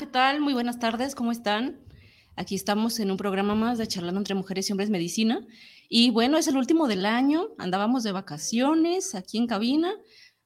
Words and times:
¿qué 0.00 0.06
tal? 0.06 0.40
Muy 0.40 0.54
buenas 0.54 0.78
tardes, 0.78 1.14
¿cómo 1.14 1.30
están? 1.30 1.78
Aquí 2.34 2.54
estamos 2.54 2.98
en 3.00 3.10
un 3.10 3.18
programa 3.18 3.54
más 3.54 3.76
de 3.76 3.86
Charlando 3.86 4.18
entre 4.18 4.34
Mujeres 4.34 4.66
y 4.66 4.72
Hombres 4.72 4.88
Medicina. 4.88 5.46
Y 5.90 6.08
bueno, 6.08 6.38
es 6.38 6.48
el 6.48 6.56
último 6.56 6.88
del 6.88 7.04
año, 7.04 7.48
andábamos 7.58 8.02
de 8.02 8.10
vacaciones 8.10 9.14
aquí 9.14 9.36
en 9.36 9.46
cabina, 9.46 9.92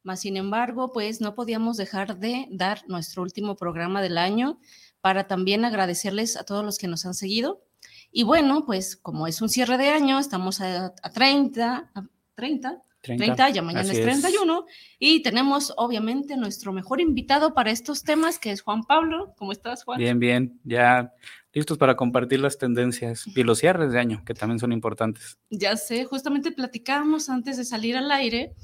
más 0.03 0.23
sin 0.23 0.37
embargo, 0.37 0.91
pues 0.93 1.21
no 1.21 1.37
podíamos 1.37 1.77
dejar 1.77 2.19
de 2.19 2.49
dar 2.51 2.83
nuestro 2.89 3.23
último 3.23 3.55
programa 3.55 4.03
del 4.03 4.19
año 4.19 4.59
para 5.01 5.29
también 5.29 5.65
agradecerles 5.65 6.37
a 6.37 6.43
todos 6.43 6.65
los 6.65 6.77
que 6.77 6.89
nos 6.89 7.07
han 7.07 7.15
seguido. 7.15 7.63
Y 8.11 8.25
bueno, 8.25 8.67
pues 8.67 8.97
como 8.97 9.29
es 9.29 9.41
un 9.41 9.49
cierre 9.49 9.79
de 9.79 9.91
año, 9.91 10.19
estamos 10.19 10.61
a, 10.61 10.87
a 11.01 11.11
30, 11.13 11.93
a 11.95 12.09
30, 12.35 12.83
30, 13.05 13.51
ya 13.51 13.63
mañana 13.63 13.93
es 13.93 14.01
31, 14.01 14.65
y 14.99 15.23
tenemos 15.23 15.73
obviamente 15.77 16.37
nuestro 16.37 16.73
mejor 16.73 17.01
invitado 17.01 17.53
para 17.53 17.71
estos 17.71 18.03
temas, 18.03 18.39
que 18.39 18.51
es 18.51 18.63
Juan 18.63 18.83
Pablo. 18.85 19.35
¿Cómo 19.37 19.53
estás, 19.53 19.85
Juan? 19.85 19.99
Bien, 19.99 20.19
bien, 20.19 20.59
ya 20.65 21.13
listos 21.53 21.79
para 21.79 21.97
compartir 21.97 22.41
las 22.41 22.59
tendencias 22.59 23.27
y 23.27 23.43
los 23.43 23.59
cierres 23.59 23.93
de 23.93 24.01
año, 24.01 24.23
que 24.25 24.35
también 24.35 24.59
son 24.59 24.73
importantes. 24.73 25.39
Ya 25.51 25.77
sé, 25.77 26.05
justamente 26.05 26.51
platicábamos 26.51 27.29
antes 27.29 27.57
de 27.57 27.65
salir 27.65 27.97
al 27.97 28.11
aire. 28.11 28.55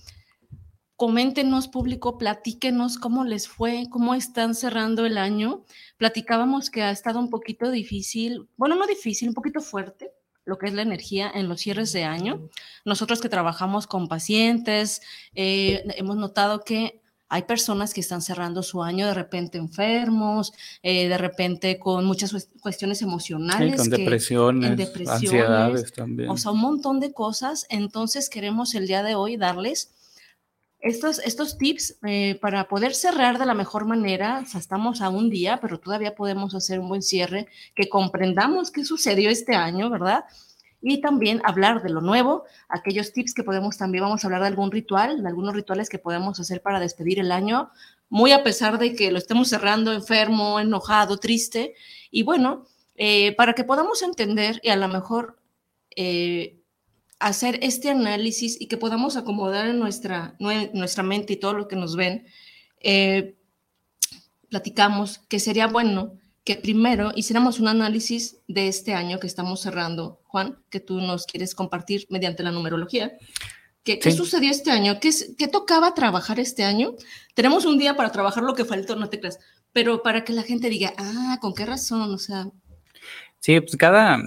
Coméntenos, 0.97 1.69
público, 1.69 2.19
platíquenos 2.19 2.99
cómo 2.99 3.25
les 3.25 3.49
fue, 3.49 3.85
cómo 3.91 4.15
están 4.15 4.55
cerrando 4.55 5.07
el 5.07 5.19
año. 5.19 5.65
Platicábamos 5.99 6.71
que 6.71 6.83
ha 6.83 6.91
estado 6.91 7.21
un 7.21 7.31
poquito 7.31 7.71
difícil, 7.71 8.49
bueno, 8.57 8.75
no 8.75 8.87
difícil, 8.87 9.29
un 9.29 9.35
poquito 9.35 9.61
fuerte 9.61 10.13
lo 10.51 10.59
que 10.59 10.67
es 10.67 10.75
la 10.75 10.83
energía 10.83 11.31
en 11.33 11.49
los 11.49 11.61
cierres 11.61 11.93
de 11.95 12.05
año. 12.05 12.49
Nosotros 12.85 13.21
que 13.23 13.29
trabajamos 13.31 13.87
con 13.87 14.09
pacientes, 14.09 15.01
eh, 15.35 15.85
hemos 15.97 16.17
notado 16.17 16.65
que 16.65 17.01
hay 17.33 17.43
personas 17.45 17.95
que 17.95 18.01
están 18.01 18.21
cerrando 18.23 18.65
su 18.65 18.83
año 18.83 19.07
de 19.07 19.15
repente 19.15 19.57
enfermos, 19.57 20.53
eh, 20.83 21.09
de 21.09 21.17
repente 21.17 21.79
con 21.79 22.05
muchas 22.05 22.33
cues- 22.33 22.49
cuestiones 22.61 22.99
Sí, 22.99 23.05
emocionales. 23.05 23.77
con 23.77 23.89
que- 23.89 23.99
depresiones, 23.99 24.77
depresiones, 24.77 25.23
ansiedades 25.23 25.93
también. 25.93 26.29
O 26.29 26.37
sea, 26.37 26.51
un 26.51 26.59
montón 26.61 26.99
de 26.99 27.13
cosas. 27.13 27.67
Entonces 27.71 28.29
queremos 28.29 28.75
el 28.75 28.89
día 28.89 29.05
de 29.05 29.15
hoy 29.15 29.37
darles 29.37 29.93
estos, 30.81 31.19
estos 31.21 31.59
tips 31.59 31.99
eh, 32.03 32.39
para 32.41 32.69
poder 32.69 32.95
cerrar 32.95 33.39
de 33.39 33.47
la 33.47 33.55
mejor 33.55 33.85
manera. 33.85 34.45
O 34.55 34.59
estamos 34.59 35.01
a 35.01 35.09
un 35.09 35.31
día, 35.31 35.59
pero 35.61 35.79
todavía 35.79 36.15
podemos 36.15 36.55
hacer 36.55 36.81
un 36.81 36.89
buen 36.89 37.03
cierre, 37.03 37.47
que 37.75 37.89
comprendamos 37.89 38.71
qué 38.71 38.85
sucedió 38.85 39.31
este 39.31 39.55
año, 39.55 39.91
¿verdad? 39.91 40.25
Y 40.83 41.03
también 41.03 41.43
hablar 41.45 41.83
de 41.83 41.91
lo 41.91 42.01
nuevo, 42.01 42.45
aquellos 42.69 43.13
tips 43.13 43.35
que 43.35 43.45
podemos 43.45 43.77
también, 43.77 44.03
vamos 44.03 44.25
a 44.25 44.27
hablar 44.27 44.41
de 44.41 44.49
algún 44.49 44.71
ritual, 44.71 45.23
de 45.23 45.29
algunos 45.29 45.55
rituales 45.55 45.91
que 45.91 45.99
podemos 45.99 46.41
hacer 46.41 46.63
para 46.63 46.81
despedir 46.81 47.19
el 47.21 47.33
año, 47.33 47.71
muy 48.09 48.33
a 48.33 48.43
pesar 48.43 48.79
de 48.79 48.95
que 48.95 49.13
lo 49.13 49.19
estemos 49.19 49.49
cerrando 49.49 49.93
enfermo, 49.93 50.59
enojado, 50.59 51.19
triste. 51.19 51.75
Y 52.11 52.23
bueno, 52.23 52.65
eh, 52.97 53.35
para 53.37 53.53
que 53.53 53.65
podamos 53.65 54.03
entender 54.03 54.59
y 54.63 54.71
a 54.71 54.77
lo 54.77 54.89
mejor 54.89 55.39
eh, 55.95 56.60
hacer 57.21 57.59
este 57.63 57.91
análisis 57.91 58.61
y 58.61 58.67
que 58.67 58.77
podamos 58.77 59.17
acomodar 59.17 59.69
en 59.69 59.79
nuestra, 59.79 60.35
nue- 60.39 60.71
nuestra 60.73 61.03
mente 61.03 61.35
y 61.35 61.37
todo 61.37 61.53
lo 61.55 61.69
que 61.69 61.77
nos 61.77 61.95
ven, 61.95 62.27
eh, 62.81 63.37
platicamos 64.49 65.19
que 65.29 65.39
sería 65.39 65.67
bueno 65.67 66.15
que 66.45 66.57
primero 66.57 67.13
hiciéramos 67.15 67.61
un 67.61 67.69
análisis 67.69 68.39
de 68.49 68.67
este 68.69 68.95
año 68.95 69.21
que 69.21 69.27
estamos 69.27 69.61
cerrando, 69.61 70.21
Juan, 70.25 70.59
que 70.71 70.81
tú 70.81 71.01
nos 71.01 71.27
quieres 71.27 71.55
compartir 71.55 72.07
mediante 72.11 72.43
la 72.43 72.51
numerología. 72.51 73.13
¿Qué, 73.85 73.99
qué 73.99 74.11
sucedió 74.13 74.51
este 74.51 74.71
año? 74.71 74.99
¿Qué, 75.01 75.11
qué 75.39 75.49
tocaba 75.49 75.95
trabajar 75.95 76.41
este 76.41 76.65
año? 76.65 76.95
Tenemos 77.35 77.65
un 77.67 77.79
día 77.79 77.95
para 77.97 78.11
trabajar 78.13 78.43
lo 78.43 78.55
que 78.55 78.65
faltó, 78.65 78.97
no 78.97 79.09
te 79.09 79.21
creas, 79.21 79.39
pero 79.73 80.03
para 80.03 80.25
que 80.25 80.33
la 80.33 80.43
gente 80.43 80.69
diga, 80.69 80.93
ah, 80.97 81.39
¿con 81.41 81.55
qué 81.55 81.65
razón? 81.67 82.13
O 82.13 82.19
sea, 82.19 82.49
Sí, 83.39 83.59
pues 83.61 83.77
cada, 83.77 84.19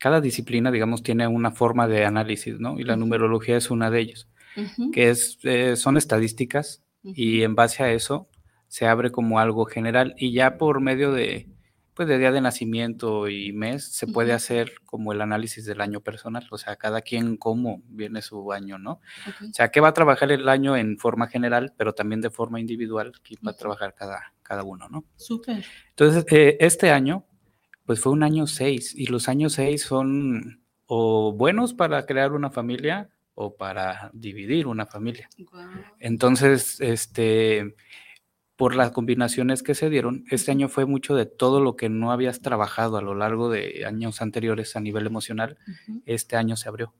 cada 0.00 0.22
disciplina, 0.22 0.70
digamos, 0.70 1.02
tiene 1.02 1.28
una 1.28 1.50
forma 1.50 1.86
de 1.86 2.06
análisis, 2.06 2.58
¿no? 2.58 2.80
Y 2.80 2.84
la 2.84 2.96
numerología 2.96 3.58
es 3.58 3.70
una 3.70 3.90
de 3.90 4.00
ellas, 4.00 4.28
que 4.92 5.10
es, 5.10 5.38
eh, 5.42 5.76
son 5.76 5.98
estadísticas 5.98 6.82
y 7.04 7.42
en 7.42 7.54
base 7.54 7.82
a 7.82 7.92
eso 7.92 8.28
se 8.66 8.86
abre 8.86 9.10
como 9.10 9.38
algo 9.38 9.66
general 9.66 10.14
y 10.16 10.32
ya 10.32 10.56
por 10.56 10.80
medio 10.80 11.12
de, 11.12 11.48
pues, 11.92 12.08
de 12.08 12.16
día 12.16 12.32
de 12.32 12.40
nacimiento 12.40 13.28
y 13.28 13.52
mes 13.52 13.92
se 13.92 14.06
puede 14.06 14.32
hacer 14.32 14.72
como 14.86 15.12
el 15.12 15.20
análisis 15.20 15.66
del 15.66 15.82
año 15.82 16.00
personal, 16.00 16.46
o 16.50 16.56
sea, 16.56 16.76
cada 16.76 17.02
quien 17.02 17.36
cómo 17.36 17.82
viene 17.88 18.22
su 18.22 18.52
año, 18.52 18.78
¿no? 18.78 19.02
ok. 19.28 19.50
O 19.50 19.52
sea, 19.52 19.70
que 19.70 19.80
va 19.80 19.88
a 19.88 19.92
trabajar 19.92 20.32
el 20.32 20.48
año 20.48 20.78
en 20.78 20.96
forma 20.96 21.26
general, 21.26 21.74
pero 21.76 21.92
también 21.92 22.22
de 22.22 22.30
forma 22.30 22.58
individual, 22.58 23.12
que 23.22 23.34
va 23.46 23.50
a 23.50 23.56
trabajar 23.56 23.94
cada, 23.94 24.32
cada 24.42 24.64
uno, 24.64 24.88
¿no? 24.88 25.04
Súper. 25.16 25.62
Entonces, 25.90 26.24
eh, 26.30 26.56
este 26.58 26.90
año, 26.90 27.26
pues 27.90 27.98
fue 27.98 28.12
un 28.12 28.22
año 28.22 28.46
6 28.46 28.94
y 28.94 29.06
los 29.06 29.28
años 29.28 29.54
6 29.54 29.82
son 29.82 30.62
o 30.86 31.32
buenos 31.32 31.74
para 31.74 32.06
crear 32.06 32.34
una 32.34 32.48
familia 32.48 33.10
o 33.34 33.56
para 33.56 34.12
dividir 34.12 34.68
una 34.68 34.86
familia. 34.86 35.28
Entonces, 35.98 36.80
este, 36.80 37.74
por 38.54 38.76
las 38.76 38.92
combinaciones 38.92 39.64
que 39.64 39.74
se 39.74 39.90
dieron, 39.90 40.24
este 40.30 40.52
año 40.52 40.68
fue 40.68 40.86
mucho 40.86 41.16
de 41.16 41.26
todo 41.26 41.60
lo 41.60 41.74
que 41.74 41.88
no 41.88 42.12
habías 42.12 42.42
trabajado 42.42 42.96
a 42.96 43.02
lo 43.02 43.16
largo 43.16 43.50
de 43.50 43.84
años 43.84 44.22
anteriores 44.22 44.76
a 44.76 44.80
nivel 44.80 45.04
emocional, 45.04 45.58
este 46.06 46.36
año 46.36 46.54
se 46.54 46.68
abrió. 46.68 46.94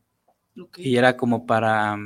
Y 0.77 0.97
era 0.97 1.17
como 1.17 1.47
para 1.47 1.99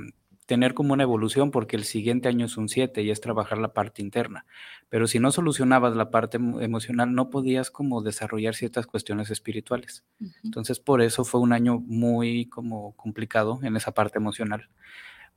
tener 0.47 0.75
como 0.75 0.93
una 0.93 1.03
evolución, 1.05 1.50
porque 1.50 1.77
el 1.77 1.84
siguiente 1.84 2.28
año 2.28 2.44
es 2.47 2.56
un 2.56 2.69
7 2.69 3.03
y 3.03 3.10
es 3.10 3.21
trabajar 3.21 3.59
la 3.59 3.72
parte 3.72 4.03
interna. 4.03 4.44
Pero 4.91 5.06
si 5.06 5.19
no 5.19 5.32
solucionabas 5.32 5.97
la 5.97 6.10
parte 6.10 6.38
emo- 6.38 6.60
emocional, 6.62 7.15
no 7.15 7.31
podías 7.31 7.71
como 7.71 8.03
desarrollar 8.03 8.55
ciertas 8.55 8.87
cuestiones 8.87 9.31
espirituales. 9.31 10.05
Entonces, 10.43 10.81
por 10.81 11.00
eso 11.00 11.25
fue 11.25 11.41
un 11.41 11.53
año 11.55 11.81
muy 11.81 12.46
como 12.46 12.93
complicado 12.96 13.58
en 13.62 13.75
esa 13.76 13.93
parte 13.93 14.19
emocional, 14.19 14.69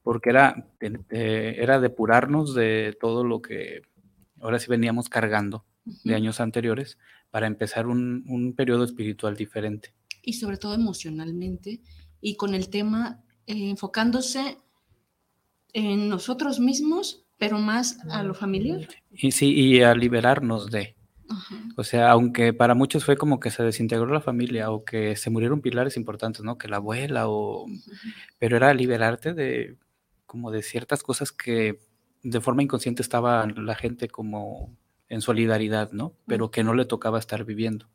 porque 0.03 0.29
era, 0.29 0.67
de- 0.79 1.55
era 1.61 1.79
depurarnos 1.79 2.53
de 2.53 2.97
todo 2.99 3.23
lo 3.23 3.41
que 3.41 3.83
ahora 4.41 4.59
sí 4.59 4.67
veníamos 4.69 5.07
cargando 5.09 5.65
de 6.03 6.15
años 6.15 6.41
anteriores 6.41 6.97
para 7.31 7.47
empezar 7.47 7.87
un, 7.87 8.25
un 8.27 8.53
periodo 8.53 8.83
espiritual 8.83 9.37
diferente. 9.37 9.93
Y 10.21 10.33
sobre 10.33 10.57
todo 10.57 10.73
emocionalmente 10.73 11.79
y 12.19 12.35
con 12.35 12.53
el 12.53 12.69
tema 12.69 13.23
eh, 13.45 13.69
enfocándose 13.69 14.57
en 15.77 16.09
nosotros 16.09 16.59
mismos, 16.59 17.25
pero 17.37 17.59
más 17.59 17.99
a 18.09 18.23
lo 18.23 18.33
familiar. 18.33 18.87
Y 19.11 19.31
sí, 19.31 19.53
y 19.53 19.81
a 19.83 19.93
liberarnos 19.93 20.71
de, 20.71 20.95
Ajá. 21.29 21.55
O 21.75 21.83
sea, 21.83 22.09
aunque 22.11 22.53
para 22.53 22.73
muchos 22.73 23.05
fue 23.05 23.17
como 23.17 23.39
que 23.39 23.51
se 23.51 23.63
desintegró 23.63 24.07
la 24.07 24.21
familia 24.21 24.71
o 24.71 24.85
que 24.85 25.15
se 25.15 25.29
murieron 25.29 25.61
pilares 25.61 25.97
importantes, 25.97 26.43
¿no? 26.43 26.57
Que 26.57 26.67
la 26.67 26.77
abuela 26.77 27.27
o... 27.27 27.67
Pero 28.39 28.57
era 28.57 28.73
liberarte 28.73 29.33
de 29.33 29.77
como 30.25 30.51
de 30.51 30.61
ciertas 30.61 31.03
cosas 31.03 31.31
que 31.31 31.79
de 32.23 32.41
forma 32.41 32.63
inconsciente 32.63 33.01
estaba 33.01 33.45
la 33.45 33.75
gente 33.75 34.07
como 34.07 34.75
en 35.09 35.21
solidaridad, 35.21 35.91
¿no? 35.91 36.13
Pero 36.25 36.51
que 36.51 36.63
no 36.63 36.73
le 36.73 36.85
tocaba 36.85 37.19
estar 37.19 37.45
viviendo. 37.45 37.87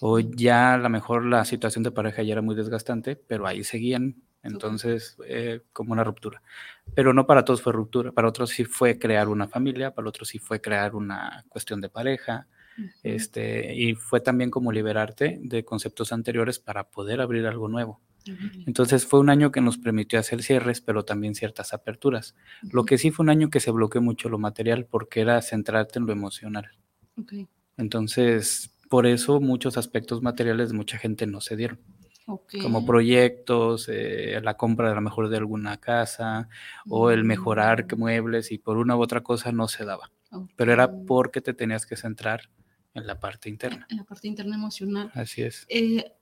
O 0.00 0.18
ya 0.18 0.74
a 0.74 0.78
lo 0.78 0.88
mejor 0.88 1.24
la 1.24 1.44
situación 1.44 1.82
de 1.82 1.90
pareja 1.90 2.22
ya 2.22 2.32
era 2.32 2.42
muy 2.42 2.54
desgastante, 2.54 3.16
pero 3.16 3.46
ahí 3.46 3.64
seguían. 3.64 4.22
Entonces, 4.42 5.16
eh, 5.26 5.60
como 5.72 5.92
una 5.92 6.04
ruptura. 6.04 6.42
Pero 6.94 7.12
no 7.12 7.26
para 7.26 7.44
todos 7.44 7.62
fue 7.62 7.72
ruptura, 7.72 8.12
para 8.12 8.28
otros 8.28 8.50
sí 8.50 8.64
fue 8.64 8.98
crear 8.98 9.28
una 9.28 9.48
familia, 9.48 9.94
para 9.94 10.08
otros 10.08 10.28
sí 10.28 10.38
fue 10.38 10.60
crear 10.60 10.94
una 10.94 11.44
cuestión 11.48 11.80
de 11.80 11.88
pareja, 11.88 12.46
este, 13.02 13.74
y 13.74 13.94
fue 13.94 14.20
también 14.20 14.50
como 14.50 14.72
liberarte 14.72 15.38
de 15.42 15.64
conceptos 15.64 16.12
anteriores 16.12 16.58
para 16.58 16.84
poder 16.84 17.20
abrir 17.20 17.46
algo 17.46 17.68
nuevo. 17.68 18.00
Entonces 18.66 19.06
fue 19.06 19.20
un 19.20 19.30
año 19.30 19.50
que 19.50 19.60
nos 19.60 19.78
permitió 19.78 20.18
hacer 20.18 20.42
cierres, 20.42 20.80
pero 20.80 21.04
también 21.04 21.34
ciertas 21.34 21.72
aperturas. 21.72 22.36
Lo 22.70 22.84
que 22.84 22.98
sí 22.98 23.10
fue 23.10 23.24
un 23.24 23.30
año 23.30 23.50
que 23.50 23.60
se 23.60 23.70
bloqueó 23.70 24.02
mucho 24.02 24.28
lo 24.28 24.38
material 24.38 24.86
porque 24.86 25.20
era 25.20 25.40
centrarte 25.42 25.98
en 25.98 26.06
lo 26.06 26.12
emocional. 26.12 26.70
Entonces, 27.76 28.70
por 28.88 29.06
eso 29.06 29.40
muchos 29.40 29.78
aspectos 29.78 30.22
materiales 30.22 30.70
de 30.70 30.76
mucha 30.76 30.98
gente 30.98 31.26
no 31.26 31.40
se 31.40 31.56
dieron. 31.56 31.78
Como 32.62 32.86
proyectos, 32.86 33.88
eh, 33.88 34.40
la 34.42 34.56
compra 34.56 34.90
a 34.90 34.94
lo 34.94 35.00
mejor 35.00 35.28
de 35.28 35.36
alguna 35.36 35.78
casa 35.78 36.48
o 36.88 37.10
el 37.10 37.24
mejorar 37.24 37.86
mm. 37.86 37.98
muebles 37.98 38.52
y 38.52 38.58
por 38.58 38.76
una 38.76 38.96
u 38.96 39.02
otra 39.02 39.22
cosa 39.22 39.52
no 39.52 39.68
se 39.68 39.84
daba. 39.84 40.10
Pero 40.56 40.72
era 40.72 40.90
porque 41.06 41.40
te 41.40 41.54
tenías 41.54 41.86
que 41.86 41.96
centrar 41.96 42.50
en 42.94 43.06
la 43.06 43.18
parte 43.18 43.48
interna. 43.48 43.86
En 43.90 43.98
la 43.98 44.04
parte 44.04 44.28
interna 44.28 44.56
emocional. 44.56 45.10
Así 45.14 45.42
es. 45.42 45.66
Eh, 45.68 46.12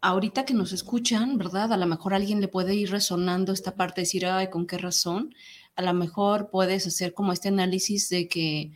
ahorita 0.00 0.44
que 0.44 0.54
nos 0.54 0.72
escuchan, 0.72 1.38
¿verdad? 1.38 1.72
A 1.72 1.76
lo 1.76 1.86
mejor 1.86 2.14
alguien 2.14 2.40
le 2.40 2.48
puede 2.48 2.74
ir 2.74 2.90
resonando 2.90 3.52
esta 3.52 3.74
parte, 3.74 4.02
decir, 4.02 4.26
ay, 4.26 4.48
¿con 4.48 4.66
qué 4.66 4.78
razón? 4.78 5.34
A 5.76 5.82
lo 5.82 5.94
mejor 5.94 6.50
puedes 6.50 6.86
hacer 6.86 7.14
como 7.14 7.32
este 7.32 7.48
análisis 7.48 8.08
de 8.08 8.28
que 8.28 8.72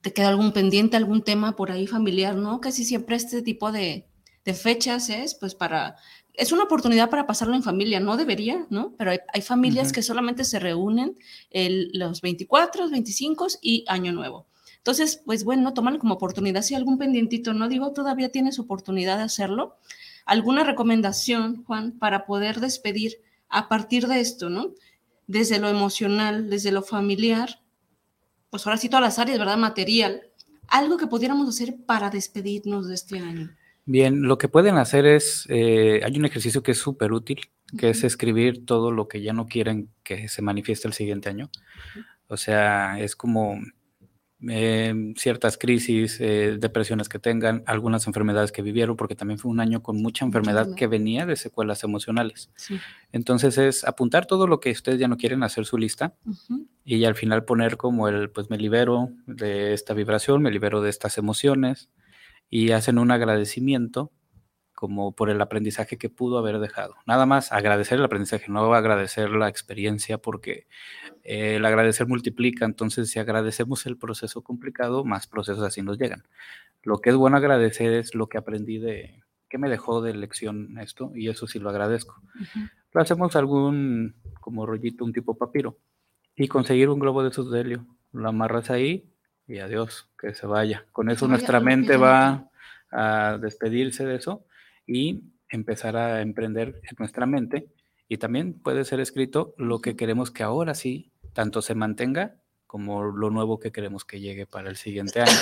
te 0.00 0.12
queda 0.12 0.28
algún 0.28 0.52
pendiente, 0.52 0.96
algún 0.96 1.22
tema 1.22 1.56
por 1.56 1.70
ahí 1.70 1.86
familiar, 1.86 2.36
¿no? 2.36 2.60
Casi 2.60 2.84
siempre 2.84 3.16
este 3.16 3.42
tipo 3.42 3.70
de, 3.70 4.06
fechas 4.54 5.08
es, 5.10 5.34
pues, 5.34 5.54
para... 5.54 5.96
Es 6.34 6.52
una 6.52 6.64
oportunidad 6.64 7.10
para 7.10 7.26
pasarlo 7.26 7.54
en 7.54 7.62
familia, 7.62 8.00
no 8.00 8.16
debería, 8.16 8.66
¿no? 8.70 8.94
Pero 8.96 9.10
hay, 9.10 9.42
familias 9.42 9.92
que 9.92 10.02
solamente 10.02 10.44
se 10.44 10.58
reúnen 10.58 11.18
el, 11.50 11.90
los 11.92 12.20
24, 12.22 12.88
25 12.88 13.46
y 13.60 13.84
Año 13.88 14.12
Nuevo. 14.12 14.46
Entonces, 14.80 15.20
pues 15.26 15.44
bueno, 15.44 15.74
tómalo 15.74 15.98
como 15.98 16.14
oportunidad. 16.14 16.62
Si 16.62 16.74
algún 16.74 16.96
pendientito, 16.96 17.52
no 17.52 17.68
digo, 17.68 17.92
todavía 17.92 18.30
tienes 18.30 18.58
oportunidad 18.58 19.18
de 19.18 19.24
hacerlo. 19.24 19.76
¿Alguna 20.24 20.64
recomendación, 20.64 21.64
Juan, 21.64 21.98
para 21.98 22.24
poder 22.24 22.60
despedir 22.60 23.20
a 23.50 23.68
partir 23.68 24.06
de 24.06 24.20
esto, 24.20 24.48
¿no? 24.48 24.72
Desde 25.26 25.58
lo 25.58 25.68
emocional, 25.68 26.48
desde 26.48 26.72
lo 26.72 26.82
familiar, 26.82 27.60
pues 28.48 28.66
ahora 28.66 28.78
sí 28.78 28.88
todas 28.88 29.02
las 29.02 29.18
áreas, 29.18 29.38
¿verdad? 29.38 29.58
Material. 29.58 30.22
Algo 30.66 30.96
que 30.96 31.06
pudiéramos 31.06 31.48
hacer 31.48 31.76
para 31.84 32.08
despedirnos 32.08 32.88
de 32.88 32.94
este 32.94 33.18
año. 33.18 33.54
Bien, 33.86 34.22
lo 34.22 34.38
que 34.38 34.48
pueden 34.48 34.76
hacer 34.76 35.06
es, 35.06 35.46
eh, 35.48 36.00
hay 36.04 36.16
un 36.16 36.24
ejercicio 36.24 36.62
que 36.62 36.72
es 36.72 36.78
súper 36.78 37.12
útil, 37.12 37.40
que 37.78 37.90
es 37.90 38.04
escribir 38.04 38.66
todo 38.66 38.90
lo 38.90 39.08
que 39.08 39.22
ya 39.22 39.32
no 39.32 39.46
quieren 39.46 39.90
que 40.02 40.28
se 40.28 40.42
manifieste 40.42 40.88
el 40.88 40.94
siguiente 40.94 41.28
año. 41.28 41.50
O 42.28 42.36
sea, 42.36 43.00
es 43.00 43.16
como 43.16 43.58
Em, 44.48 45.14
ciertas 45.16 45.58
crisis, 45.58 46.18
eh, 46.18 46.56
depresiones 46.58 47.10
que 47.10 47.18
tengan, 47.18 47.62
algunas 47.66 48.06
enfermedades 48.06 48.52
que 48.52 48.62
vivieron, 48.62 48.96
porque 48.96 49.14
también 49.14 49.38
fue 49.38 49.50
un 49.50 49.60
año 49.60 49.82
con 49.82 50.00
mucha 50.00 50.24
enfermedad 50.24 50.74
que 50.74 50.86
venía 50.86 51.26
de 51.26 51.36
secuelas 51.36 51.84
emocionales. 51.84 52.50
Entonces 53.12 53.58
es 53.58 53.84
apuntar 53.84 54.24
todo 54.24 54.46
lo 54.46 54.58
que 54.58 54.70
ustedes 54.70 54.98
ya 54.98 55.08
no 55.08 55.18
quieren 55.18 55.42
hacer 55.42 55.66
su 55.66 55.76
lista 55.76 56.14
y 56.84 57.04
al 57.04 57.16
final 57.16 57.44
poner 57.44 57.76
como 57.76 58.08
el, 58.08 58.30
pues 58.30 58.48
me 58.48 58.56
libero 58.56 59.10
de 59.26 59.74
esta 59.74 59.92
vibración, 59.92 60.40
me 60.40 60.50
libero 60.50 60.80
de 60.80 60.88
estas 60.88 61.18
emociones 61.18 61.90
y 62.50 62.72
hacen 62.72 62.98
un 62.98 63.12
agradecimiento 63.12 64.12
como 64.74 65.12
por 65.12 65.28
el 65.28 65.40
aprendizaje 65.42 65.98
que 65.98 66.08
pudo 66.08 66.38
haber 66.38 66.58
dejado. 66.58 66.96
Nada 67.06 67.26
más 67.26 67.52
agradecer 67.52 67.98
el 67.98 68.04
aprendizaje, 68.04 68.46
no 68.48 68.72
agradecer 68.72 69.28
la 69.28 69.46
experiencia 69.46 70.16
porque 70.16 70.66
eh, 71.22 71.56
el 71.56 71.64
agradecer 71.66 72.08
multiplica, 72.08 72.64
entonces 72.64 73.10
si 73.10 73.18
agradecemos 73.18 73.84
el 73.84 73.98
proceso 73.98 74.42
complicado, 74.42 75.04
más 75.04 75.26
procesos 75.26 75.62
así 75.62 75.82
nos 75.82 75.98
llegan. 75.98 76.24
Lo 76.82 76.98
que 77.00 77.10
es 77.10 77.16
bueno 77.16 77.36
agradecer 77.36 77.92
es 77.92 78.14
lo 78.14 78.28
que 78.28 78.38
aprendí 78.38 78.78
de, 78.78 79.22
qué 79.50 79.58
me 79.58 79.68
dejó 79.68 80.00
de 80.00 80.14
lección 80.14 80.78
esto, 80.78 81.12
y 81.14 81.28
eso 81.28 81.46
sí 81.46 81.58
lo 81.58 81.68
agradezco. 81.68 82.22
Lo 82.92 83.02
hacemos 83.02 83.36
algún 83.36 84.14
como 84.40 84.64
rollito, 84.64 85.04
un 85.04 85.12
tipo 85.12 85.36
papiro, 85.36 85.78
y 86.34 86.48
conseguir 86.48 86.88
un 86.88 87.00
globo 87.00 87.22
de 87.22 87.60
helio, 87.60 87.86
lo 88.12 88.28
amarras 88.30 88.70
ahí 88.70 89.09
y 89.50 89.58
adiós, 89.58 90.08
que 90.18 90.32
se 90.34 90.46
vaya. 90.46 90.86
Con 90.92 91.10
eso 91.10 91.26
nuestra 91.26 91.58
mente 91.60 91.96
va 91.96 92.48
a 92.92 93.38
despedirse 93.40 94.04
de 94.06 94.16
eso 94.16 94.46
y 94.86 95.24
empezar 95.48 95.96
a 95.96 96.22
emprender 96.22 96.80
en 96.84 96.96
nuestra 96.98 97.26
mente. 97.26 97.68
Y 98.08 98.18
también 98.18 98.54
puede 98.54 98.84
ser 98.84 99.00
escrito 99.00 99.54
lo 99.58 99.80
que 99.80 99.96
queremos 99.96 100.30
que 100.30 100.44
ahora 100.44 100.74
sí 100.74 101.10
tanto 101.32 101.62
se 101.62 101.74
mantenga 101.74 102.36
como 102.66 103.04
lo 103.04 103.30
nuevo 103.30 103.58
que 103.58 103.72
queremos 103.72 104.04
que 104.04 104.20
llegue 104.20 104.46
para 104.46 104.70
el 104.70 104.76
siguiente 104.76 105.20
año. 105.22 105.32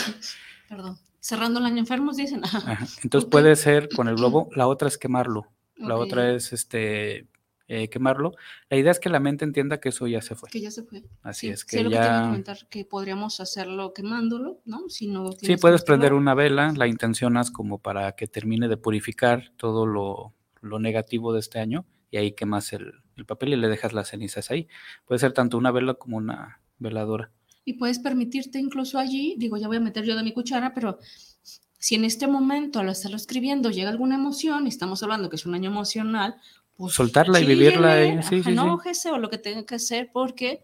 Perdón. 0.68 0.98
Cerrando 1.20 1.60
el 1.60 1.66
año 1.66 1.78
enfermos, 1.78 2.16
dicen. 2.16 2.40
Entonces 3.02 3.28
puede 3.28 3.56
ser 3.56 3.88
con 3.94 4.08
el 4.08 4.16
globo, 4.16 4.48
la 4.54 4.66
otra 4.66 4.88
es 4.88 4.96
quemarlo, 4.96 5.48
la 5.76 5.96
otra 5.96 6.32
es 6.32 6.52
este 6.52 7.26
eh, 7.68 7.88
quemarlo. 7.88 8.32
La 8.70 8.78
idea 8.78 8.90
es 8.90 8.98
que 8.98 9.10
la 9.10 9.20
mente 9.20 9.44
entienda 9.44 9.78
que 9.78 9.90
eso 9.90 10.06
ya 10.06 10.22
se 10.22 10.34
fue. 10.34 10.48
Que 10.48 10.60
ya 10.60 10.70
se 10.70 10.82
fue. 10.82 11.04
Así 11.22 11.48
es, 11.48 11.64
que 11.66 11.88
ya... 11.88 12.20
Que, 12.22 12.26
comentar, 12.26 12.68
que 12.68 12.84
podríamos 12.86 13.40
hacerlo 13.40 13.92
quemándolo, 13.92 14.60
¿no? 14.64 14.88
Si 14.88 15.06
no 15.06 15.32
sí, 15.32 15.56
puedes 15.58 15.82
prender 15.82 16.14
una 16.14 16.34
vela, 16.34 16.72
la 16.74 16.86
intencionas 16.86 17.50
como 17.50 17.78
para 17.78 18.12
que 18.12 18.26
termine 18.26 18.68
de 18.68 18.78
purificar 18.78 19.52
todo 19.56 19.86
lo, 19.86 20.34
negativo 20.80 21.32
de 21.32 21.40
este 21.40 21.60
año 21.60 21.84
y 22.10 22.16
ahí 22.16 22.32
quemas 22.32 22.72
el, 22.72 22.94
el 23.16 23.26
papel 23.26 23.52
y 23.52 23.56
le 23.56 23.68
dejas 23.68 23.92
las 23.92 24.08
cenizas 24.08 24.50
ahí. 24.50 24.66
Puede 25.04 25.18
ser 25.18 25.32
tanto 25.32 25.58
una 25.58 25.70
vela 25.70 25.94
como 25.94 26.16
una 26.16 26.60
veladora. 26.78 27.30
Y 27.64 27.74
puedes 27.74 27.98
permitirte 27.98 28.58
incluso 28.58 28.98
allí, 28.98 29.34
digo, 29.36 29.58
ya 29.58 29.68
voy 29.68 29.76
a 29.76 29.80
meter 29.80 30.04
yo 30.04 30.16
de 30.16 30.22
mi 30.22 30.32
cuchara, 30.32 30.72
pero 30.72 30.98
si 31.78 31.94
en 31.94 32.04
este 32.04 32.26
momento 32.26 32.80
al 32.80 32.88
estarlo 32.88 33.16
escribiendo 33.16 33.70
llega 33.70 33.90
alguna 33.90 34.16
emoción, 34.16 34.66
y 34.66 34.68
estamos 34.68 35.02
hablando 35.02 35.30
que 35.30 35.36
es 35.36 35.46
un 35.46 35.54
año 35.54 35.70
emocional, 35.70 36.36
pues, 36.78 36.94
soltarla 36.94 37.40
y 37.40 37.44
vivirla. 37.44 38.22
sí, 38.22 38.42
sí, 38.42 38.50
enójese 38.50 39.10
o 39.10 39.18
lo 39.18 39.28
que 39.28 39.36
tenga 39.36 39.66
que 39.66 39.74
hacer 39.74 40.10
porque 40.12 40.62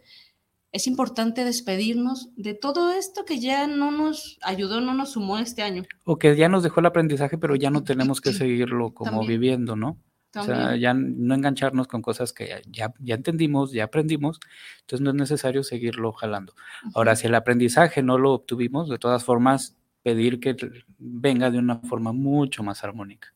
es 0.73 0.87
importante 0.87 1.45
despedirnos 1.45 2.31
de 2.37 2.55
todo 2.55 2.93
esto 2.93 3.25
que 3.25 3.39
ya 3.39 3.67
no 3.67 3.91
nos 3.91 4.39
ayudó, 4.43 4.81
no 4.81 4.95
nos 4.95 5.13
sumó 5.13 5.39
este 5.39 5.63
año. 5.63 5.85
O 6.05 6.19
que 6.19 6.35
ya 6.35 6.49
nos 6.49 6.63
dejó 6.63 6.81
el 6.81 6.87
aprendizaje, 6.87 7.37
pero 7.37 7.55
ya 7.55 7.71
no 7.71 7.85
tenemos 7.85 8.21
que 8.21 8.33
seguirlo 8.33 8.93
como 8.95 9.27
viviendo, 9.27 9.77
¿no? 9.77 9.99
O 10.37 10.43
sea, 10.43 10.77
ya 10.77 10.95
no 10.95 11.35
engancharnos 11.35 11.87
con 11.87 12.03
cosas 12.03 12.33
que 12.33 12.61
ya, 12.67 12.93
ya 12.99 13.15
entendimos, 13.15 13.71
ya 13.71 13.85
aprendimos, 13.85 14.41
entonces 14.81 15.01
no 15.05 15.11
es 15.11 15.17
necesario 15.17 15.63
seguirlo 15.63 16.13
jalando. 16.13 16.55
Ahora, 16.95 17.15
si 17.15 17.29
el 17.29 17.37
aprendizaje 17.37 18.03
no 18.03 18.19
lo 18.19 18.33
obtuvimos, 18.33 18.89
de 18.89 18.99
todas 18.99 19.23
formas, 19.23 19.77
pedir 20.03 20.41
que 20.41 20.57
venga 20.99 21.51
de 21.51 21.59
una 21.59 21.79
forma 21.79 22.13
mucho 22.13 22.63
más 22.63 22.83
armónica. 22.85 23.33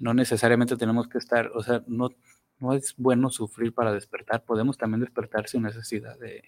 No 0.00 0.12
necesariamente 0.12 0.76
tenemos 0.76 1.08
que 1.08 1.18
estar, 1.18 1.50
o 1.54 1.62
sea, 1.62 1.84
no, 1.86 2.10
no 2.60 2.74
es 2.74 2.94
bueno 2.96 3.30
sufrir 3.30 3.72
para 3.74 3.92
despertar, 3.92 4.44
podemos 4.44 4.78
también 4.78 5.00
despertar 5.00 5.48
sin 5.48 5.62
necesidad 5.62 6.18
de, 6.18 6.42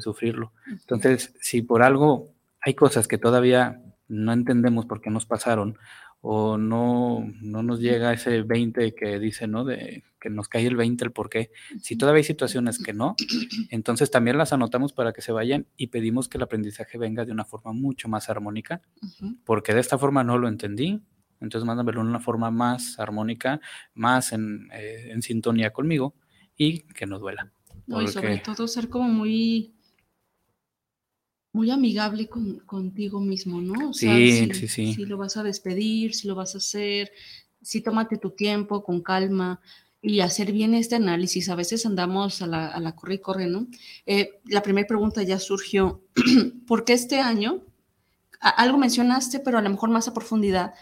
sufrirlo. 0.00 0.52
Entonces, 0.66 1.34
si 1.40 1.62
por 1.62 1.82
algo 1.82 2.32
hay 2.60 2.74
cosas 2.74 3.08
que 3.08 3.18
todavía 3.18 3.82
no 4.08 4.32
entendemos 4.32 4.86
por 4.86 5.00
qué 5.00 5.10
nos 5.10 5.26
pasaron 5.26 5.78
o 6.20 6.58
no, 6.58 7.26
no 7.40 7.62
nos 7.62 7.80
llega 7.80 8.12
ese 8.12 8.42
20 8.42 8.94
que 8.94 9.18
dice, 9.18 9.46
¿no? 9.46 9.64
De 9.64 10.04
que 10.20 10.30
nos 10.30 10.48
cae 10.48 10.66
el 10.66 10.76
20 10.76 11.04
el 11.04 11.12
por 11.12 11.30
qué. 11.30 11.50
Si 11.80 11.96
todavía 11.96 12.18
hay 12.18 12.24
situaciones 12.24 12.82
que 12.82 12.92
no, 12.92 13.14
entonces 13.70 14.10
también 14.10 14.36
las 14.36 14.52
anotamos 14.52 14.92
para 14.92 15.12
que 15.12 15.22
se 15.22 15.32
vayan 15.32 15.66
y 15.76 15.88
pedimos 15.88 16.28
que 16.28 16.38
el 16.38 16.42
aprendizaje 16.42 16.98
venga 16.98 17.24
de 17.24 17.32
una 17.32 17.44
forma 17.44 17.72
mucho 17.72 18.08
más 18.08 18.28
armónica, 18.28 18.82
porque 19.44 19.74
de 19.74 19.80
esta 19.80 19.98
forma 19.98 20.24
no 20.24 20.38
lo 20.38 20.48
entendí, 20.48 21.00
entonces 21.40 21.66
mándamelo 21.66 22.02
de 22.02 22.08
una 22.08 22.20
forma 22.20 22.50
más 22.50 22.98
armónica, 22.98 23.60
más 23.94 24.32
en, 24.32 24.68
eh, 24.72 25.14
sintonía 25.20 25.72
conmigo 25.72 26.14
y 26.56 26.80
que 26.80 27.06
no 27.06 27.18
duela. 27.18 27.52
y 27.86 28.08
sobre 28.08 28.38
todo 28.38 28.66
ser 28.68 28.88
como 28.88 29.08
muy, 29.08 29.74
muy 31.52 31.70
amigable 31.70 32.28
contigo 32.66 33.20
mismo, 33.20 33.60
¿no? 33.60 33.92
sí, 33.92 34.50
sí, 34.52 34.68
sí. 34.68 34.94
Si 34.94 35.04
lo 35.06 35.16
vas 35.16 35.36
a 35.36 35.42
despedir, 35.42 36.14
si 36.14 36.28
lo 36.28 36.34
vas 36.34 36.54
a 36.54 36.58
hacer, 36.58 37.10
si 37.62 37.80
tómate 37.80 38.18
tu 38.18 38.30
tiempo 38.30 38.82
con 38.82 39.02
calma 39.02 39.60
y 40.00 40.20
hacer 40.20 40.52
bien 40.52 40.74
este 40.74 40.96
análisis. 40.96 41.48
A 41.48 41.56
veces 41.56 41.84
andamos 41.86 42.42
a 42.42 42.46
la, 42.46 42.68
a 42.68 42.80
la 42.80 42.94
corre 42.94 43.14
y 43.14 43.18
corre, 43.18 43.46
¿no? 43.46 43.66
Eh, 44.06 44.40
la 44.44 44.62
primera 44.62 44.86
pregunta 44.86 45.22
ya 45.22 45.38
surgió, 45.38 46.02
¿por 46.66 46.84
qué 46.84 46.92
este 46.92 47.20
año? 47.20 47.64
algo 48.40 48.78
mencionaste, 48.78 49.40
pero 49.40 49.58
a 49.58 49.62
lo 49.62 49.70
mejor 49.70 49.90
más 49.90 50.06
a 50.06 50.14
profundidad. 50.14 50.74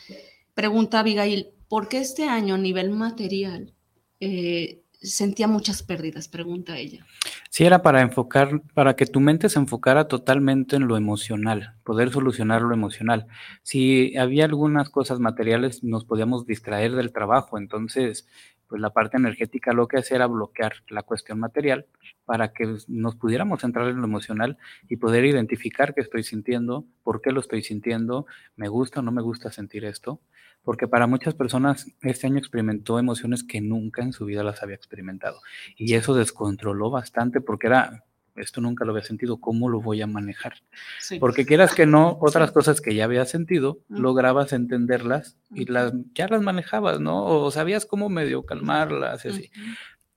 Pregunta 0.56 1.00
Abigail, 1.00 1.48
¿por 1.68 1.86
qué 1.86 1.98
este 1.98 2.28
año 2.28 2.54
a 2.54 2.58
nivel 2.58 2.90
material 2.90 3.74
eh, 4.20 4.86
sentía 5.02 5.48
muchas 5.48 5.82
pérdidas, 5.82 6.28
pregunta 6.28 6.78
ella. 6.78 7.06
Sí, 7.50 7.64
era 7.64 7.82
para 7.82 8.00
enfocar, 8.00 8.62
para 8.72 8.96
que 8.96 9.04
tu 9.04 9.20
mente 9.20 9.50
se 9.50 9.58
enfocara 9.58 10.08
totalmente 10.08 10.76
en 10.76 10.88
lo 10.88 10.96
emocional, 10.96 11.74
poder 11.84 12.10
solucionar 12.10 12.62
lo 12.62 12.72
emocional. 12.72 13.26
Si 13.62 14.16
había 14.16 14.46
algunas 14.46 14.88
cosas 14.88 15.20
materiales, 15.20 15.84
nos 15.84 16.06
podíamos 16.06 16.46
distraer 16.46 16.92
del 16.92 17.12
trabajo, 17.12 17.58
entonces, 17.58 18.26
pues 18.66 18.80
la 18.80 18.94
parte 18.94 19.18
energética 19.18 19.74
lo 19.74 19.88
que 19.88 19.98
hacía 19.98 20.16
era 20.16 20.26
bloquear 20.26 20.72
la 20.88 21.02
cuestión 21.02 21.38
material 21.38 21.86
para 22.24 22.52
que 22.54 22.76
nos 22.88 23.14
pudiéramos 23.16 23.60
centrar 23.60 23.88
en 23.88 23.98
lo 23.98 24.04
emocional 24.04 24.56
y 24.88 24.96
poder 24.96 25.26
identificar 25.26 25.94
qué 25.94 26.00
estoy 26.00 26.24
sintiendo, 26.24 26.86
por 27.04 27.20
qué 27.20 27.30
lo 27.30 27.40
estoy 27.40 27.62
sintiendo, 27.62 28.24
me 28.56 28.68
gusta 28.68 29.00
o 29.00 29.02
no 29.02 29.12
me 29.12 29.22
gusta 29.22 29.52
sentir 29.52 29.84
esto 29.84 30.20
porque 30.66 30.88
para 30.88 31.06
muchas 31.06 31.34
personas 31.34 31.86
este 32.02 32.26
año 32.26 32.38
experimentó 32.38 32.98
emociones 32.98 33.44
que 33.44 33.60
nunca 33.60 34.02
en 34.02 34.12
su 34.12 34.24
vida 34.24 34.42
las 34.42 34.64
había 34.64 34.74
experimentado. 34.74 35.40
Y 35.76 35.94
eso 35.94 36.12
descontroló 36.12 36.90
bastante 36.90 37.40
porque 37.40 37.68
era, 37.68 38.02
esto 38.34 38.60
nunca 38.60 38.84
lo 38.84 38.90
había 38.90 39.04
sentido, 39.04 39.40
¿cómo 39.40 39.68
lo 39.68 39.80
voy 39.80 40.02
a 40.02 40.08
manejar? 40.08 40.54
Porque 41.20 41.46
quieras 41.46 41.72
que 41.72 41.86
no, 41.86 42.18
otras 42.20 42.50
cosas 42.50 42.80
que 42.80 42.96
ya 42.96 43.04
había 43.04 43.24
sentido, 43.26 43.78
lograbas 43.88 44.52
entenderlas 44.52 45.38
y 45.54 45.66
las, 45.66 45.92
ya 46.14 46.26
las 46.26 46.42
manejabas, 46.42 46.98
¿no? 46.98 47.24
O 47.24 47.48
sabías 47.52 47.86
cómo 47.86 48.08
medio 48.08 48.44
calmarlas 48.44 49.24
y 49.24 49.28
así. 49.28 49.50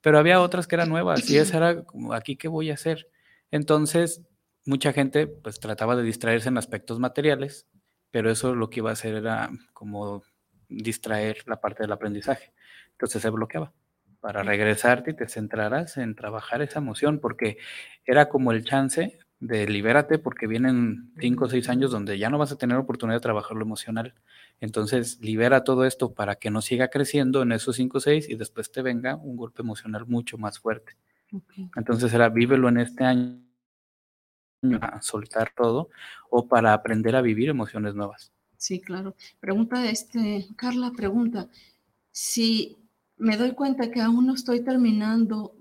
Pero 0.01 0.17
había 0.17 0.41
otras 0.41 0.65
que 0.65 0.77
eran 0.77 0.89
nuevas 0.89 1.29
y 1.29 1.37
esa 1.37 1.57
era 1.57 1.83
como, 1.83 2.11
¿aquí 2.15 2.37
qué 2.37 2.47
voy 2.47 2.71
a 2.71 2.73
hacer? 2.73 3.07
Entonces, 3.51 4.23
mucha 4.65 4.93
gente 4.93 5.27
pues 5.27 5.59
trataba 5.59 5.95
de 5.95 6.01
distraerse 6.01 6.49
en 6.49 6.57
aspectos 6.57 6.97
materiales, 6.97 7.67
pero 8.09 8.31
eso 8.31 8.55
lo 8.55 8.71
que 8.71 8.79
iba 8.79 8.89
a 8.89 8.93
hacer 8.93 9.13
era 9.13 9.51
como 9.73 10.23
distraer 10.69 11.43
la 11.47 11.59
parte 11.59 11.83
del 11.83 11.91
aprendizaje. 11.91 12.53
Entonces 12.91 13.21
se 13.21 13.29
bloqueaba 13.29 13.73
para 14.21 14.43
regresarte 14.43 15.11
y 15.11 15.15
te 15.15 15.27
centrarás 15.27 15.97
en 15.97 16.15
trabajar 16.15 16.61
esa 16.61 16.79
emoción, 16.79 17.19
porque 17.19 17.57
era 18.05 18.29
como 18.29 18.51
el 18.51 18.63
chance 18.63 19.17
de 19.39 19.67
libérate, 19.67 20.19
porque 20.19 20.47
vienen 20.47 21.13
cinco 21.19 21.45
o 21.45 21.49
seis 21.49 21.69
años 21.69 21.91
donde 21.91 22.17
ya 22.17 22.29
no 22.29 22.37
vas 22.37 22.51
a 22.51 22.57
tener 22.57 22.77
oportunidad 22.77 23.17
de 23.17 23.21
trabajar 23.21 23.55
lo 23.55 23.63
emocional. 23.63 24.13
Entonces, 24.59 25.19
libera 25.21 25.63
todo 25.63 25.85
esto 25.85 26.13
para 26.13 26.35
que 26.35 26.51
no 26.51 26.61
siga 26.61 26.89
creciendo 26.89 27.41
en 27.41 27.53
esos 27.53 27.77
cinco 27.77 27.99
o 27.99 28.01
seis 28.01 28.29
y 28.29 28.35
después 28.35 28.71
te 28.71 28.81
venga 28.81 29.15
un 29.15 29.37
golpe 29.37 29.61
emocional 29.61 30.05
mucho 30.07 30.37
más 30.37 30.59
fuerte. 30.59 30.97
Entonces, 31.77 32.13
era 32.13 32.27
vívelo 32.27 32.67
en 32.67 32.79
este 32.79 33.05
año 33.05 33.39
a 34.81 35.01
soltar 35.01 35.53
todo 35.55 35.89
o 36.29 36.47
para 36.49 36.73
aprender 36.73 37.15
a 37.15 37.21
vivir 37.21 37.47
emociones 37.47 37.95
nuevas. 37.95 38.33
Sí, 38.59 38.81
claro. 38.81 39.15
Pregunta, 39.39 39.89
este, 39.89 40.45
Carla 40.57 40.91
pregunta, 40.91 41.47
si 42.11 42.77
me 43.15 43.37
doy 43.37 43.53
cuenta 43.53 43.89
que 43.89 44.01
aún 44.01 44.27
no 44.27 44.35
estoy 44.35 44.59
terminando 44.59 45.55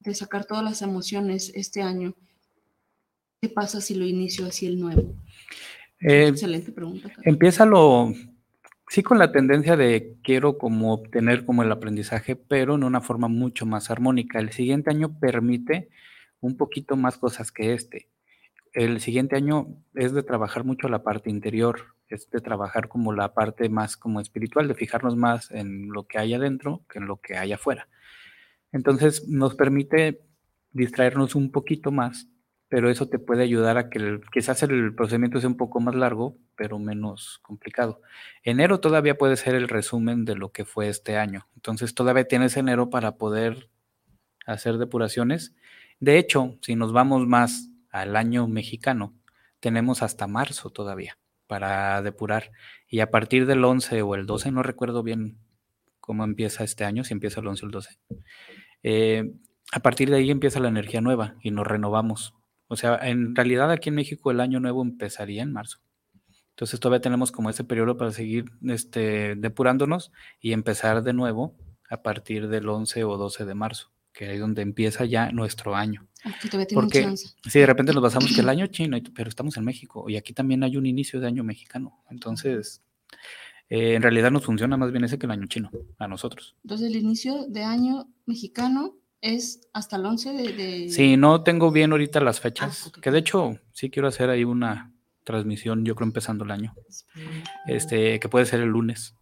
de 0.00 0.12
sacar 0.12 0.44
todas 0.44 0.64
las 0.64 0.82
emociones 0.82 1.52
este 1.54 1.82
año, 1.82 2.14
¿qué 3.40 3.48
pasa 3.48 3.80
si 3.80 3.94
lo 3.94 4.04
inicio 4.04 4.44
así 4.44 4.66
el 4.66 4.80
nuevo? 4.80 5.14
Eh, 6.00 6.26
Excelente 6.26 6.72
pregunta. 6.72 7.12
Empieza 7.22 7.64
lo, 7.64 8.12
sí 8.88 9.04
con 9.04 9.20
la 9.20 9.30
tendencia 9.30 9.76
de 9.76 10.16
quiero 10.24 10.58
como 10.58 10.94
obtener 10.94 11.46
como 11.46 11.62
el 11.62 11.70
aprendizaje, 11.70 12.34
pero 12.34 12.74
en 12.74 12.82
una 12.82 13.00
forma 13.00 13.28
mucho 13.28 13.66
más 13.66 13.88
armónica. 13.88 14.40
El 14.40 14.50
siguiente 14.50 14.90
año 14.90 15.16
permite 15.20 15.90
un 16.40 16.56
poquito 16.56 16.96
más 16.96 17.18
cosas 17.18 17.52
que 17.52 17.72
este 17.72 18.08
el 18.76 19.00
siguiente 19.00 19.36
año 19.36 19.68
es 19.94 20.12
de 20.12 20.22
trabajar 20.22 20.62
mucho 20.62 20.88
la 20.88 21.02
parte 21.02 21.30
interior, 21.30 21.94
es 22.08 22.28
de 22.28 22.40
trabajar 22.40 22.88
como 22.88 23.14
la 23.14 23.32
parte 23.32 23.70
más 23.70 23.96
como 23.96 24.20
espiritual, 24.20 24.68
de 24.68 24.74
fijarnos 24.74 25.16
más 25.16 25.50
en 25.50 25.88
lo 25.88 26.06
que 26.06 26.18
hay 26.18 26.34
adentro 26.34 26.82
que 26.90 26.98
en 26.98 27.06
lo 27.06 27.16
que 27.16 27.38
hay 27.38 27.54
afuera. 27.54 27.88
Entonces 28.72 29.26
nos 29.28 29.54
permite 29.54 30.20
distraernos 30.72 31.34
un 31.34 31.52
poquito 31.52 31.90
más, 31.90 32.28
pero 32.68 32.90
eso 32.90 33.08
te 33.08 33.18
puede 33.18 33.44
ayudar 33.44 33.78
a 33.78 33.88
que 33.88 34.20
quizás 34.30 34.62
el 34.62 34.94
procedimiento 34.94 35.40
sea 35.40 35.48
un 35.48 35.56
poco 35.56 35.80
más 35.80 35.94
largo, 35.94 36.36
pero 36.54 36.78
menos 36.78 37.38
complicado. 37.42 38.02
Enero 38.42 38.80
todavía 38.80 39.16
puede 39.16 39.36
ser 39.36 39.54
el 39.54 39.68
resumen 39.68 40.26
de 40.26 40.36
lo 40.36 40.52
que 40.52 40.66
fue 40.66 40.90
este 40.90 41.16
año. 41.16 41.46
Entonces 41.54 41.94
todavía 41.94 42.28
tienes 42.28 42.58
enero 42.58 42.90
para 42.90 43.16
poder 43.16 43.70
hacer 44.44 44.76
depuraciones. 44.76 45.56
De 45.98 46.18
hecho, 46.18 46.58
si 46.60 46.76
nos 46.76 46.92
vamos 46.92 47.26
más 47.26 47.70
al 48.00 48.16
año 48.16 48.46
mexicano, 48.48 49.14
tenemos 49.60 50.02
hasta 50.02 50.26
marzo 50.26 50.70
todavía 50.70 51.18
para 51.46 52.02
depurar. 52.02 52.52
Y 52.88 53.00
a 53.00 53.10
partir 53.10 53.46
del 53.46 53.64
11 53.64 54.02
o 54.02 54.14
el 54.14 54.26
12, 54.26 54.50
no 54.50 54.62
recuerdo 54.62 55.02
bien 55.02 55.38
cómo 56.00 56.24
empieza 56.24 56.64
este 56.64 56.84
año, 56.84 57.04
si 57.04 57.14
empieza 57.14 57.40
el 57.40 57.48
11 57.48 57.64
o 57.64 57.66
el 57.66 57.72
12. 57.72 57.98
Eh, 58.82 59.32
a 59.72 59.80
partir 59.80 60.10
de 60.10 60.16
ahí 60.16 60.30
empieza 60.30 60.60
la 60.60 60.68
energía 60.68 61.00
nueva 61.00 61.36
y 61.42 61.50
nos 61.50 61.66
renovamos. 61.66 62.34
O 62.68 62.76
sea, 62.76 62.96
en 63.02 63.34
realidad 63.34 63.70
aquí 63.70 63.88
en 63.88 63.96
México 63.96 64.30
el 64.30 64.40
año 64.40 64.60
nuevo 64.60 64.82
empezaría 64.82 65.42
en 65.42 65.52
marzo. 65.52 65.78
Entonces 66.50 66.80
todavía 66.80 67.02
tenemos 67.02 67.32
como 67.32 67.50
ese 67.50 67.64
periodo 67.64 67.96
para 67.96 68.12
seguir 68.12 68.46
este, 68.62 69.34
depurándonos 69.36 70.12
y 70.40 70.52
empezar 70.52 71.02
de 71.02 71.12
nuevo 71.12 71.56
a 71.90 72.02
partir 72.02 72.48
del 72.48 72.68
11 72.68 73.04
o 73.04 73.16
12 73.16 73.44
de 73.44 73.54
marzo 73.54 73.96
que 74.16 74.32
es 74.32 74.40
donde 74.40 74.62
empieza 74.62 75.04
ya 75.04 75.30
nuestro 75.30 75.76
año. 75.76 76.08
Porque 76.74 77.14
si 77.16 77.58
de 77.58 77.66
repente 77.66 77.92
nos 77.92 78.02
basamos 78.02 78.34
que 78.34 78.40
el 78.40 78.48
año 78.48 78.66
chino, 78.66 78.98
pero 79.14 79.28
estamos 79.28 79.56
en 79.56 79.64
México 79.64 80.08
y 80.08 80.16
aquí 80.16 80.32
también 80.32 80.62
hay 80.64 80.76
un 80.76 80.86
inicio 80.86 81.20
de 81.20 81.26
año 81.26 81.44
mexicano. 81.44 82.02
Entonces, 82.10 82.82
eh, 83.68 83.94
en 83.94 84.02
realidad 84.02 84.30
nos 84.30 84.44
funciona 84.44 84.76
más 84.76 84.90
bien 84.90 85.04
ese 85.04 85.18
que 85.18 85.26
el 85.26 85.32
año 85.32 85.46
chino, 85.46 85.70
a 85.98 86.08
nosotros. 86.08 86.56
Entonces, 86.64 86.88
el 86.88 86.96
inicio 86.96 87.46
de 87.48 87.62
año 87.62 88.08
mexicano 88.26 88.96
es 89.20 89.68
hasta 89.72 89.96
el 89.96 90.06
11 90.06 90.32
de... 90.32 90.88
Sí, 90.90 91.16
no 91.16 91.42
tengo 91.42 91.70
bien 91.70 91.92
ahorita 91.92 92.20
las 92.20 92.40
fechas, 92.40 92.92
ah, 92.94 93.00
que 93.00 93.10
de 93.10 93.18
hecho 93.18 93.58
sí 93.72 93.90
quiero 93.90 94.08
hacer 94.08 94.30
ahí 94.30 94.44
una 94.44 94.92
transmisión, 95.24 95.84
yo 95.84 95.94
creo 95.94 96.06
empezando 96.06 96.44
el 96.44 96.52
año, 96.52 96.74
este, 97.66 98.20
que 98.20 98.28
puede 98.28 98.46
ser 98.46 98.60
el 98.60 98.68
lunes, 98.68 99.16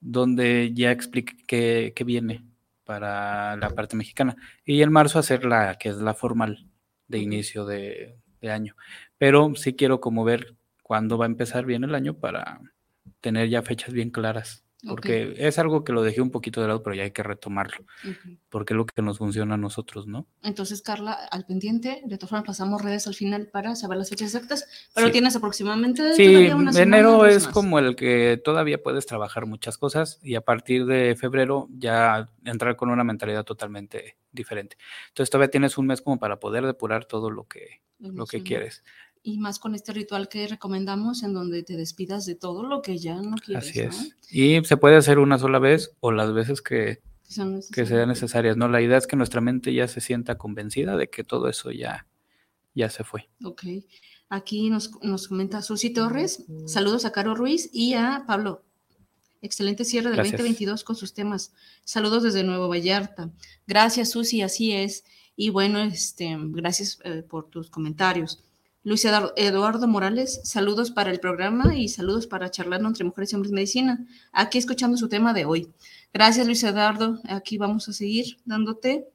donde 0.00 0.72
ya 0.74 0.90
explique 0.90 1.36
qué 1.46 2.04
viene 2.04 2.44
para 2.86 3.56
la 3.56 3.70
parte 3.70 3.96
mexicana. 3.96 4.36
Y 4.64 4.80
en 4.82 4.92
marzo 4.92 5.18
hacer 5.18 5.44
la 5.44 5.76
que 5.76 5.90
es 5.90 5.98
la 5.98 6.14
formal 6.14 6.70
de 7.08 7.18
inicio 7.18 7.66
de, 7.66 8.18
de 8.40 8.50
año. 8.50 8.76
Pero 9.18 9.54
sí 9.56 9.74
quiero 9.74 10.00
como 10.00 10.24
ver 10.24 10.56
cuándo 10.82 11.18
va 11.18 11.26
a 11.26 11.28
empezar 11.28 11.66
bien 11.66 11.84
el 11.84 11.94
año 11.94 12.14
para 12.14 12.60
tener 13.20 13.48
ya 13.50 13.62
fechas 13.62 13.92
bien 13.92 14.10
claras 14.10 14.65
porque 14.88 15.34
es 15.36 15.58
algo 15.58 15.84
que 15.84 15.92
lo 15.92 16.02
dejé 16.02 16.20
un 16.20 16.30
poquito 16.30 16.60
de 16.60 16.68
lado, 16.68 16.82
pero 16.82 16.94
ya 16.94 17.02
hay 17.02 17.10
que 17.10 17.22
retomarlo, 17.22 17.84
porque 18.48 18.74
es 18.74 18.76
lo 18.76 18.86
que 18.86 19.02
nos 19.02 19.18
funciona 19.18 19.54
a 19.54 19.58
nosotros, 19.58 20.06
¿no? 20.06 20.26
Entonces, 20.42 20.82
Carla, 20.82 21.12
al 21.12 21.44
pendiente, 21.46 22.02
de 22.04 22.16
todas 22.18 22.30
formas 22.30 22.46
pasamos 22.46 22.82
redes 22.82 23.06
al 23.06 23.14
final 23.14 23.48
para 23.48 23.76
saber 23.76 23.98
las 23.98 24.10
fechas 24.10 24.34
exactas, 24.34 24.90
pero 24.94 25.10
tienes 25.10 25.36
aproximadamente... 25.36 26.14
Sí, 26.14 26.48
enero 26.76 27.26
es 27.26 27.48
como 27.48 27.78
el 27.78 27.96
que 27.96 28.40
todavía 28.42 28.82
puedes 28.82 29.06
trabajar 29.06 29.46
muchas 29.46 29.78
cosas 29.78 30.18
y 30.22 30.34
a 30.34 30.40
partir 30.40 30.86
de 30.86 31.16
febrero 31.16 31.68
ya 31.70 32.28
entrar 32.44 32.76
con 32.76 32.90
una 32.90 33.04
mentalidad 33.04 33.44
totalmente 33.44 34.16
diferente. 34.32 34.76
Entonces 35.08 35.30
todavía 35.30 35.50
tienes 35.50 35.78
un 35.78 35.86
mes 35.86 36.02
como 36.02 36.18
para 36.18 36.38
poder 36.38 36.66
depurar 36.66 37.06
todo 37.06 37.30
lo 37.30 37.44
que, 37.44 37.80
lo 37.98 38.26
que 38.26 38.42
quieres 38.42 38.82
y 39.26 39.38
más 39.38 39.58
con 39.58 39.74
este 39.74 39.92
ritual 39.92 40.28
que 40.28 40.46
recomendamos 40.46 41.24
en 41.24 41.34
donde 41.34 41.64
te 41.64 41.76
despidas 41.76 42.26
de 42.26 42.36
todo 42.36 42.62
lo 42.62 42.80
que 42.80 42.96
ya 42.96 43.20
no 43.20 43.34
quieres. 43.34 43.68
Así 43.68 43.80
es. 43.80 44.16
Y 44.30 44.64
se 44.64 44.76
puede 44.76 44.94
hacer 44.94 45.18
una 45.18 45.36
sola 45.36 45.58
vez 45.58 45.90
o 45.98 46.12
las 46.12 46.32
veces 46.32 46.62
que, 46.62 47.02
que 47.72 47.86
sean 47.86 48.08
necesarias. 48.08 48.56
¿no? 48.56 48.68
La 48.68 48.80
idea 48.80 48.96
es 48.96 49.08
que 49.08 49.16
nuestra 49.16 49.40
mente 49.40 49.74
ya 49.74 49.88
se 49.88 50.00
sienta 50.00 50.38
convencida 50.38 50.96
de 50.96 51.10
que 51.10 51.24
todo 51.24 51.48
eso 51.48 51.72
ya, 51.72 52.06
ya 52.72 52.88
se 52.88 53.02
fue. 53.02 53.28
Ok. 53.42 53.64
Aquí 54.28 54.70
nos, 54.70 54.92
nos 55.02 55.26
comenta 55.26 55.60
Susi 55.60 55.90
Torres. 55.90 56.44
Saludos 56.66 57.04
a 57.04 57.10
Caro 57.10 57.34
Ruiz 57.34 57.68
y 57.72 57.94
a 57.94 58.22
Pablo. 58.28 58.62
Excelente 59.42 59.84
cierre 59.84 60.10
del 60.10 60.18
2022 60.18 60.84
con 60.84 60.94
sus 60.94 61.14
temas. 61.14 61.52
Saludos 61.82 62.22
desde 62.22 62.44
Nuevo 62.44 62.68
Vallarta. 62.68 63.32
Gracias, 63.66 64.10
Susi, 64.10 64.42
así 64.42 64.70
es. 64.70 65.04
Y 65.34 65.50
bueno, 65.50 65.80
este, 65.80 66.36
gracias 66.38 67.00
eh, 67.02 67.24
por 67.28 67.50
tus 67.50 67.70
comentarios. 67.70 68.45
Luis 68.86 69.04
Eduardo 69.04 69.88
Morales, 69.88 70.40
saludos 70.44 70.92
para 70.92 71.10
el 71.10 71.18
programa 71.18 71.74
y 71.76 71.88
saludos 71.88 72.28
para 72.28 72.52
charlar 72.52 72.80
entre 72.82 73.02
mujeres 73.02 73.32
y 73.32 73.34
hombres 73.34 73.50
medicina. 73.50 74.06
Aquí 74.30 74.58
escuchando 74.58 74.96
su 74.96 75.08
tema 75.08 75.32
de 75.32 75.44
hoy. 75.44 75.72
Gracias, 76.14 76.46
Luis 76.46 76.62
Eduardo. 76.62 77.18
Aquí 77.28 77.58
vamos 77.58 77.88
a 77.88 77.92
seguir 77.92 78.38
dándote 78.44 79.08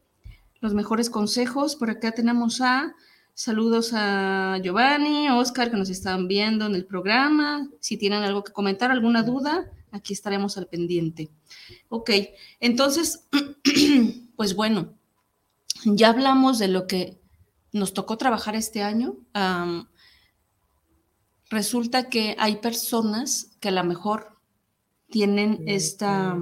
los 0.59 0.73
mejores 0.73 1.09
consejos. 1.09 1.77
Por 1.77 1.89
acá 1.89 2.11
tenemos 2.11 2.59
a 2.59 2.93
saludos 3.33 3.91
a 3.93 4.59
Giovanni, 4.61 5.29
Oscar, 5.29 5.71
que 5.71 5.77
nos 5.77 5.89
están 5.89 6.27
viendo 6.27 6.65
en 6.65 6.75
el 6.75 6.85
programa. 6.85 7.69
Si 7.79 7.95
tienen 7.95 8.23
algo 8.23 8.43
que 8.43 8.51
comentar, 8.51 8.91
alguna 8.91 9.23
duda, 9.23 9.71
aquí 9.91 10.11
estaremos 10.11 10.57
al 10.57 10.67
pendiente. 10.67 11.29
Ok, 11.87 12.09
entonces, 12.59 13.29
pues 14.35 14.53
bueno, 14.53 14.95
ya 15.85 16.09
hablamos 16.09 16.59
de 16.59 16.67
lo 16.67 16.87
que 16.87 17.20
nos 17.73 17.93
tocó 17.93 18.17
trabajar 18.17 18.55
este 18.55 18.83
año, 18.83 19.15
resulta 21.49 22.09
que 22.09 22.35
hay 22.39 22.57
personas 22.57 23.51
que 23.59 23.69
a 23.69 23.71
lo 23.71 23.83
mejor 23.83 24.37
tienen 25.09 25.63
esta 25.67 26.37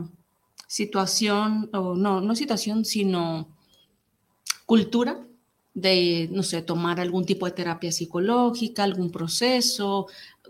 situación, 0.67 1.69
o 1.73 1.95
no, 1.95 2.21
no 2.21 2.35
situación, 2.35 2.85
sino 2.85 3.47
cultura 4.65 5.19
de, 5.73 6.29
no 6.31 6.43
sé, 6.43 6.61
tomar 6.61 6.99
algún 6.99 7.25
tipo 7.25 7.45
de 7.45 7.53
terapia 7.53 7.91
psicológica, 7.91 8.83
algún 8.83 9.11
proceso, 9.11 10.07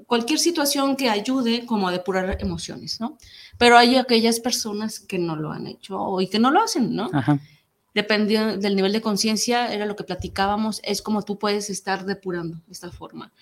cualquier 0.08 0.40
situación 0.40 0.96
que 0.96 1.10
ayude 1.10 1.66
como 1.66 1.88
a 1.88 1.92
depurar 1.92 2.38
emociones, 2.42 3.00
¿no? 3.00 3.18
Pero 3.58 3.78
hay 3.78 3.96
aquellas 3.96 4.40
personas 4.40 5.00
que 5.00 5.20
no 5.20 5.36
lo 5.36 5.52
han 5.52 5.68
hecho 5.68 6.20
y 6.20 6.28
que 6.28 6.40
no 6.40 6.52
lo 6.52 6.62
hacen, 6.62 6.96
¿no? 6.96 7.10
Dependiendo 7.94 8.58
del 8.58 8.76
nivel 8.76 8.94
de 8.94 9.02
conciencia, 9.02 9.74
era 9.74 9.86
lo 9.86 9.96
que 9.96 10.04
platicábamos, 10.04 10.80
es 10.84 11.02
como 11.02 11.24
tú 11.24 11.40
puedes 11.40 11.70
estar 11.70 12.06
depurando 12.06 12.58
de 12.68 12.72
esta 12.72 12.92
forma. 12.92 13.34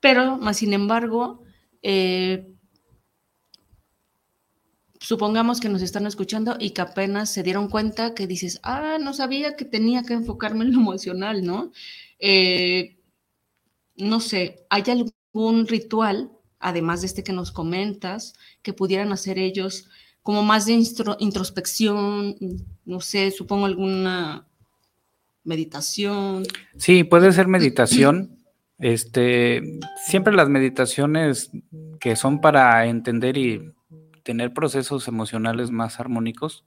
Pero, 0.00 0.36
más 0.38 0.58
sin 0.58 0.72
embargo, 0.72 1.42
eh, 1.82 2.46
supongamos 5.00 5.60
que 5.60 5.68
nos 5.68 5.82
están 5.82 6.06
escuchando 6.06 6.56
y 6.58 6.70
que 6.70 6.80
apenas 6.80 7.30
se 7.30 7.42
dieron 7.42 7.68
cuenta 7.68 8.14
que 8.14 8.26
dices, 8.26 8.58
ah, 8.62 8.98
no 9.00 9.12
sabía 9.14 9.56
que 9.56 9.64
tenía 9.64 10.02
que 10.02 10.14
enfocarme 10.14 10.64
en 10.64 10.72
lo 10.72 10.80
emocional, 10.80 11.44
¿no? 11.44 11.72
Eh, 12.18 12.98
no 13.96 14.20
sé, 14.20 14.66
¿hay 14.70 14.82
algún 14.88 15.66
ritual, 15.66 16.32
además 16.58 17.00
de 17.02 17.06
este 17.08 17.22
que 17.24 17.32
nos 17.32 17.52
comentas, 17.52 18.34
que 18.62 18.72
pudieran 18.72 19.12
hacer 19.12 19.38
ellos 19.38 19.88
como 20.24 20.42
más 20.42 20.64
de 20.64 20.72
introspección, 21.18 22.34
no 22.86 23.00
sé, 23.00 23.30
supongo 23.30 23.66
alguna 23.66 24.48
meditación? 25.44 26.44
Sí, 26.78 27.04
puede 27.04 27.30
ser 27.32 27.46
meditación. 27.46 28.30
Este, 28.76 29.62
siempre 30.04 30.34
las 30.34 30.48
meditaciones 30.48 31.52
que 32.00 32.16
son 32.16 32.40
para 32.40 32.84
entender 32.86 33.38
y 33.38 33.72
tener 34.24 34.52
procesos 34.52 35.06
emocionales 35.06 35.70
más 35.70 36.00
armónicos, 36.00 36.66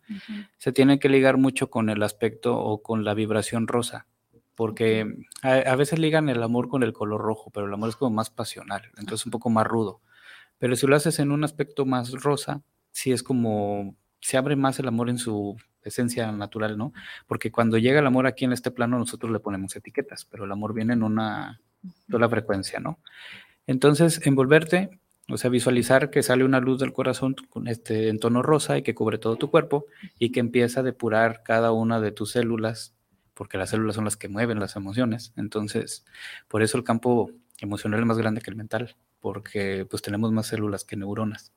se 0.58 0.72
tiene 0.72 1.00
que 1.00 1.10
ligar 1.10 1.36
mucho 1.38 1.70
con 1.70 1.90
el 1.90 2.02
aspecto 2.04 2.58
o 2.58 2.82
con 2.82 3.04
la 3.04 3.14
vibración 3.14 3.68
rosa, 3.68 4.08
porque 4.56 5.18
a, 5.42 5.76
veces 5.76 6.00
ligan 6.00 6.30
el 6.30 6.42
amor 6.42 6.70
con 6.70 6.82
el 6.82 6.94
color 6.94 7.20
rojo, 7.20 7.52
pero 7.52 7.68
el 7.68 7.74
amor 7.74 7.90
es 7.90 7.98
como 7.98 8.16
más 8.16 8.30
pasional, 8.30 8.84
entonces 8.98 9.26
un 9.26 9.32
poco 9.32 9.50
más 9.50 9.68
rudo. 9.68 10.00
Pero 10.60 10.78
si 10.78 10.88
lo 10.88 10.96
haces 10.96 11.20
en 11.20 11.32
un 11.32 11.44
aspecto 11.44 11.86
más 11.86 12.12
rosa, 12.12 12.64
sí 12.98 13.12
es 13.12 13.22
como 13.22 13.96
se 14.22 14.38
abre 14.38 14.56
más 14.56 14.80
el 14.80 14.88
amor 14.88 15.12
en 15.12 15.20
su 15.20 15.56
esencia 15.84 16.32
natural, 16.32 16.80
¿no? 16.80 16.94
Porque 17.28 17.52
cuando 17.52 17.78
llega 17.78 18.00
el 18.00 18.08
amor 18.08 18.26
aquí 18.26 18.44
en 18.44 18.54
este 18.54 18.72
plano, 18.72 18.98
nosotros 18.98 19.32
le 19.32 19.40
ponemos 19.40 19.76
etiquetas, 19.76 20.26
pero 20.26 20.46
el 20.46 20.52
amor 20.52 20.74
viene 20.74 20.94
en 20.94 21.04
una 21.04 21.62
sola 22.10 22.28
frecuencia, 22.28 22.80
¿no? 22.80 22.98
Entonces, 23.68 24.26
envolverte 24.26 24.90
o 25.30 25.38
sea, 25.38 25.52
visualizar 25.52 26.10
que 26.10 26.24
sale 26.24 26.44
una 26.44 26.60
luz 26.60 26.80
del 26.80 26.92
corazón 26.92 27.36
con 27.52 27.68
este, 27.68 28.10
en 28.10 28.18
tono 28.18 28.42
rosa 28.42 28.80
y 28.80 28.82
que 28.82 28.96
cubre 28.96 29.20
todo 29.20 29.36
tu 29.36 29.52
cuerpo 29.52 29.86
y 30.18 30.32
que 30.32 30.40
empieza 30.40 30.80
a 30.80 30.84
depurar 30.84 31.44
cada 31.44 31.72
una 31.74 32.02
de 32.02 32.12
tus 32.12 32.32
células, 32.32 32.96
porque 33.36 33.60
las 33.60 33.70
células 33.70 33.94
son 33.94 34.06
las 34.06 34.18
que 34.18 34.30
mueven 34.30 34.60
las 34.60 34.76
emociones. 34.76 35.34
Entonces, 35.36 36.04
por 36.48 36.64
eso 36.64 36.80
el 36.80 36.84
campo 36.84 37.30
emocional 37.60 38.00
es 38.00 38.06
más 38.08 38.18
grande 38.18 38.42
que 38.42 38.50
el 38.50 38.56
mental, 38.56 38.96
porque 39.20 39.86
pues 39.88 40.02
tenemos 40.02 40.32
más 40.32 40.48
células 40.48 40.84
que 40.84 40.96
neuronas. 40.96 41.52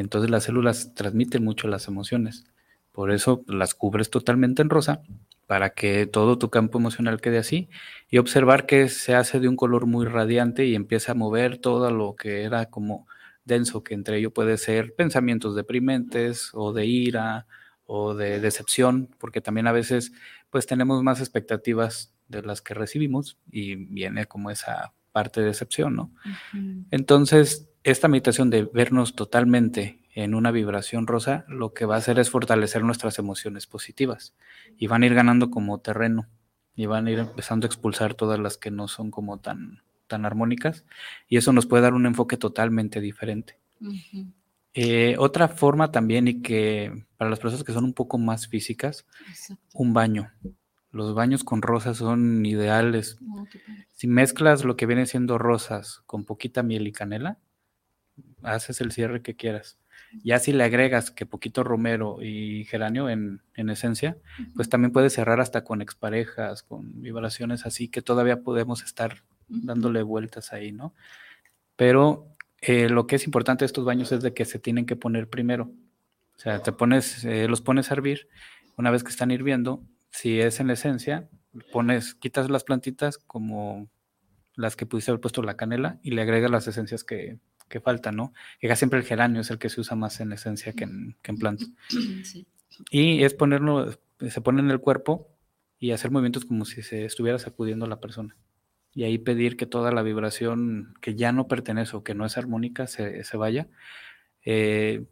Entonces 0.00 0.30
las 0.30 0.44
células 0.44 0.94
transmiten 0.94 1.42
mucho 1.42 1.68
las 1.68 1.88
emociones. 1.88 2.44
Por 2.92 3.10
eso 3.10 3.44
las 3.46 3.74
cubres 3.74 4.10
totalmente 4.10 4.62
en 4.62 4.70
rosa 4.70 5.02
para 5.46 5.70
que 5.70 6.06
todo 6.06 6.38
tu 6.38 6.50
campo 6.50 6.78
emocional 6.78 7.20
quede 7.20 7.38
así 7.38 7.68
y 8.10 8.18
observar 8.18 8.66
que 8.66 8.88
se 8.88 9.14
hace 9.14 9.40
de 9.40 9.48
un 9.48 9.56
color 9.56 9.86
muy 9.86 10.06
radiante 10.06 10.66
y 10.66 10.74
empieza 10.74 11.12
a 11.12 11.14
mover 11.14 11.58
todo 11.58 11.90
lo 11.90 12.16
que 12.16 12.42
era 12.42 12.66
como 12.66 13.06
denso, 13.44 13.82
que 13.84 13.94
entre 13.94 14.18
ello 14.18 14.32
puede 14.32 14.58
ser 14.58 14.94
pensamientos 14.94 15.54
deprimentes 15.54 16.50
o 16.52 16.72
de 16.72 16.86
ira 16.86 17.46
o 17.84 18.14
de 18.14 18.40
decepción, 18.40 19.14
porque 19.18 19.40
también 19.40 19.66
a 19.68 19.72
veces 19.72 20.12
pues 20.50 20.66
tenemos 20.66 21.02
más 21.02 21.20
expectativas 21.20 22.12
de 22.28 22.42
las 22.42 22.60
que 22.60 22.74
recibimos 22.74 23.38
y 23.50 23.76
viene 23.76 24.26
como 24.26 24.50
esa 24.50 24.92
parte 25.12 25.40
de 25.40 25.46
decepción, 25.46 25.94
¿no? 25.96 26.10
Entonces, 26.90 27.68
esta 27.86 28.08
meditación 28.08 28.50
de 28.50 28.64
vernos 28.64 29.14
totalmente 29.14 30.00
en 30.12 30.34
una 30.34 30.50
vibración 30.50 31.06
rosa, 31.06 31.44
lo 31.46 31.72
que 31.72 31.84
va 31.84 31.94
a 31.94 31.98
hacer 31.98 32.18
es 32.18 32.30
fortalecer 32.30 32.82
nuestras 32.82 33.20
emociones 33.20 33.68
positivas 33.68 34.34
y 34.76 34.88
van 34.88 35.04
a 35.04 35.06
ir 35.06 35.14
ganando 35.14 35.52
como 35.52 35.78
terreno 35.78 36.26
y 36.74 36.86
van 36.86 37.06
a 37.06 37.12
ir 37.12 37.20
empezando 37.20 37.64
a 37.64 37.68
expulsar 37.68 38.14
todas 38.14 38.40
las 38.40 38.58
que 38.58 38.72
no 38.72 38.88
son 38.88 39.12
como 39.12 39.38
tan, 39.38 39.82
tan 40.08 40.24
armónicas 40.24 40.84
y 41.28 41.36
eso 41.36 41.52
nos 41.52 41.66
puede 41.66 41.84
dar 41.84 41.94
un 41.94 42.06
enfoque 42.06 42.36
totalmente 42.36 43.00
diferente. 43.00 43.60
Eh, 44.74 45.14
otra 45.20 45.46
forma 45.46 45.92
también 45.92 46.26
y 46.26 46.42
que 46.42 47.06
para 47.16 47.30
las 47.30 47.38
personas 47.38 47.62
que 47.62 47.72
son 47.72 47.84
un 47.84 47.94
poco 47.94 48.18
más 48.18 48.48
físicas, 48.48 49.06
un 49.74 49.94
baño. 49.94 50.32
Los 50.90 51.14
baños 51.14 51.44
con 51.44 51.62
rosas 51.62 51.98
son 51.98 52.44
ideales. 52.44 53.18
Oh, 53.30 53.44
si 53.92 54.08
mezclas 54.08 54.64
lo 54.64 54.76
que 54.76 54.86
viene 54.86 55.06
siendo 55.06 55.38
rosas 55.38 56.02
con 56.06 56.24
poquita 56.24 56.64
miel 56.64 56.88
y 56.88 56.92
canela, 56.92 57.38
haces 58.42 58.80
el 58.80 58.92
cierre 58.92 59.22
que 59.22 59.36
quieras. 59.36 59.78
Ya 60.22 60.38
si 60.38 60.52
le 60.52 60.64
agregas 60.64 61.10
que 61.10 61.26
poquito 61.26 61.64
romero 61.64 62.18
y 62.22 62.64
geranio 62.64 63.10
en, 63.10 63.40
esencia, 63.54 64.16
pues 64.54 64.68
también 64.68 64.92
puedes 64.92 65.12
cerrar 65.12 65.40
hasta 65.40 65.64
con 65.64 65.82
exparejas, 65.82 66.62
con 66.62 67.02
vibraciones 67.02 67.66
así 67.66 67.88
que 67.88 68.02
todavía 68.02 68.42
podemos 68.42 68.82
estar 68.82 69.24
dándole 69.48 70.02
vueltas 70.02 70.52
ahí, 70.52 70.72
¿no? 70.72 70.94
Pero 71.76 72.28
eh, 72.60 72.88
lo 72.88 73.06
que 73.06 73.16
es 73.16 73.26
importante 73.26 73.64
de 73.64 73.66
estos 73.66 73.84
baños 73.84 74.12
es 74.12 74.22
de 74.22 74.32
que 74.32 74.44
se 74.44 74.58
tienen 74.58 74.86
que 74.86 74.96
poner 74.96 75.28
primero. 75.28 75.72
O 76.36 76.38
sea, 76.38 76.62
te 76.62 76.72
pones, 76.72 77.24
eh, 77.24 77.48
los 77.48 77.60
pones 77.60 77.90
a 77.90 77.94
hervir, 77.94 78.28
una 78.76 78.90
vez 78.90 79.02
que 79.02 79.10
están 79.10 79.30
hirviendo, 79.30 79.82
si 80.10 80.40
es 80.40 80.60
en 80.60 80.70
esencia, 80.70 81.28
pones, 81.72 82.14
quitas 82.14 82.50
las 82.50 82.64
plantitas 82.64 83.18
como 83.18 83.88
las 84.54 84.76
que 84.76 84.86
pudiste 84.86 85.10
haber 85.10 85.20
puesto 85.20 85.42
la 85.42 85.56
canela 85.56 85.98
y 86.02 86.12
le 86.12 86.22
agregas 86.22 86.50
las 86.50 86.66
esencias 86.66 87.04
que, 87.04 87.38
que 87.68 87.80
falta, 87.80 88.12
¿no? 88.12 88.32
Siempre 88.74 88.98
el 88.98 89.04
geranio, 89.04 89.40
es 89.40 89.50
el 89.50 89.58
que 89.58 89.68
se 89.68 89.80
usa 89.80 89.96
más 89.96 90.20
en 90.20 90.32
esencia 90.32 90.72
que 90.72 90.84
en, 90.84 91.16
que 91.22 91.32
en 91.32 91.38
planta. 91.38 91.64
Y 92.90 93.24
es 93.24 93.32
ponerlo, 93.32 93.90
se 94.20 94.40
pone 94.42 94.60
en 94.60 94.70
el 94.70 94.80
cuerpo 94.80 95.30
y 95.78 95.92
hacer 95.92 96.10
movimientos 96.10 96.44
como 96.44 96.66
si 96.66 96.82
se 96.82 97.06
estuviera 97.06 97.38
sacudiendo 97.38 97.86
a 97.86 97.88
la 97.88 98.00
persona. 98.00 98.36
Y 98.92 99.04
ahí 99.04 99.16
pedir 99.16 99.56
que 99.56 99.64
toda 99.64 99.92
la 99.92 100.02
vibración 100.02 100.94
que 101.00 101.14
ya 101.14 101.32
no 101.32 101.48
pertenece 101.48 101.96
o 101.96 102.04
que 102.04 102.14
no 102.14 102.26
es 102.26 102.36
armónica 102.36 102.86
se, 102.86 103.24
se 103.24 103.36
vaya. 103.38 103.68
Eh, 104.44 105.06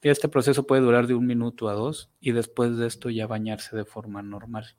este 0.00 0.30
proceso 0.30 0.66
puede 0.66 0.80
durar 0.80 1.06
de 1.06 1.14
un 1.14 1.26
minuto 1.26 1.68
a 1.68 1.74
dos 1.74 2.10
y 2.20 2.32
después 2.32 2.78
de 2.78 2.86
esto 2.86 3.10
ya 3.10 3.26
bañarse 3.26 3.76
de 3.76 3.84
forma 3.84 4.22
normal 4.22 4.76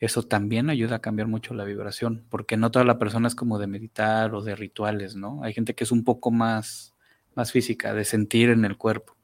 eso 0.00 0.22
también 0.22 0.70
ayuda 0.70 0.96
a 0.96 1.00
cambiar 1.00 1.28
mucho 1.28 1.52
la 1.52 1.64
vibración, 1.64 2.24
porque 2.30 2.56
no 2.56 2.70
toda 2.70 2.86
la 2.86 2.98
persona 2.98 3.28
es 3.28 3.34
como 3.34 3.58
de 3.58 3.66
meditar 3.66 4.34
o 4.34 4.42
de 4.42 4.56
rituales, 4.56 5.14
¿no? 5.14 5.44
Hay 5.44 5.52
gente 5.52 5.74
que 5.74 5.84
es 5.84 5.92
un 5.92 6.04
poco 6.04 6.30
más, 6.30 6.94
más 7.34 7.52
física, 7.52 7.92
de 7.92 8.06
sentir 8.06 8.48
en 8.48 8.64
el 8.64 8.78
cuerpo, 8.78 9.14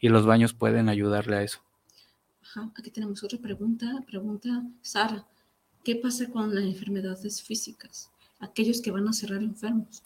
y 0.00 0.08
los 0.08 0.26
baños 0.26 0.52
pueden 0.52 0.88
ayudarle 0.88 1.36
a 1.36 1.42
eso. 1.42 1.60
Ajá, 2.42 2.68
aquí 2.76 2.90
tenemos 2.90 3.22
otra 3.22 3.38
pregunta, 3.38 3.86
pregunta 4.06 4.64
Sara, 4.82 5.24
¿qué 5.84 5.94
pasa 5.94 6.28
con 6.28 6.52
las 6.52 6.64
enfermedades 6.64 7.40
físicas? 7.40 8.10
Aquellos 8.40 8.82
que 8.82 8.90
van 8.90 9.06
a 9.06 9.12
cerrar 9.12 9.40
enfermos. 9.40 10.02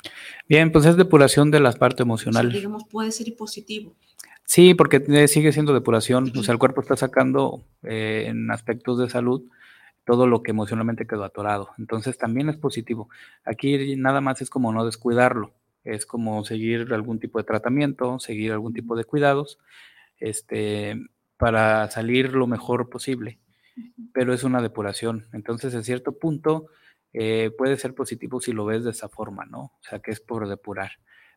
Bien, 0.47 0.71
pues 0.71 0.85
es 0.85 0.97
depuración 0.97 1.51
de 1.51 1.61
la 1.61 1.73
parte 1.73 2.03
emocional. 2.03 2.53
digamos, 2.53 2.85
puede 2.85 3.11
ser 3.13 3.35
positivo. 3.35 3.97
Sí, 4.45 4.75
porque 4.75 5.27
sigue 5.27 5.53
siendo 5.53 5.73
depuración, 5.73 6.33
o 6.37 6.43
sea, 6.43 6.53
el 6.53 6.59
cuerpo 6.59 6.83
está 6.83 6.97
sacando 6.97 7.65
eh, 7.83 8.27
en 8.29 8.51
aspectos 8.51 8.99
de 8.99 9.11
salud 9.11 9.43
todo 10.09 10.27
lo 10.27 10.43
que 10.43 10.53
emocionalmente 10.53 11.07
quedó 11.07 11.23
atorado. 11.23 11.69
Entonces 11.77 12.17
también 12.17 12.49
es 12.49 12.57
positivo. 12.57 13.11
Aquí 13.45 13.95
nada 13.95 14.23
más 14.23 14.41
es 14.41 14.49
como 14.49 14.73
no 14.73 14.87
descuidarlo, 14.87 15.53
es 15.85 16.07
como 16.07 16.47
seguir 16.47 16.95
algún 16.95 17.21
tipo 17.21 17.39
de 17.39 17.45
tratamiento, 17.45 18.19
seguir 18.19 18.53
algún 18.53 18.73
tipo 18.73 18.97
de 18.97 19.05
cuidados, 19.05 19.59
este, 20.17 20.97
para 21.37 21.91
salir 21.91 22.33
lo 22.33 22.47
mejor 22.47 22.89
posible. 22.89 23.39
Pero 24.15 24.33
es 24.33 24.45
una 24.45 24.63
depuración. 24.63 25.27
Entonces, 25.35 25.75
en 25.75 25.85
cierto 25.85 26.19
punto, 26.19 26.69
eh, 27.13 27.51
puede 27.59 27.77
ser 27.77 27.95
positivo 27.95 28.41
si 28.41 28.53
lo 28.53 28.65
ves 28.65 28.85
de 28.85 28.93
esa 28.93 29.11
forma, 29.11 29.45
¿no? 29.45 29.61
O 29.61 29.81
sea, 29.83 29.99
que 29.99 30.11
es 30.11 30.21
por 30.21 30.49
depurar. 30.49 30.93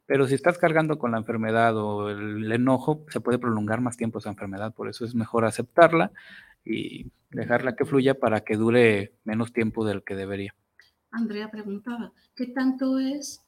Pero 0.06 0.28
si 0.28 0.36
estás 0.36 0.58
cargando 0.58 0.98
con 0.98 1.12
la 1.12 1.18
enfermedad 1.18 1.76
o 1.76 2.10
el 2.10 2.50
enojo, 2.50 3.06
se 3.10 3.20
puede 3.20 3.38
prolongar 3.38 3.82
más 3.82 3.98
tiempo 3.98 4.20
esa 4.20 4.30
enfermedad. 4.30 4.74
Por 4.74 4.88
eso 4.88 5.04
es 5.04 5.14
mejor 5.14 5.44
aceptarla, 5.44 6.14
y 6.64 7.12
dejarla 7.32 7.76
que 7.76 7.86
fluya 7.86 8.20
para 8.20 8.42
que 8.42 8.56
dure 8.56 9.14
menos 9.24 9.54
tiempo 9.54 9.86
del 9.86 10.04
que 10.04 10.16
debería. 10.16 10.56
Andrea 11.12 11.50
preguntaba, 11.50 12.14
¿qué 12.36 12.48
tanto 12.48 13.00
es 13.00 13.42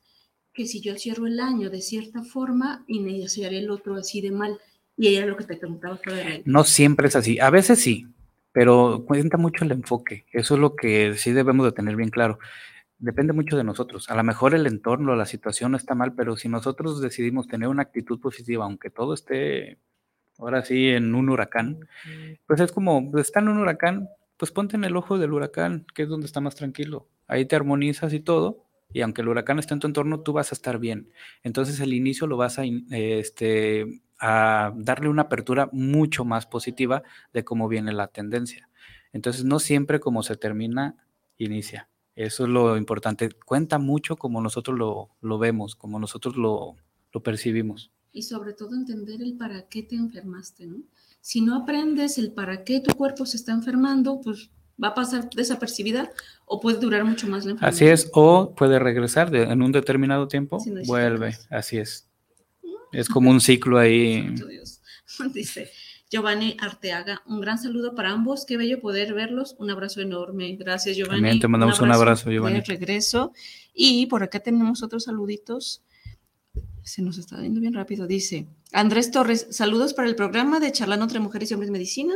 que 0.54 0.66
si 0.66 0.82
yo 0.82 0.96
cierro 0.98 1.28
el 1.28 1.40
año 1.40 1.70
de 1.70 1.82
cierta 1.82 2.24
forma, 2.24 2.84
y 2.88 2.98
iniciaré 3.00 3.60
el 3.60 3.70
otro 3.70 3.96
así 3.96 4.22
de 4.22 4.32
mal? 4.32 4.60
Y 4.98 5.08
ella 5.08 5.26
lo 5.26 5.38
que 5.38 5.46
te 5.46 5.58
preguntaba 5.58 5.98
fue... 5.98 6.44
No 6.46 6.64
siempre 6.64 7.08
es 7.08 7.16
así, 7.16 7.40
a 7.40 7.50
veces 7.50 7.80
sí, 7.80 8.08
pero 8.52 9.04
cuenta 9.06 9.38
mucho 9.38 9.66
el 9.66 9.72
enfoque, 9.72 10.26
eso 10.32 10.54
es 10.56 10.60
lo 10.60 10.76
que 10.76 11.16
sí 11.16 11.32
debemos 11.32 11.66
de 11.66 11.72
tener 11.72 11.96
bien 11.96 12.10
claro. 12.10 12.40
Depende 13.00 13.34
mucho 13.34 13.58
de 13.58 13.66
nosotros. 13.66 14.10
A 14.10 14.16
lo 14.16 14.24
mejor 14.24 14.54
el 14.56 14.66
entorno, 14.66 15.16
la 15.16 15.26
situación 15.26 15.72
no 15.72 15.78
está 15.78 15.94
mal, 15.94 16.14
pero 16.14 16.38
si 16.38 16.48
nosotros 16.48 17.02
decidimos 17.02 17.48
tener 17.48 17.68
una 17.68 17.82
actitud 17.82 18.20
positiva, 18.22 18.64
aunque 18.64 18.90
todo 18.90 19.14
esté 19.14 19.78
ahora 20.38 20.64
sí, 20.64 20.90
en 20.90 21.16
un 21.16 21.30
huracán, 21.30 21.88
pues 22.48 22.60
es 22.60 22.72
como, 22.72 23.12
pues, 23.12 23.28
está 23.28 23.40
en 23.40 23.50
un 23.50 23.60
huracán, 23.60 24.10
pues 24.38 24.52
ponte 24.52 24.76
en 24.76 24.84
el 24.84 24.96
ojo 24.96 25.18
del 25.18 25.34
huracán, 25.34 25.86
que 25.94 26.04
es 26.04 26.10
donde 26.10 26.26
está 26.26 26.42
más 26.42 26.56
tranquilo. 26.56 27.08
Ahí 27.28 27.46
te 27.46 27.56
armonizas 27.56 28.14
y 28.14 28.20
todo, 28.20 28.66
y 28.92 29.02
aunque 29.02 29.22
el 29.22 29.28
huracán 29.28 29.60
esté 29.60 29.74
en 29.74 29.80
tu 29.80 29.88
entorno, 29.88 30.22
tú 30.22 30.34
vas 30.34 30.52
a 30.52 30.56
estar 30.56 30.80
bien. 30.80 31.10
Entonces 31.44 31.80
el 31.80 31.94
inicio 31.94 32.28
lo 32.28 32.38
vas 32.38 32.60
a, 32.60 32.64
este, 32.92 34.02
a 34.20 34.72
darle 34.76 35.10
una 35.10 35.24
apertura 35.24 35.70
mucho 35.72 36.26
más 36.26 36.46
positiva 36.46 37.04
de 37.34 37.44
cómo 37.44 37.68
viene 37.68 37.92
la 37.92 38.08
tendencia. 38.08 38.70
Entonces 39.12 39.46
no 39.46 39.60
siempre 39.60 40.00
como 40.00 40.24
se 40.24 40.36
termina, 40.36 40.96
inicia. 41.38 41.90
Eso 42.16 42.44
es 42.44 42.50
lo 42.50 42.78
importante. 42.78 43.30
Cuenta 43.46 43.80
mucho 43.80 44.16
como 44.16 44.42
nosotros 44.42 44.78
lo, 44.78 45.10
lo 45.22 45.40
vemos, 45.40 45.76
como 45.76 46.00
nosotros 46.00 46.38
lo, 46.38 46.76
lo 47.12 47.24
percibimos. 47.24 47.92
Y 48.14 48.22
sobre 48.22 48.54
todo 48.54 48.76
entender 48.76 49.22
el 49.22 49.36
para 49.36 49.68
qué 49.68 49.84
te 49.84 49.96
enfermaste, 49.96 50.68
¿no? 50.68 50.78
Si 51.20 51.42
no 51.42 51.56
aprendes 51.56 52.18
el 52.18 52.32
para 52.32 52.64
qué 52.64 52.80
tu 52.80 52.96
cuerpo 52.96 53.26
se 53.26 53.38
está 53.38 53.52
enfermando, 53.52 54.22
pues 54.22 54.52
va 54.82 54.90
a 54.90 54.94
pasar 54.94 55.30
desapercibida 55.30 56.12
o 56.46 56.60
puede 56.60 56.80
durar 56.80 57.06
mucho 57.06 57.28
más 57.28 57.46
la 57.46 57.52
enfermedad. 57.52 57.76
Así 57.76 57.86
es, 57.86 58.10
o 58.14 58.54
puede 58.56 58.80
regresar 58.80 59.34
en 59.36 59.62
un 59.62 59.72
determinado 59.72 60.28
tiempo, 60.28 60.64
vuelve, 60.86 61.38
así 61.50 61.78
es. 61.78 62.10
Mm. 62.62 62.68
Es 62.92 63.10
como 63.10 63.30
un 63.30 63.42
ciclo 63.42 63.78
ahí. 63.78 64.34
Dice 65.34 65.70
Giovanni 66.10 66.58
Arteaga, 66.60 67.24
un 67.26 67.42
gran 67.42 67.58
saludo 67.58 67.96
para 67.96 68.12
ambos, 68.12 68.46
qué 68.46 68.58
bello 68.58 68.80
poder 68.80 69.14
verlos, 69.14 69.56
un 69.58 69.72
abrazo 69.72 70.02
enorme. 70.02 70.56
Gracias 70.58 70.96
Giovanni. 70.96 71.22
También 71.22 71.40
te 71.40 71.48
mandamos 71.48 71.80
un 71.80 71.92
abrazo, 71.92 72.30
Giovanni. 72.30 72.60
De 72.60 72.66
regreso. 72.66 73.34
Y 73.74 74.06
por 74.06 74.22
acá 74.22 74.40
tenemos 74.40 74.84
otros 74.84 75.06
saluditos 75.06 75.83
se 76.84 77.02
nos 77.02 77.18
está 77.18 77.40
viendo 77.40 77.60
bien 77.60 77.74
rápido, 77.74 78.08
dice 78.08 78.48
Andrés 78.72 79.12
Torres, 79.12 79.48
saludos 79.52 79.94
para 79.94 80.08
el 80.08 80.16
programa 80.16 80.60
de 80.60 80.72
Charlando 80.72 81.06
entre 81.06 81.20
Mujeres 81.20 81.50
y 81.50 81.54
Hombres 81.54 81.72
Medicina, 81.72 82.14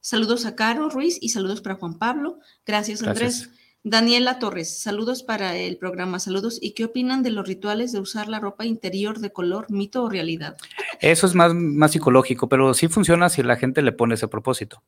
saludos 0.00 0.46
a 0.46 0.54
Caro 0.54 0.88
Ruiz 0.88 1.18
y 1.20 1.30
saludos 1.30 1.60
para 1.60 1.76
Juan 1.76 1.98
Pablo, 1.98 2.38
gracias 2.64 3.02
Andrés. 3.02 3.50
Daniela 3.82 4.38
Torres, 4.38 4.82
saludos 4.82 5.22
para 5.22 5.56
el 5.56 5.78
programa, 5.78 6.18
saludos. 6.18 6.58
¿Y 6.60 6.72
qué 6.72 6.84
opinan 6.84 7.22
de 7.22 7.30
los 7.30 7.48
rituales 7.48 7.92
de 7.92 8.00
usar 8.00 8.28
la 8.28 8.38
ropa 8.38 8.66
interior 8.66 9.20
de 9.20 9.32
color, 9.32 9.70
mito 9.70 10.04
o 10.04 10.10
realidad? 10.10 10.58
Eso 11.00 11.26
es 11.26 11.34
más, 11.34 11.54
más 11.54 11.92
psicológico, 11.92 12.46
pero 12.46 12.74
sí 12.74 12.88
funciona 12.88 13.30
si 13.30 13.42
la 13.42 13.56
gente 13.56 13.80
le 13.80 13.92
pone 13.92 14.16
ese 14.16 14.28
propósito. 14.28 14.82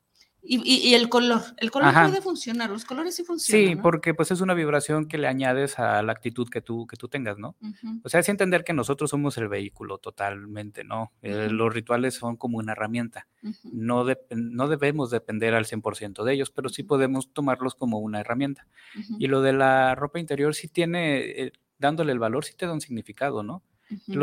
Y, 0.44 0.94
el 0.94 1.08
color, 1.08 1.40
el 1.58 1.70
color 1.70 1.94
puede 1.94 2.20
funcionar, 2.20 2.68
los 2.68 2.84
colores 2.84 3.14
sí 3.14 3.22
funcionan. 3.22 3.68
Sí, 3.68 3.76
porque 3.76 4.12
pues 4.12 4.32
es 4.32 4.40
una 4.40 4.54
vibración 4.54 5.06
que 5.06 5.16
le 5.16 5.28
añades 5.28 5.78
a 5.78 6.02
la 6.02 6.10
actitud 6.10 6.48
que 6.48 6.60
tú, 6.60 6.86
que 6.88 6.96
tú 6.96 7.06
tengas, 7.08 7.38
¿no? 7.38 7.54
O 8.02 8.08
sea, 8.08 8.18
es 8.18 8.28
entender 8.28 8.64
que 8.64 8.72
nosotros 8.72 9.10
somos 9.10 9.38
el 9.38 9.46
vehículo 9.46 9.98
totalmente, 9.98 10.82
¿no? 10.82 11.12
Eh, 11.22 11.48
los 11.48 11.72
rituales 11.72 12.14
son 12.14 12.36
como 12.36 12.58
una 12.58 12.72
herramienta. 12.72 13.28
no, 13.72 14.04
no 14.30 14.68
debemos 14.68 15.10
depender 15.10 15.54
al 15.54 15.64
100% 15.64 16.24
de 16.24 16.32
ellos, 16.32 16.50
pero 16.50 16.68
sí 16.68 16.82
podemos 16.82 17.32
tomarlos 17.32 17.76
como 17.76 17.98
una 17.98 18.20
herramienta. 18.20 18.66
Y 19.20 19.28
lo 19.28 19.42
de 19.42 19.52
la 19.52 19.94
ropa 19.94 20.18
interior 20.18 20.56
sí 20.56 20.66
tiene, 20.66 21.20
eh, 21.20 21.52
dándole 21.78 22.10
el 22.10 22.18
valor, 22.18 22.44
sí 22.44 22.54
te 22.56 22.66
da 22.66 22.72
un 22.72 22.80
significado, 22.80 23.44
¿no? 23.44 23.62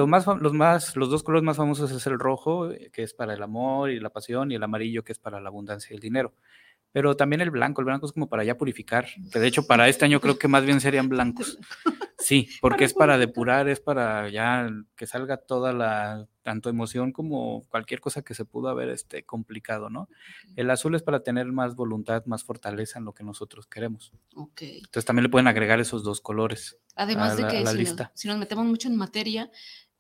Más, 0.08 0.28
los, 0.28 0.54
más, 0.54 0.96
los 0.96 1.10
dos 1.10 1.24
colores 1.24 1.44
más 1.44 1.58
famosos 1.58 1.92
es 1.92 2.06
el 2.08 2.20
rojo, 2.20 2.72
eh, 2.72 2.90
que 2.92 3.04
es 3.04 3.14
para 3.14 3.34
el 3.34 3.44
amor 3.44 3.92
y 3.92 4.00
la 4.00 4.10
pasión, 4.10 4.52
y 4.52 4.56
el 4.56 4.64
amarillo, 4.64 5.04
que 5.04 5.12
es 5.12 5.20
para 5.20 5.42
la 5.42 5.50
abundancia 5.50 5.94
y 5.94 5.96
el 5.96 6.02
dinero. 6.02 6.34
Pero 6.91 7.15
también 7.15 7.41
el 7.41 7.52
blanco, 7.52 7.82
el 7.82 7.86
blanco 7.86 8.06
es 8.06 8.12
como 8.12 8.30
para 8.30 8.43
ya 8.43 8.58
purificar, 8.58 9.08
de 9.17 9.47
hecho 9.47 9.67
para 9.67 9.88
este 9.88 10.06
año 10.06 10.19
creo 10.19 10.39
que 10.39 10.47
más 10.47 10.65
bien 10.65 10.82
serían 10.82 11.10
blancos. 11.10 11.60
Sí, 12.17 12.49
porque 12.62 12.84
es 12.84 12.93
para 12.93 13.17
depurar, 13.17 13.69
es 13.69 13.80
para 13.80 14.30
ya 14.30 14.69
que 14.95 15.08
salga 15.08 15.38
toda 15.38 15.71
la, 15.73 16.28
tanto 16.49 16.69
emoción 16.69 17.12
como 17.12 17.63
cualquier 17.69 18.02
cosa 18.02 18.23
que 18.23 18.34
se 18.34 18.43
pudo 18.43 18.69
haber 18.69 18.89
este, 18.89 19.23
complicado, 19.23 19.91
¿no? 19.91 20.10
El 20.56 20.71
azul 20.71 20.95
es 20.95 21.04
para 21.04 21.21
tener 21.21 21.45
más 21.45 21.75
voluntad, 21.75 22.25
más 22.25 22.43
fortaleza 22.43 22.97
en 22.97 23.06
lo 23.06 23.13
que 23.13 23.23
nosotros 23.23 23.67
queremos. 23.67 24.12
Ok. 24.36 24.62
Entonces 24.62 25.06
también 25.06 25.23
le 25.23 25.30
pueden 25.30 25.47
agregar 25.47 25.80
esos 25.80 26.04
dos 26.04 26.21
colores. 26.21 26.80
Además 26.95 27.38
de 27.38 27.43
que 27.47 27.65
si, 27.67 27.84
Nos, 27.84 28.10
si, 28.15 28.28
nos, 28.28 28.38
metemos 28.38 28.65
mucho 28.65 28.88
en 28.88 28.95
materia, 28.95 29.52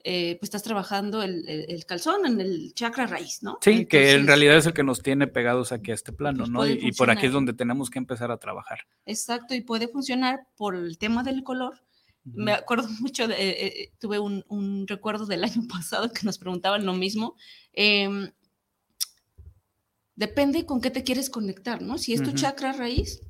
eh, 0.03 0.37
pues 0.39 0.47
estás 0.47 0.63
trabajando 0.63 1.21
el, 1.21 1.83
calzón 1.85 2.25
en 2.25 2.39
el 2.39 2.73
chakra 2.73 3.05
raíz, 3.05 3.43
¿no? 3.43 3.57
Sí, 3.61 3.85
que 3.85 4.13
en 4.13 4.27
realidad 4.27 4.57
es 4.57 4.65
el 4.65 4.73
que 4.73 4.83
nos 4.83 5.01
tiene 5.01 5.27
pegados 5.27 5.73
aquí 5.73 5.91
a 5.91 5.93
este 5.93 6.13
plano, 6.13 6.39
pues 6.39 6.49
¿no? 6.49 6.65
Y, 6.65 6.91
por 6.93 7.11
aquí 7.11 7.25
es 7.25 7.33
donde 7.33 7.53
tenemos 7.53 7.89
que 7.89 7.99
empezar 7.99 8.31
a 8.31 8.37
trabajar. 8.37 8.79
Exacto, 9.05 9.55
y 9.55 9.61
puede 9.61 9.89
funcionar 9.89 10.47
por 10.55 10.75
el 10.75 10.97
tema 10.97 11.23
del 11.23 11.43
color. 11.43 11.81
Me 12.23 12.53
acuerdo 12.53 12.87
mucho, 13.01 13.27
de, 13.27 13.35
eh, 13.35 13.65
eh, 13.65 13.91
tuve 13.99 14.19
un, 14.19 14.85
recuerdo 14.87 15.25
del 15.25 15.43
año 15.43 15.63
pasado 15.69 16.11
que 16.11 16.21
nos 16.23 16.37
preguntaban 16.37 16.85
lo 16.85 16.93
mismo. 16.93 17.35
Em, 17.73 18.31
depende 20.15 20.65
con 20.65 20.79
qué 20.79 20.91
te 20.91 21.03
quieres 21.03 21.29
conectar, 21.29 21.81
¿no? 21.81 21.97
Si 21.97 22.13
es 22.13 22.23
tu 22.23 22.31
chakra 22.31 22.71
raíz, 22.71 23.21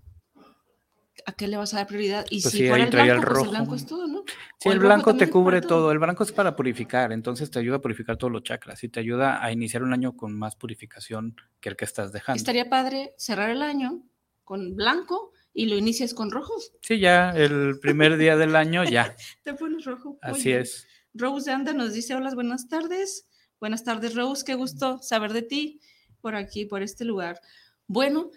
¿a 1.25 1.33
qué 1.33 1.47
le 1.47 1.57
vas 1.57 1.73
a 1.73 1.77
dar 1.77 1.87
prioridad? 1.87 2.25
Y 2.29 2.41
pues 2.41 2.53
si 2.53 2.65
el 2.65 2.89
blanco, 2.89 3.27
pues 3.27 3.43
el 3.43 3.49
blanco 3.49 3.75
es 3.75 3.85
todo, 3.85 4.07
¿no? 4.07 4.23
Sí, 4.59 4.69
el, 4.69 4.79
blanco 4.79 5.15
te 5.15 5.29
cubre 5.29 5.61
todo. 5.61 5.91
El 5.91 5.99
blanco 5.99 6.23
es 6.23 6.31
para 6.31 6.55
purificar, 6.55 7.11
entonces 7.11 7.49
te 7.49 7.59
ayuda 7.59 7.77
a 7.77 7.81
purificar 7.81 8.17
todos 8.17 8.31
los 8.31 8.43
chakras 8.43 8.83
y 8.83 8.89
te 8.89 8.99
ayuda 8.99 9.43
a 9.43 9.51
iniciar 9.51 9.83
un 9.83 9.93
año 9.93 10.15
con 10.15 10.37
más 10.37 10.55
purificación 10.55 11.35
que 11.59 11.69
el 11.69 11.75
que 11.75 11.85
estás 11.85 12.11
dejando. 12.11 12.37
Estaría 12.37 12.69
padre 12.69 13.13
cerrar 13.17 13.49
el 13.49 13.61
año 13.61 14.03
con 14.43 14.75
blanco 14.75 15.31
y 15.53 15.65
lo 15.65 15.75
inicias 15.75 16.13
con 16.13 16.31
rojo. 16.31 16.53
Sí, 16.81 16.99
ya, 16.99 17.31
el 17.31 17.79
primer 17.79 18.17
día 18.17 18.37
del 18.37 18.55
año 18.55 18.83
ya. 18.83 19.15
te 19.43 19.53
pones 19.53 19.85
rojo. 19.85 20.17
Así 20.21 20.51
es. 20.51 20.87
Rose 21.13 21.51
Anda 21.51 21.73
nos 21.73 21.93
dice, 21.93 22.15
hola, 22.15 22.33
buenas 22.33 22.67
tardes. 22.67 23.27
Buenas 23.59 23.83
tardes, 23.83 24.15
Rose, 24.15 24.43
qué 24.45 24.55
gusto 24.55 24.99
saber 25.01 25.33
de 25.33 25.41
ti 25.41 25.81
por 26.21 26.35
aquí, 26.35 26.65
por 26.65 26.81
este 26.81 27.03
lugar. 27.05 27.41
Bueno, 27.87 28.31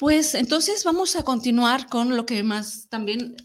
pues 0.00 0.34
entonces 0.34 0.82
vamos 0.82 1.14
a 1.14 1.24
continuar 1.24 1.86
con 1.86 2.16
lo 2.16 2.24
que 2.24 2.42
más 2.42 2.88
también 2.88 3.36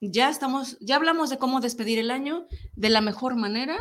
ya 0.00 0.30
estamos, 0.30 0.78
ya 0.80 0.96
hablamos 0.96 1.28
de 1.28 1.36
cómo 1.36 1.60
despedir 1.60 1.98
el 1.98 2.10
año 2.10 2.46
de 2.76 2.88
la 2.88 3.02
mejor 3.02 3.36
manera. 3.36 3.76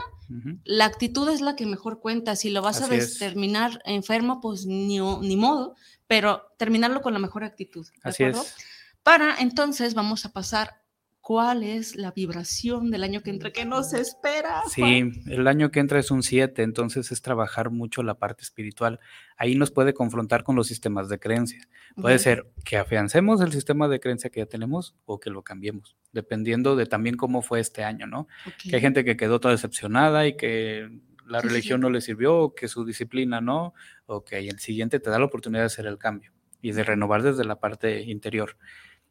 La 0.66 0.84
actitud 0.84 1.30
es 1.30 1.40
la 1.40 1.56
que 1.56 1.66
mejor 1.66 2.02
cuenta. 2.02 2.36
Si 2.36 2.50
lo 2.50 2.62
vas 2.62 2.82
a 2.82 2.90
terminar 3.18 3.82
enfermo, 3.86 4.42
pues 4.42 4.66
ni, 4.66 5.00
ni, 5.00 5.38
modo, 5.38 5.76
pero 6.06 6.44
terminarlo 6.58 7.02
con 7.02 7.13
la 7.13 7.20
mejor 7.20 7.46
actitud. 7.46 7.88
Así 8.04 8.26
es. 8.26 8.56
Para 9.04 9.38
entonces 9.40 9.94
vamos 9.94 10.26
a 10.26 10.34
pasar 10.34 10.82
cuál 11.28 11.62
es 11.62 11.98
la 11.98 12.12
vibración 12.12 12.90
del 12.90 13.04
año 13.04 13.20
que 13.20 13.32
entra, 13.32 13.52
que 13.52 13.66
nos 13.66 13.92
espera. 13.92 14.62
Sí, 14.74 15.12
el 15.28 15.46
año 15.50 15.72
que 15.72 15.82
entra 15.82 16.00
es 16.00 16.10
un 16.10 16.24
7, 16.24 16.63
entonces 16.63 17.12
es 17.12 17.22
trabajar 17.22 17.70
mucho 17.70 18.02
la 18.02 18.13
parte 18.13 18.44
espiritual. 18.44 19.02
Ahí 19.36 19.56
nos 19.56 19.70
puede 19.70 19.94
confrontar 19.94 20.46
con 20.46 20.56
los 20.56 20.68
sistemas 20.68 21.10
de 21.10 21.20
creencia. 21.20 21.68
Puede 21.98 22.18
ser 22.20 22.48
que 22.63 22.78
afiancemos 22.78 23.42
el 23.42 23.52
sistema 23.52 23.90
de 23.90 24.00
creencia 24.00 24.30
que 24.30 24.40
ya 24.40 24.46
tenemos 24.46 24.96
o 25.04 25.20
que 25.20 25.30
lo 25.30 25.44
cambiemos, 25.44 25.98
dependiendo 26.13 26.78
de 26.78 26.86
también 26.86 27.18
cómo 27.18 27.42
fue 27.42 27.60
este 27.60 27.84
año, 27.84 28.08
¿no? 28.08 28.30
Que 28.63 28.78
hay 28.78 28.82
gente 28.82 29.04
que 29.04 29.18
quedó 29.18 29.42
toda 29.42 29.52
decepcionada 29.52 30.28
y 30.28 30.38
que 30.38 30.90
la 31.26 31.42
religión 31.42 31.82
no 31.82 31.90
le 31.90 32.00
sirvió, 32.00 32.54
que 32.56 32.70
su 32.70 32.86
disciplina 32.86 33.42
no, 33.42 33.74
o 34.06 34.24
que 34.24 34.38
el 34.38 34.60
siguiente 34.60 35.02
te 35.02 35.10
da 35.10 35.20
la 35.20 35.26
oportunidad 35.26 35.63
de 35.63 35.68
hacer 35.68 35.88
el 35.88 35.98
cambio 35.98 36.32
y 36.62 36.72
de 36.72 36.86
renovar 36.86 37.22
desde 37.22 37.44
la 37.44 37.60
parte 37.60 38.04
interior. 38.04 38.56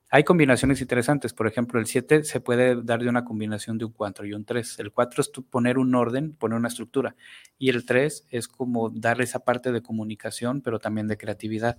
Hay 0.09 0.23
combinaciones 0.23 0.81
interesantes, 0.81 1.33
por 1.33 1.49
ejemplo, 1.49 1.81
el 1.81 1.87
7 1.87 2.23
se 2.23 2.41
puede 2.41 2.81
dar 2.81 3.03
de 3.03 3.09
una 3.09 3.25
combinación 3.25 3.77
de 3.77 3.87
un 3.87 3.93
4 3.93 4.25
y 4.25 4.35
un 4.35 4.45
3. 4.45 4.79
El 4.79 4.93
4 4.93 5.21
es 5.21 5.29
poner 5.51 5.79
un 5.79 5.97
orden, 5.97 6.33
poner 6.35 6.57
una 6.57 6.69
estructura, 6.69 7.17
y 7.59 7.71
el 7.71 7.85
3 7.85 8.27
es 8.31 8.47
como 8.47 8.89
darle 8.91 9.25
esa 9.25 9.41
parte 9.41 9.73
de 9.73 9.83
comunicación, 9.83 10.61
pero 10.63 10.79
también 10.79 11.09
de 11.09 11.17
creatividad. 11.17 11.79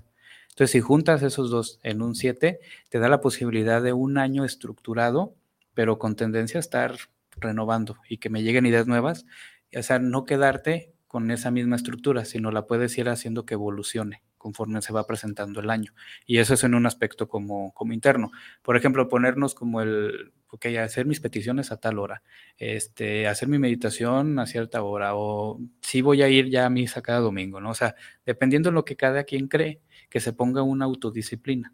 Entonces, 0.50 0.72
si 0.72 0.82
juntas 0.82 1.24
esos 1.24 1.50
dos 1.50 1.80
en 1.84 2.02
un 2.02 2.16
7, 2.16 2.60
te 2.90 3.00
da 3.00 3.08
la 3.08 3.22
posibilidad 3.22 3.82
de 3.82 3.94
un 3.94 4.18
año 4.18 4.44
estructurado, 4.44 5.34
pero 5.74 5.98
con 5.98 6.18
tendencia 6.18 6.58
a 6.58 6.62
estar 6.62 6.98
renovando 7.38 7.96
y 8.10 8.18
que 8.18 8.30
me 8.30 8.44
lleguen 8.44 8.66
ideas 8.66 8.88
nuevas, 8.88 9.26
o 9.74 9.84
sea, 9.84 10.00
no 10.00 10.26
quedarte 10.26 10.94
con 11.08 11.32
esa 11.32 11.50
misma 11.52 11.78
estructura, 11.78 12.26
sino 12.26 12.52
la 12.52 12.68
puedes 12.68 12.98
ir 12.98 13.08
haciendo 13.08 13.46
que 13.46 13.54
evolucione 13.54 14.27
conforme 14.38 14.82
se 14.82 14.94
va 14.94 15.06
presentando 15.06 15.60
el 15.60 15.70
año. 15.70 15.94
Y 16.26 16.38
eso 16.38 16.54
es 16.54 16.64
en 16.64 16.76
un 16.76 16.86
aspecto 16.86 17.28
como, 17.28 17.74
como 17.74 17.94
interno. 17.94 18.32
Por 18.62 18.78
ejemplo, 18.78 19.08
ponernos 19.08 19.56
como 19.56 19.82
el, 19.82 20.34
ok, 20.50 20.66
hacer 20.84 21.06
mis 21.06 21.20
peticiones 21.20 21.72
a 21.72 21.78
tal 21.78 22.00
hora, 22.00 22.24
este, 22.58 23.28
hacer 23.28 23.48
mi 23.48 23.60
meditación 23.60 24.40
a 24.40 24.46
cierta 24.46 24.82
hora, 24.84 25.16
o 25.16 25.60
si 25.82 26.02
voy 26.02 26.22
a 26.22 26.30
ir 26.30 26.50
ya 26.50 26.66
a 26.66 26.70
misa 26.70 27.02
cada 27.02 27.20
domingo, 27.20 27.60
¿no? 27.60 27.72
O 27.72 27.76
sea, 27.76 27.96
dependiendo 28.26 28.70
de 28.70 28.76
lo 28.76 28.86
que 28.86 28.96
cada 28.96 29.24
quien 29.24 29.48
cree, 29.48 29.82
que 30.10 30.20
se 30.20 30.34
ponga 30.34 30.62
una 30.62 30.86
autodisciplina. 30.86 31.74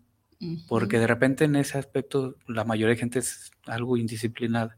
Porque 0.67 0.99
de 0.99 1.07
repente 1.07 1.45
en 1.45 1.55
ese 1.55 1.77
aspecto 1.77 2.35
la 2.47 2.65
mayoría 2.65 2.95
de 2.95 2.99
gente 2.99 3.19
es 3.19 3.51
algo 3.65 3.95
indisciplinada. 3.95 4.77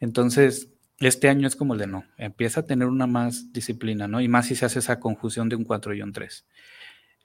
Entonces, 0.00 0.70
este 0.98 1.28
año 1.28 1.46
es 1.46 1.54
como 1.54 1.74
el 1.74 1.80
de 1.80 1.86
no, 1.86 2.04
empieza 2.16 2.60
a 2.60 2.66
tener 2.66 2.88
una 2.88 3.06
más 3.06 3.52
disciplina, 3.52 4.08
¿no? 4.08 4.20
Y 4.20 4.26
más 4.26 4.46
si 4.46 4.56
se 4.56 4.66
hace 4.66 4.80
esa 4.80 4.98
conjunción 4.98 5.48
de 5.48 5.54
un 5.54 5.64
4 5.64 5.94
y 5.94 6.02
un 6.02 6.12
3. 6.12 6.46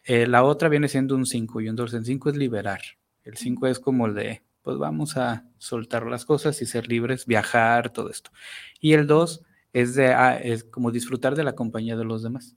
Eh, 0.05 0.27
la 0.27 0.43
otra 0.43 0.69
viene 0.69 0.87
siendo 0.87 1.15
un 1.15 1.25
5 1.25 1.61
y 1.61 1.69
un 1.69 1.75
2. 1.75 1.93
El 1.93 2.05
5 2.05 2.29
es 2.29 2.37
liberar. 2.37 2.81
El 3.23 3.37
5 3.37 3.67
es 3.67 3.79
como 3.79 4.07
el 4.07 4.13
de, 4.13 4.43
pues 4.61 4.77
vamos 4.77 5.17
a 5.17 5.47
soltar 5.57 6.05
las 6.05 6.25
cosas 6.25 6.61
y 6.61 6.65
ser 6.65 6.87
libres, 6.87 7.25
viajar, 7.25 7.91
todo 7.91 8.09
esto. 8.09 8.31
Y 8.79 8.93
el 8.93 9.07
2 9.07 9.43
es, 9.71 9.95
de, 9.95 10.07
ah, 10.13 10.37
es 10.37 10.63
como 10.63 10.91
disfrutar 10.91 11.35
de 11.35 11.43
la 11.43 11.55
compañía 11.55 11.95
de 11.95 12.05
los 12.05 12.23
demás. 12.23 12.55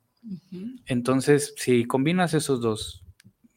Entonces, 0.87 1.55
si 1.57 1.85
combinas 1.85 2.35
esos 2.35 2.61
dos, 2.61 3.05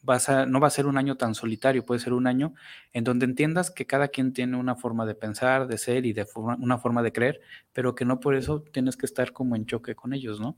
vas 0.02 0.28
a, 0.28 0.46
no 0.46 0.60
va 0.60 0.68
a 0.68 0.70
ser 0.70 0.86
un 0.86 0.98
año 0.98 1.16
tan 1.16 1.34
solitario, 1.34 1.84
puede 1.84 2.00
ser 2.00 2.12
un 2.12 2.26
año 2.26 2.54
en 2.92 3.04
donde 3.04 3.26
entiendas 3.26 3.70
que 3.70 3.86
cada 3.86 4.08
quien 4.08 4.32
tiene 4.32 4.56
una 4.56 4.76
forma 4.76 5.06
de 5.06 5.14
pensar, 5.14 5.66
de 5.66 5.78
ser 5.78 6.06
y 6.06 6.12
de 6.12 6.26
una 6.34 6.78
forma 6.78 7.02
de 7.02 7.12
creer, 7.12 7.40
pero 7.72 7.94
que 7.94 8.04
no 8.04 8.20
por 8.20 8.34
eso 8.34 8.62
tienes 8.62 8.96
que 8.96 9.06
estar 9.06 9.32
como 9.32 9.56
en 9.56 9.66
choque 9.66 9.94
con 9.94 10.12
ellos, 10.12 10.40
¿no? 10.40 10.56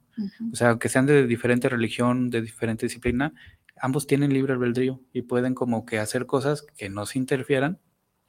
O 0.52 0.57
sea, 0.57 0.70
aunque 0.70 0.88
sean 0.88 1.07
de 1.07 1.26
diferente 1.26 1.68
religión, 1.68 2.31
de 2.31 2.42
diferente 2.42 2.87
disciplina, 2.87 3.33
ambos 3.76 4.07
tienen 4.07 4.33
libre 4.33 4.52
albedrío 4.52 5.00
y 5.12 5.22
pueden 5.22 5.55
como 5.55 5.85
que 5.85 5.98
hacer 5.98 6.26
cosas 6.26 6.62
que 6.62 6.88
no 6.88 7.07
se 7.07 7.18
interfieran 7.18 7.78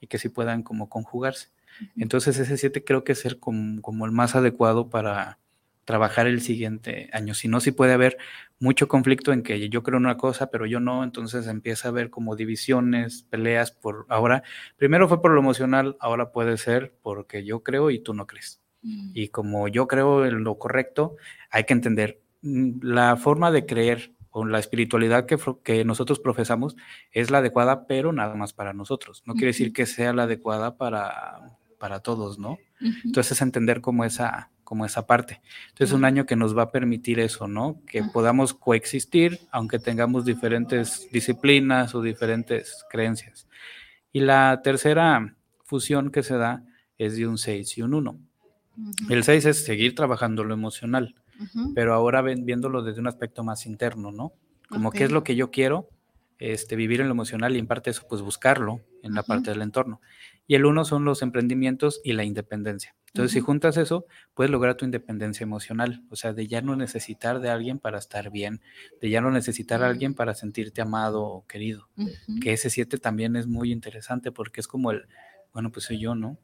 y 0.00 0.06
que 0.06 0.18
sí 0.18 0.28
puedan 0.28 0.62
como 0.62 0.88
conjugarse. 0.88 1.48
Entonces 1.96 2.38
ese 2.38 2.56
7 2.56 2.84
creo 2.84 3.04
que 3.04 3.12
es 3.12 3.20
ser 3.20 3.38
como, 3.38 4.06
el 4.06 4.12
más 4.12 4.36
adecuado 4.36 4.90
para 4.90 5.38
trabajar 5.84 6.26
el 6.26 6.40
siguiente 6.40 7.08
año. 7.12 7.34
Si 7.34 7.48
no, 7.48 7.60
sí 7.60 7.72
puede 7.72 7.92
haber 7.92 8.16
mucho 8.58 8.88
conflicto 8.88 9.32
en 9.32 9.42
que 9.42 9.68
yo 9.68 9.82
creo 9.82 9.98
una 9.98 10.16
cosa, 10.16 10.50
pero 10.50 10.66
yo 10.66 10.80
no, 10.80 11.04
entonces 11.04 11.46
empieza 11.46 11.88
a 11.88 11.90
haber 11.90 12.10
como 12.10 12.36
divisiones, 12.36 13.24
peleas 13.24 13.70
por 13.70 14.06
ahora. 14.08 14.42
Primero 14.76 15.08
fue 15.08 15.20
por 15.20 15.32
lo 15.32 15.40
emocional, 15.40 15.96
ahora 16.00 16.32
puede 16.32 16.56
ser 16.56 16.94
porque 17.02 17.44
yo 17.44 17.62
creo 17.62 17.90
y 17.90 17.98
tú 17.98 18.14
no 18.14 18.26
crees. 18.26 18.60
Mm. 18.82 19.10
Y 19.14 19.28
como 19.28 19.68
yo 19.68 19.86
creo 19.86 20.24
en 20.24 20.44
lo 20.44 20.58
correcto, 20.58 21.16
hay 21.50 21.64
que 21.64 21.74
entender 21.74 22.20
mm, 22.42 22.80
la 22.82 23.16
forma 23.16 23.50
de 23.50 23.66
creer 23.66 24.12
o 24.30 24.44
la 24.44 24.58
espiritualidad 24.58 25.26
que, 25.26 25.38
que, 25.62 25.84
nosotros 25.84 26.18
profesamos 26.18 26.74
es 27.12 27.30
la 27.30 27.38
adecuada, 27.38 27.86
pero 27.86 28.12
nada 28.12 28.34
más 28.34 28.52
para 28.52 28.72
nosotros. 28.72 29.22
No 29.26 29.34
quiere 29.34 29.48
decir 29.48 29.72
que 29.72 29.86
sea 29.86 30.12
la 30.12 30.24
adecuada 30.24 30.76
para, 30.76 31.56
para 31.78 32.00
todos, 32.00 32.38
¿no? 32.38 32.58
Entonces 33.04 33.40
entender 33.40 33.80
como 33.80 34.04
esa, 34.04 34.50
como 34.64 34.84
esa 34.84 35.06
parte. 35.06 35.40
Entonces 35.68 35.94
un 35.94 36.04
año 36.04 36.26
que 36.26 36.36
nos 36.36 36.56
va 36.56 36.64
a 36.64 36.70
permitir 36.72 37.20
eso, 37.20 37.46
¿no? 37.46 37.80
Que 37.86 38.02
podamos 38.02 38.54
coexistir 38.54 39.40
aunque 39.50 39.78
tengamos 39.78 40.24
diferentes 40.24 41.08
disciplinas 41.12 41.94
o 41.94 42.02
diferentes 42.02 42.84
creencias. 42.90 43.46
Y 44.12 44.20
la 44.20 44.60
tercera 44.62 45.36
fusión 45.64 46.10
que 46.10 46.22
se 46.22 46.36
da 46.36 46.64
es 46.98 47.16
de 47.16 47.26
un 47.26 47.38
6 47.38 47.78
y 47.78 47.82
un 47.82 47.94
1. 47.94 48.18
El 49.08 49.24
6 49.24 49.44
es 49.46 49.64
seguir 49.64 49.94
trabajando 49.94 50.44
lo 50.44 50.54
emocional, 50.54 51.14
pero 51.74 51.94
ahora 51.94 52.22
viéndolo 52.22 52.82
desde 52.82 53.00
un 53.00 53.06
aspecto 53.06 53.44
más 53.44 53.66
interno, 53.66 54.10
¿no? 54.10 54.32
Como 54.68 54.90
qué 54.90 55.04
es 55.04 55.12
lo 55.12 55.22
que 55.22 55.36
yo 55.36 55.50
quiero, 55.50 55.88
este, 56.38 56.74
vivir 56.74 57.00
en 57.00 57.08
lo 57.08 57.12
emocional 57.12 57.54
y 57.54 57.58
en 57.58 57.66
parte 57.66 57.90
eso, 57.90 58.06
pues 58.08 58.22
buscarlo 58.22 58.80
en 59.02 59.14
la 59.14 59.22
parte 59.22 59.50
del 59.50 59.62
entorno. 59.62 60.00
Y 60.46 60.54
el 60.54 60.66
uno 60.66 60.84
son 60.84 61.04
los 61.04 61.22
emprendimientos 61.22 62.00
y 62.04 62.12
la 62.12 62.24
independencia. 62.24 62.94
Entonces, 63.14 63.32
si 63.32 63.40
juntas 63.40 63.76
eso, 63.76 64.06
puedes 64.34 64.50
lograr 64.50 64.74
tu 64.76 64.84
independencia 64.84 65.44
emocional, 65.44 66.02
o 66.10 66.16
sea, 66.16 66.32
de 66.32 66.48
ya 66.48 66.62
no 66.62 66.74
necesitar 66.74 67.38
de 67.38 67.48
alguien 67.48 67.78
para 67.78 67.98
estar 67.98 68.32
bien, 68.32 68.60
de 69.00 69.08
ya 69.08 69.20
no 69.20 69.30
necesitar 69.30 69.84
a 69.84 69.86
alguien 69.86 70.14
para 70.14 70.34
sentirte 70.34 70.82
amado 70.82 71.22
o 71.22 71.46
querido. 71.46 71.88
Que 72.42 72.52
ese 72.52 72.70
siete 72.70 72.98
también 72.98 73.36
es 73.36 73.46
muy 73.46 73.70
interesante 73.70 74.32
porque 74.32 74.60
es 74.60 74.66
como 74.66 74.90
el, 74.90 75.06
bueno, 75.52 75.70
pues 75.70 75.86
soy 75.86 76.00
yo, 76.00 76.16
¿no? 76.16 76.38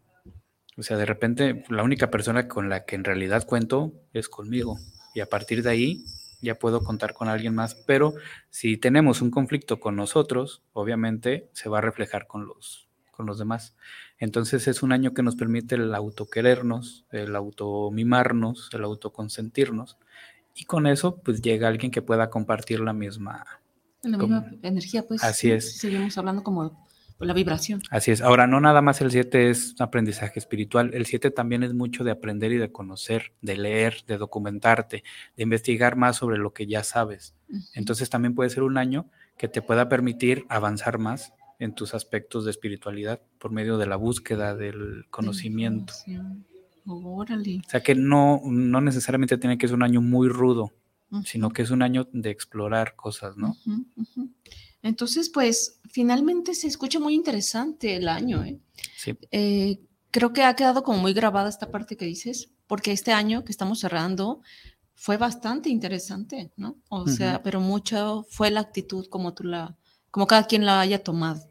O 0.77 0.85
sea, 0.85 0.97
de 0.97 1.07
repente 1.07 1.65
la 1.69 1.83
única 1.83 2.11
persona 2.11 2.47
con 2.47 2.69
la 2.69 2.85
que 2.85 2.95
en 2.95 3.03
realidad 3.03 3.45
cuento 3.45 3.93
es 4.13 4.29
conmigo. 4.29 4.79
Y 5.13 5.21
a 5.21 5.27
partir 5.27 5.65
de 5.65 5.71
ahí 5.71 6.05
ya 6.41 6.55
puedo 6.55 6.85
contar 6.85 7.15
con 7.15 7.29
alguien 7.29 7.55
más. 7.55 7.75
Pero 7.75 8.15
si 8.49 8.77
tenemos 8.77 9.23
un 9.23 9.33
conflicto 9.33 9.81
con 9.81 9.97
nosotros, 9.97 10.63
obviamente 10.73 11.51
se 11.53 11.69
va 11.69 11.79
a 11.79 11.83
reflejar 11.83 12.29
con 12.29 12.47
los 12.47 12.90
con 13.21 13.27
los 13.27 13.39
demás. 13.39 13.75
Entonces 14.19 14.67
es 14.67 14.83
un 14.83 14.93
año 14.93 15.13
que 15.13 15.23
nos 15.23 15.37
permite 15.37 15.75
el 15.75 15.95
autoquerernos, 15.95 17.05
el 17.11 17.37
automimarnos, 17.37 18.71
el 18.73 18.83
autoconsentirnos. 18.83 19.99
Y 20.55 20.65
con 20.65 20.87
eso, 20.87 21.19
pues 21.19 21.43
llega 21.43 21.69
alguien 21.69 21.91
que 21.91 22.01
pueda 22.01 22.31
compartir 22.31 22.81
la 22.81 22.95
misma, 22.95 23.45
la 24.03 24.17
misma 24.17 24.51
energía, 24.63 25.07
pues. 25.07 25.23
Así 25.23 25.51
es. 25.51 25.77
Seguimos 25.77 26.17
hablando 26.17 26.43
como 26.43 26.89
la 27.19 27.35
vibración. 27.35 27.83
Así 27.91 28.11
es. 28.11 28.23
Ahora, 28.23 28.47
no 28.47 28.59
nada 28.59 28.81
más 28.81 29.03
el 29.03 29.11
7 29.11 29.51
es 29.51 29.75
aprendizaje 29.79 30.39
espiritual, 30.39 30.93
el 30.95 31.05
7 31.05 31.31
también 31.31 31.63
es 31.63 31.75
mucho 31.75 32.05
de 32.05 32.11
aprender 32.11 32.53
y 32.53 32.57
de 32.57 32.73
conocer, 32.73 33.35
de 33.43 33.59
leer, 33.59 33.99
de 34.07 34.17
documentarte, 34.17 35.05
de 35.37 35.43
investigar 35.43 35.97
más 35.97 36.17
sobre 36.17 36.39
lo 36.39 36.55
que 36.55 36.67
ya 36.67 36.85
sabes. 36.85 37.35
Entonces 37.75 38.09
también 38.09 38.35
puede 38.35 38.49
ser 38.49 38.63
un 38.63 38.79
año 38.79 39.11
que 39.37 39.49
te 39.49 39.61
pueda 39.61 39.91
permitir 39.91 40.47
avanzar 40.49 40.99
más 40.99 41.35
en 41.61 41.75
tus 41.75 41.95
aspectos 41.95 42.45
de 42.45 42.51
espiritualidad 42.51 43.21
por 43.39 43.53
medio 43.53 43.79
de 43.79 43.87
la 43.87 43.97
búsqueda 43.97 44.57
del 44.57 45.05
conocimiento. 45.11 45.93
O 46.87 47.25
sea 47.69 47.83
que 47.83 47.95
no, 47.95 48.41
no 48.45 48.81
necesariamente 48.81 49.39
tiene 49.39 49.59
que 49.59 49.69
ser 49.69 49.77
un 49.77 49.83
año 49.83 50.01
muy 50.01 50.29
rudo, 50.29 50.73
sino 51.25 51.51
que 51.51 51.63
es 51.63 51.71
un 51.71 51.83
año 51.83 52.09
de 52.13 52.31
explorar 52.31 52.97
cosas, 52.97 53.37
¿no? 53.37 53.57
Entonces, 54.83 55.29
pues 55.29 55.81
finalmente 55.91 56.55
se 56.55 56.67
escucha 56.67 56.99
muy 56.99 57.15
interesante 57.15 57.97
el 57.97 58.09
año. 58.09 58.43
¿eh? 58.43 58.59
Sí. 58.97 59.15
Eh, 59.31 59.81
creo 60.11 60.33
que 60.33 60.43
ha 60.43 60.57
quedado 60.57 60.83
como 60.83 60.99
muy 60.99 61.13
grabada 61.13 61.51
esta 61.51 61.71
parte 61.71 61.97
que 61.97 62.07
dices, 62.07 62.51
porque 62.67 62.93
este 62.93 63.13
año 63.13 63.45
que 63.45 63.53
estamos 63.53 63.81
cerrando 63.81 64.41
fue 64.95 65.19
bastante 65.19 65.69
interesante, 65.69 66.53
¿no? 66.57 66.77
O 66.89 67.07
sea, 67.07 67.43
pero 67.43 67.61
mucho 67.61 68.27
fue 68.31 68.51
la 68.51 68.61
actitud 68.61 69.07
como 69.07 69.35
tú 69.35 69.45
la, 69.45 69.77
como 70.11 70.27
cada 70.27 70.47
quien 70.47 70.67
la 70.67 70.81
haya 70.81 71.03
tomado. 71.03 71.43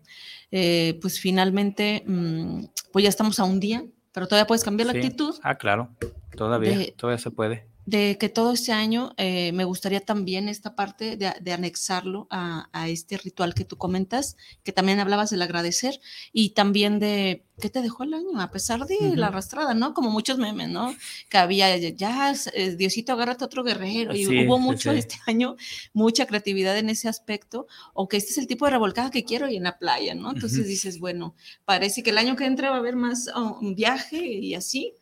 Eh, 0.51 0.97
pues 1.01 1.19
finalmente, 1.19 2.03
mm, 2.05 2.65
pues 2.91 3.03
ya 3.03 3.09
estamos 3.09 3.39
a 3.39 3.43
un 3.43 3.59
día, 3.59 3.85
pero 4.11 4.27
todavía 4.27 4.47
puedes 4.47 4.63
cambiar 4.63 4.87
la 4.87 4.93
actitud. 4.93 5.35
Ah, 5.43 5.55
claro, 5.55 5.89
todavía, 6.35 6.93
todavía 6.95 7.19
se 7.21 7.31
puede 7.31 7.68
de 7.89 8.17
que 8.19 8.29
todo 8.29 8.53
este 8.53 8.71
año 8.71 9.13
eh, 9.17 9.51
me 9.53 9.63
gustaría 9.63 9.99
también 9.99 10.47
esta 10.47 10.75
parte 10.75 11.17
de, 11.17 11.51
anexarlo 11.51 12.27
a, 12.29 12.67
este 12.87 13.17
ritual 13.17 13.55
que 13.55 13.65
tú 13.65 13.77
comentas, 13.77 14.37
que 14.63 14.71
también 14.71 14.99
hablabas 14.99 15.31
del 15.31 15.41
agradecer 15.41 15.99
y 16.31 16.51
también 16.51 16.99
de 16.99 17.45
qué 17.59 17.69
te 17.69 17.81
dejó 17.81 18.03
el 18.03 18.13
año, 18.13 18.39
a 18.39 18.51
pesar 18.51 18.85
de 18.85 19.15
la 19.15 19.27
arrastrada, 19.27 19.73
¿no? 19.73 19.95
Como 19.95 20.11
muchos 20.11 20.37
memes, 20.37 20.69
¿no? 20.69 20.95
Que 21.29 21.39
había, 21.39 21.75
ya, 21.77 22.33
eh, 22.53 22.75
Diosito, 22.75 23.13
agárrate 23.13 23.43
otro 23.43 23.63
guerrero 23.63 24.15
y 24.15 24.45
hubo 24.45 24.59
mucho 24.59 24.91
este 24.91 25.15
año, 25.25 25.55
mucha 25.91 26.27
creatividad 26.27 26.77
en 26.77 26.89
ese 26.89 27.09
aspecto, 27.09 27.65
o 27.93 28.07
que 28.07 28.17
este 28.17 28.31
es 28.31 28.37
el 28.37 28.45
tipo 28.45 28.65
de 28.65 28.71
revolcada 28.71 29.09
que 29.09 29.23
quiero 29.23 29.49
y 29.49 29.57
en 29.57 29.63
la 29.63 29.79
playa, 29.79 30.13
¿no? 30.13 30.31
Entonces 30.31 30.67
dices, 30.67 30.99
bueno, 30.99 31.33
parece 31.65 32.03
que 32.03 32.11
el 32.11 32.19
año 32.19 32.35
que 32.35 32.45
entra 32.45 32.69
va 32.69 32.75
a 32.75 32.79
haber 32.79 32.95
más 32.95 33.29
oh, 33.35 33.57
un 33.59 33.73
viaje 33.73 34.23
y 34.23 34.53
así, 34.53 34.93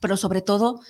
pero 0.00 0.16
sobre 0.16 0.42
todo 0.42 0.80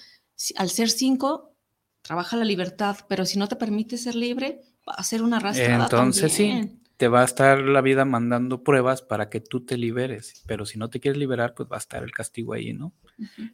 al 0.57 0.71
ser 0.71 0.91
cinco, 0.91 1.55
trabaja 2.03 2.37
la 2.37 2.45
libertad, 2.45 2.97
pero 3.09 3.25
si 3.25 3.39
no 3.39 3.49
te 3.49 3.57
permite 3.57 3.97
ser 3.97 4.15
libre, 4.15 4.61
va 4.89 4.95
a 4.95 5.05
ser 5.05 5.23
una 5.23 5.37
arrastrada. 5.37 5.85
Entonces 5.85 6.33
sí, 6.33 6.81
te 6.97 7.09
va 7.09 7.23
a 7.23 7.25
estar 7.25 7.59
la 7.61 7.81
vida 7.81 8.05
mandando 8.05 8.63
pruebas 8.63 9.03
para 9.03 9.29
que 9.29 9.41
tú 9.41 9.65
te 9.65 9.77
liberes, 9.77 10.43
pero 10.47 10.67
si 10.67 10.79
no 10.79 10.91
te 10.91 11.01
quieres 11.01 11.19
liberar, 11.19 11.55
pues 11.55 11.69
va 11.69 11.77
a 11.77 11.79
estar 11.79 12.03
el 12.03 12.13
castigo 12.13 12.53
ahí, 12.53 12.73
¿no? 12.73 12.93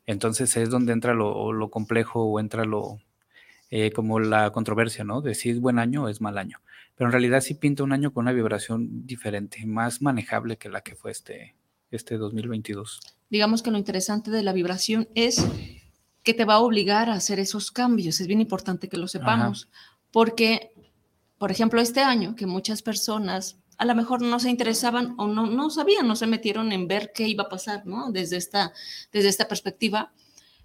Entonces 0.07 0.57
es 0.57 0.71
donde 0.71 0.93
entra 0.93 1.15
lo, 1.15 1.71
complejo 1.71 2.25
o 2.25 2.41
entra 2.41 2.65
lo, 2.65 2.99
eh, 3.71 3.91
como 3.93 4.21
la 4.21 4.51
controversia, 4.51 5.05
¿no? 5.05 5.21
De 5.21 5.35
si 5.35 5.51
es 5.51 5.61
buen 5.61 5.79
año 5.79 6.05
o 6.05 6.09
es 6.09 6.21
mal 6.21 6.39
año. 6.39 6.61
Pero 6.95 7.09
en 7.09 7.13
realidad 7.13 7.41
sí 7.41 7.55
pinta 7.55 7.85
un 7.85 7.93
año 7.93 8.13
con 8.13 8.25
una 8.25 8.33
vibración 8.33 9.07
diferente, 9.07 9.65
más 9.67 10.03
manejable 10.03 10.57
que 10.57 10.69
la 10.69 10.81
que 10.81 10.95
fue 10.95 11.11
este, 11.13 11.55
este 11.91 12.19
2022. 12.19 13.01
Digamos 13.31 13.63
que 13.63 13.71
lo 13.71 13.79
interesante 13.79 14.31
de 14.31 14.43
la 14.43 14.53
vibración 14.53 15.09
es 15.15 15.47
que 16.23 16.35
te 16.35 16.45
va 16.45 16.55
a 16.55 16.61
obligar 16.61 17.09
a 17.11 17.15
hacer 17.15 17.41
esos 17.41 17.71
cambios. 17.71 18.21
Es 18.21 18.27
bien 18.27 18.41
importante 18.41 18.89
que 18.89 18.97
lo 18.97 19.09
sepamos, 19.09 19.69
porque, 20.11 20.73
por 21.39 21.51
ejemplo, 21.51 21.81
este 21.81 22.01
año 22.01 22.35
que 22.35 22.47
muchas 22.47 22.83
personas 22.83 23.59
a 23.79 23.85
lo 23.85 23.95
mejor 23.95 24.21
no 24.23 24.41
se 24.41 24.51
interesaban 24.51 25.15
o 25.19 25.29
no, 25.29 25.47
no 25.47 25.71
sabían, 25.71 26.09
no 26.09 26.17
se 26.17 26.27
metieron 26.27 26.73
en 26.73 26.89
ver 26.89 27.13
qué 27.15 27.29
iba 27.29 27.45
a 27.45 27.49
pasar, 27.49 27.87
¿no? 27.87 28.11
Desde 28.11 28.37
esta, 28.37 28.73
desde 29.13 29.29
esta 29.29 29.47
perspectiva, 29.47 30.13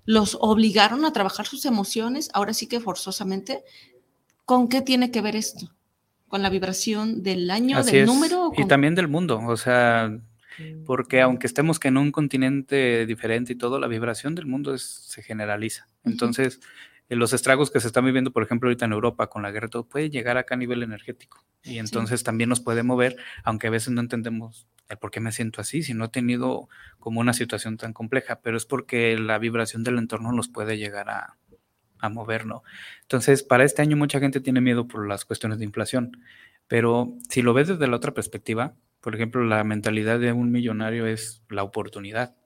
los 0.04 0.36
obligaron 0.42 1.06
a 1.06 1.14
trabajar 1.14 1.46
sus 1.46 1.66
emociones, 1.66 2.30
ahora 2.34 2.54
sí 2.54 2.68
que 2.68 2.80
forzosamente. 2.80 3.64
¿Con 4.46 4.68
qué 4.68 4.82
tiene 4.82 5.12
que 5.12 5.22
ver 5.22 5.36
esto? 5.36 5.72
¿Con 6.28 6.42
la 6.42 6.50
vibración 6.50 7.22
del 7.24 7.50
año, 7.52 7.82
del 7.84 8.06
número? 8.08 8.52
Y 8.58 8.66
también 8.66 8.96
del 8.96 9.08
mundo, 9.08 9.40
o 9.48 9.58
sea, 9.58 10.12
porque 10.86 11.22
aunque 11.22 11.48
estemos 11.48 11.80
que 11.80 11.90
en 11.90 11.98
un 11.98 12.12
continente 12.12 13.06
diferente 13.06 13.54
y 13.54 13.56
todo, 13.56 13.80
la 13.80 13.88
vibración 13.88 14.36
del 14.36 14.46
mundo 14.46 14.78
se 14.78 15.24
generaliza. 15.24 15.88
Entonces, 16.04 16.60
eh, 17.10 17.16
los 17.16 17.34
estragos 17.34 17.72
que 17.72 17.80
se 17.80 17.88
están 17.88 18.06
viviendo, 18.06 18.32
por 18.32 18.44
ejemplo, 18.44 18.70
ahorita 18.70 18.86
en 18.86 18.94
Europa 18.94 19.28
con 19.28 19.44
la 19.44 19.52
guerra, 19.52 19.68
todo 19.68 19.88
puede 19.88 20.10
llegar 20.10 20.38
acá 20.38 20.56
a 20.56 20.58
nivel 20.58 20.84
energético. 20.84 21.46
Y 21.64 21.80
entonces 21.80 22.24
también 22.24 22.50
nos 22.50 22.60
puede 22.60 22.84
mover, 22.84 23.16
aunque 23.44 23.68
a 23.68 23.70
veces 23.70 23.94
no 23.94 24.02
entendemos 24.02 24.68
el 24.90 24.98
por 24.98 25.12
qué 25.12 25.20
me 25.20 25.32
siento 25.32 25.62
así, 25.62 25.82
si 25.82 25.94
no 25.94 26.06
he 26.06 26.10
tenido 26.10 26.68
como 27.00 27.22
una 27.22 27.34
situación 27.34 27.78
tan 27.78 27.94
compleja, 27.94 28.42
pero 28.42 28.58
es 28.58 28.66
porque 28.66 29.18
la 29.18 29.38
vibración 29.40 29.84
del 29.84 29.98
entorno 29.98 30.32
nos 30.34 30.50
puede 30.50 30.78
llegar 30.78 31.10
a, 31.10 31.38
a 32.00 32.10
mover, 32.10 32.46
¿no? 32.46 32.64
Entonces, 33.02 33.44
para 33.44 33.64
este 33.64 33.82
año 33.82 33.96
mucha 33.96 34.20
gente 34.20 34.42
tiene 34.42 34.60
miedo 34.60 34.88
por 34.88 35.08
las 35.08 35.24
cuestiones 35.24 35.60
de 35.60 35.66
inflación, 35.66 36.18
pero 36.68 37.14
si 37.30 37.42
lo 37.42 37.54
ves 37.54 37.70
desde 37.70 37.88
la 37.88 37.96
otra 37.96 38.14
perspectiva, 38.14 38.76
por 39.04 39.16
ejemplo, 39.16 39.44
la 39.44 39.66
mentalidad 39.66 40.18
de 40.18 40.32
un 40.32 40.50
millonario 40.50 41.06
es 41.06 41.44
la 41.50 41.64
oportunidad. 41.64 42.38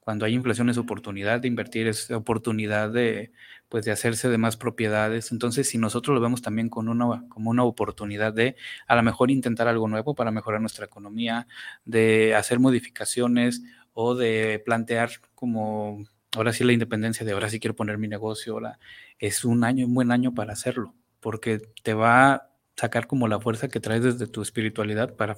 Cuando 0.00 0.26
hay 0.26 0.34
inflación 0.34 0.68
es 0.68 0.76
oportunidad 0.76 1.38
de 1.38 1.46
invertir, 1.46 1.86
es 1.86 2.10
oportunidad 2.10 2.90
de, 2.90 3.30
pues, 3.68 3.84
de 3.84 3.92
hacerse 3.92 4.28
de 4.28 4.36
más 4.36 4.56
propiedades. 4.56 5.30
Entonces, 5.30 5.68
si 5.68 5.78
nosotros 5.78 6.12
lo 6.16 6.20
vemos 6.20 6.42
también 6.42 6.68
con 6.68 6.88
una, 6.88 7.28
como 7.28 7.50
una 7.50 7.62
oportunidad 7.62 8.32
de 8.32 8.56
a 8.88 8.96
lo 8.96 9.04
mejor 9.04 9.30
intentar 9.30 9.68
algo 9.68 9.86
nuevo 9.86 10.16
para 10.16 10.32
mejorar 10.32 10.60
nuestra 10.60 10.84
economía, 10.84 11.46
de 11.84 12.34
hacer 12.34 12.58
modificaciones 12.58 13.62
o 13.92 14.16
de 14.16 14.60
plantear 14.66 15.10
como 15.36 16.04
ahora 16.34 16.52
sí 16.52 16.64
la 16.64 16.72
independencia 16.72 17.24
de 17.24 17.32
ahora 17.32 17.50
sí 17.50 17.60
quiero 17.60 17.76
poner 17.76 17.98
mi 17.98 18.08
negocio, 18.08 18.54
ahora 18.54 18.80
es 19.20 19.44
un 19.44 19.62
año, 19.62 19.86
un 19.86 19.94
buen 19.94 20.10
año 20.10 20.34
para 20.34 20.54
hacerlo, 20.54 20.92
porque 21.20 21.60
te 21.84 21.94
va 21.94 22.32
a 22.32 22.50
sacar 22.74 23.06
como 23.06 23.28
la 23.28 23.38
fuerza 23.38 23.68
que 23.68 23.78
traes 23.78 24.02
desde 24.02 24.26
tu 24.26 24.42
espiritualidad 24.42 25.14
para 25.14 25.36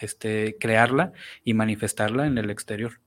este, 0.00 0.56
crearla 0.58 1.12
y 1.44 1.54
manifestarla 1.54 2.26
en 2.26 2.38
el 2.38 2.50
exterior. 2.50 3.00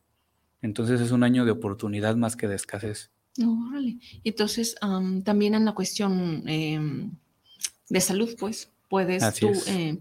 Entonces 0.62 1.02
es 1.02 1.12
un 1.12 1.24
año 1.24 1.46
de 1.46 1.52
oportunidad 1.52 2.16
más 2.16 2.36
que 2.36 2.48
de 2.48 2.56
escasez. 2.56 3.12
Órale. 3.40 3.98
Entonces, 4.24 4.76
también 5.24 5.56
en 5.56 5.66
la 5.66 5.74
cuestión 5.74 6.44
em, 6.48 7.12
de 7.90 8.02
salud, 8.02 8.36
pues, 8.38 8.70
puedes 8.90 9.24
tú 9.36 9.52
eh, 9.68 9.98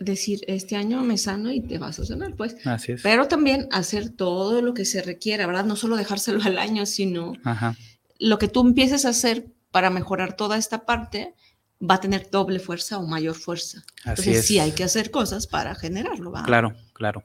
decir, 0.00 0.40
este 0.48 0.76
año 0.76 1.02
me 1.02 1.16
sano 1.16 1.52
y 1.52 1.60
te 1.60 1.78
vas 1.78 1.98
a 2.00 2.04
sanar, 2.04 2.34
pues. 2.34 2.56
Así 2.66 2.92
es. 2.92 3.02
Pero 3.02 3.28
también 3.28 3.68
hacer 3.70 4.10
todo 4.10 4.62
lo 4.62 4.74
que 4.74 4.84
se 4.84 5.02
requiere, 5.02 5.46
¿verdad? 5.46 5.64
No 5.64 5.76
solo 5.76 5.96
dejárselo 5.96 6.40
al 6.44 6.58
año, 6.58 6.86
sino 6.86 7.34
lo 8.18 8.38
que 8.38 8.48
tú 8.48 8.66
empieces 8.66 9.04
a 9.04 9.10
hacer 9.10 9.46
para 9.70 9.90
mejorar 9.90 10.36
toda 10.36 10.56
esta 10.56 10.86
parte 10.86 11.34
va 11.88 11.96
a 11.96 12.00
tener 12.00 12.30
doble 12.30 12.58
fuerza 12.58 12.98
o 12.98 13.06
mayor 13.06 13.34
fuerza. 13.34 13.84
Entonces 14.04 14.46
sí 14.46 14.58
hay 14.58 14.72
que 14.72 14.84
hacer 14.84 15.10
cosas 15.10 15.46
para 15.46 15.74
generarlo. 15.74 16.30
¿va? 16.32 16.42
Claro, 16.44 16.74
claro. 16.92 17.24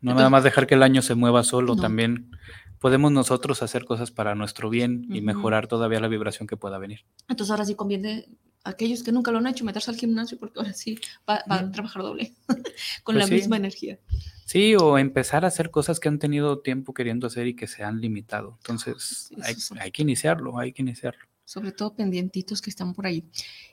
No 0.00 0.14
nada 0.14 0.30
más 0.30 0.44
dejar 0.44 0.66
que 0.66 0.74
el 0.74 0.82
año 0.82 1.02
se 1.02 1.14
mueva 1.14 1.44
solo, 1.44 1.76
también 1.76 2.30
podemos 2.78 3.12
nosotros 3.12 3.62
hacer 3.62 3.84
cosas 3.84 4.10
para 4.10 4.34
nuestro 4.34 4.70
bien 4.70 5.06
y 5.10 5.20
mejorar 5.20 5.66
todavía 5.66 6.00
la 6.00 6.08
vibración 6.08 6.46
que 6.46 6.56
pueda 6.56 6.78
venir. 6.78 7.04
Entonces 7.28 7.50
ahora 7.50 7.64
sí 7.64 7.74
conviene 7.74 8.26
a 8.64 8.70
aquellos 8.70 9.02
que 9.02 9.12
nunca 9.12 9.30
lo 9.30 9.38
han 9.38 9.46
hecho 9.46 9.64
meterse 9.64 9.90
al 9.90 9.96
gimnasio 9.96 10.38
porque 10.38 10.58
ahora 10.58 10.72
sí 10.72 10.98
va, 11.28 11.42
a 11.48 11.70
trabajar 11.70 12.02
doble 12.02 12.34
con 13.04 13.16
la 13.16 13.26
pues 13.26 13.32
misma 13.32 13.56
energía. 13.56 13.98
Sí, 14.44 14.74
o 14.74 14.98
empezar 14.98 15.44
a 15.44 15.48
hacer 15.48 15.70
cosas 15.70 16.00
que 16.00 16.08
han 16.08 16.18
tenido 16.18 16.58
tiempo 16.58 16.92
queriendo 16.92 17.28
hacer 17.28 17.46
y 17.46 17.54
que 17.54 17.68
se 17.68 17.84
han 17.84 18.00
limitado. 18.00 18.56
Entonces 18.62 19.30
hay 19.78 19.92
que 19.92 20.02
iniciarlo, 20.02 20.58
hay 20.58 20.72
que 20.72 20.82
iniciarlo 20.82 21.29
sobre 21.50 21.72
todo 21.72 21.96
pendientitos 21.96 22.62
que 22.62 22.70
están 22.70 22.94
por 22.94 23.06
ahí. 23.06 23.24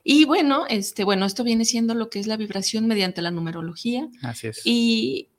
Y 0.04 0.26
bueno, 0.26 0.66
este, 0.68 1.04
bueno, 1.04 1.28
esto 1.28 1.44
viene 1.44 1.63
siendo 1.63 1.94
lo 1.94 2.10
que 2.10 2.20
es 2.20 2.26
la 2.26 2.36
vibración 2.36 2.88
mediante 2.88 3.22
la 3.22 3.30
numerología. 3.30 4.10
Así 4.24 4.48
es. 4.48 4.62
Y 4.66 5.30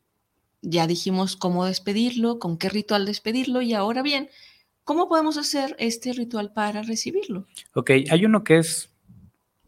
ya 0.63 0.87
dijimos 0.87 1.35
cómo 1.35 1.65
despedirlo, 1.65 2.39
con 2.39 2.57
qué 2.57 2.69
ritual 2.69 3.07
despedirlo, 3.07 3.61
y 3.61 3.75
ahora 3.75 4.03
bien, 4.03 4.29
¿cómo 4.85 5.09
podemos 5.09 5.37
hacer 5.37 5.75
este 5.81 6.13
ritual 6.13 6.53
para 6.53 6.83
recibirlo? 6.83 7.49
Ok, 7.75 7.91
hay 8.09 8.25
uno 8.25 8.45
que 8.45 8.59
es 8.59 8.89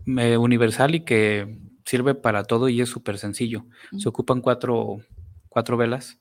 eh, 0.06 0.36
universal 0.36 0.94
y 0.94 1.00
que 1.00 1.58
sirve 1.84 2.14
para 2.14 2.44
todo 2.44 2.68
y 2.68 2.80
es 2.80 2.88
súper 2.88 3.18
sencillo. 3.18 3.66
Se 3.98 4.08
ocupan 4.08 4.40
cuatro, 4.40 5.00
cuatro 5.48 5.76
velas, 5.76 6.20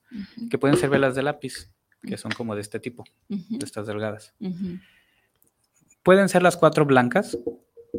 que 0.50 0.58
pueden 0.58 0.78
ser 0.78 0.90
velas 0.90 1.14
de 1.14 1.22
lápiz, 1.22 1.70
que 2.02 2.18
son 2.18 2.32
como 2.32 2.56
de 2.56 2.62
este 2.62 2.80
tipo, 2.80 3.04
de 3.28 3.64
estas 3.64 3.86
delgadas. 3.86 4.34
Pueden 6.10 6.28
ser 6.28 6.42
las 6.42 6.58
cuatro 6.58 6.88
blancas, 6.88 7.38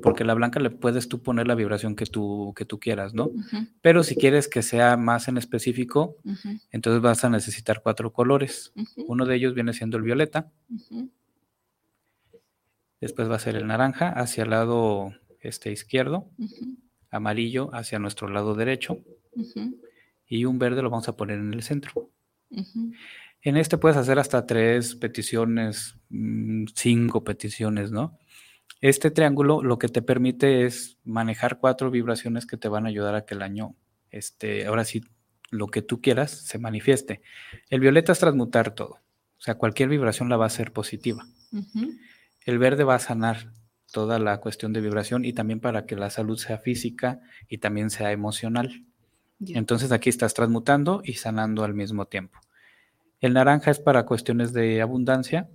porque 0.03 0.25
la 0.25 0.35
blanca 0.35 0.59
le 0.59 0.71
puedes 0.71 1.09
tú 1.09 1.23
poner 1.23 1.47
la 1.47 1.55
vibración 1.55 1.95
que 1.95 2.07
tú, 2.07 2.53
que 2.57 2.65
tú 2.65 2.81
quieras, 2.81 3.15
¿no? 3.15 3.31
Pero 3.83 4.03
si 4.03 4.17
quieres 4.17 4.49
que 4.49 4.63
sea 4.63 4.97
más 4.97 5.29
en 5.29 5.37
específico, 5.37 6.17
entonces 6.73 7.01
vas 7.01 7.23
a 7.23 7.31
necesitar 7.31 7.83
cuatro 7.85 8.13
colores. 8.13 8.73
Uno 9.07 9.27
de 9.27 9.37
ellos 9.37 9.55
viene 9.55 9.73
siendo 9.75 9.97
el 9.97 10.03
violeta. 10.03 10.51
Después 13.01 13.31
va 13.31 13.37
a 13.37 13.39
ser 13.39 13.55
el 13.55 13.69
naranja 13.69 14.09
hacia 14.09 14.43
el 14.43 14.51
lado 14.51 15.13
este, 15.39 15.71
izquierdo, 15.71 16.29
amarillo 17.13 17.71
hacia 17.73 18.01
nuestro 18.01 18.27
lado 18.27 18.57
derecho. 18.57 18.99
Y 20.27 20.47
un 20.47 20.59
verde 20.59 20.83
lo 20.83 20.91
vamos 20.91 21.09
a 21.09 21.17
poner 21.17 21.39
en 21.39 21.55
el 21.55 21.63
centro. 21.63 22.11
En 23.43 23.57
este 23.57 23.79
puedes 23.79 23.97
hacer 23.97 24.19
hasta 24.19 24.47
tres 24.47 24.95
peticiones, 24.95 25.97
mm, 26.11 26.65
cinco 26.75 27.25
peticiones, 27.25 27.91
¿no? 27.91 28.19
Este 28.81 29.11
triángulo 29.11 29.63
lo 29.63 29.79
que 29.79 29.89
te 29.89 30.03
permite 30.03 30.65
es 30.65 30.99
manejar 31.05 31.59
cuatro 31.59 31.91
vibraciones 31.91 32.47
que 32.47 32.57
te 32.57 32.69
van 32.69 32.87
a 32.87 32.89
ayudar 32.89 33.15
a 33.15 33.25
que 33.25 33.35
el 33.35 33.43
año, 33.43 33.77
este, 34.11 34.67
ahora 34.67 34.85
sí, 34.85 35.03
lo 35.51 35.67
que 35.69 35.83
tú 35.83 36.01
quieras 36.01 36.31
se 36.31 36.59
manifieste. 36.59 37.23
El 37.69 37.81
violeta 37.81 38.13
es 38.13 38.19
transmutar 38.19 38.75
todo, 38.75 39.01
o 39.39 39.41
sea, 39.41 39.57
cualquier 39.57 39.89
vibración 39.89 40.29
la 40.29 40.37
va 40.37 40.47
a 40.47 40.51
ser 40.51 40.73
positiva. 40.73 41.27
El 42.45 42.59
verde 42.59 42.85
va 42.85 42.95
a 42.95 43.01
sanar 43.01 43.53
toda 43.91 44.19
la 44.19 44.39
cuestión 44.39 44.73
de 44.73 44.81
vibración 44.81 45.25
y 45.25 45.33
también 45.33 45.61
para 45.61 45.85
que 45.85 45.97
la 45.97 46.11
salud 46.11 46.39
sea 46.39 46.59
física 46.59 47.21
y 47.49 47.59
también 47.59 47.91
sea 47.91 48.13
emocional. 48.13 48.85
Entonces 49.41 49.93
aquí 49.93 50.11
estás 50.11 50.35
transmutando 50.35 51.01
y 51.05 51.15
sanando 51.15 51.65
al 51.65 51.75
mismo 51.75 52.07
tiempo. 52.07 52.39
El 53.21 53.35
naranja 53.35 53.71
es 53.71 53.79
para 53.79 54.07
cuestiones 54.07 54.53
de 54.53 54.81
abundancia 54.81 55.49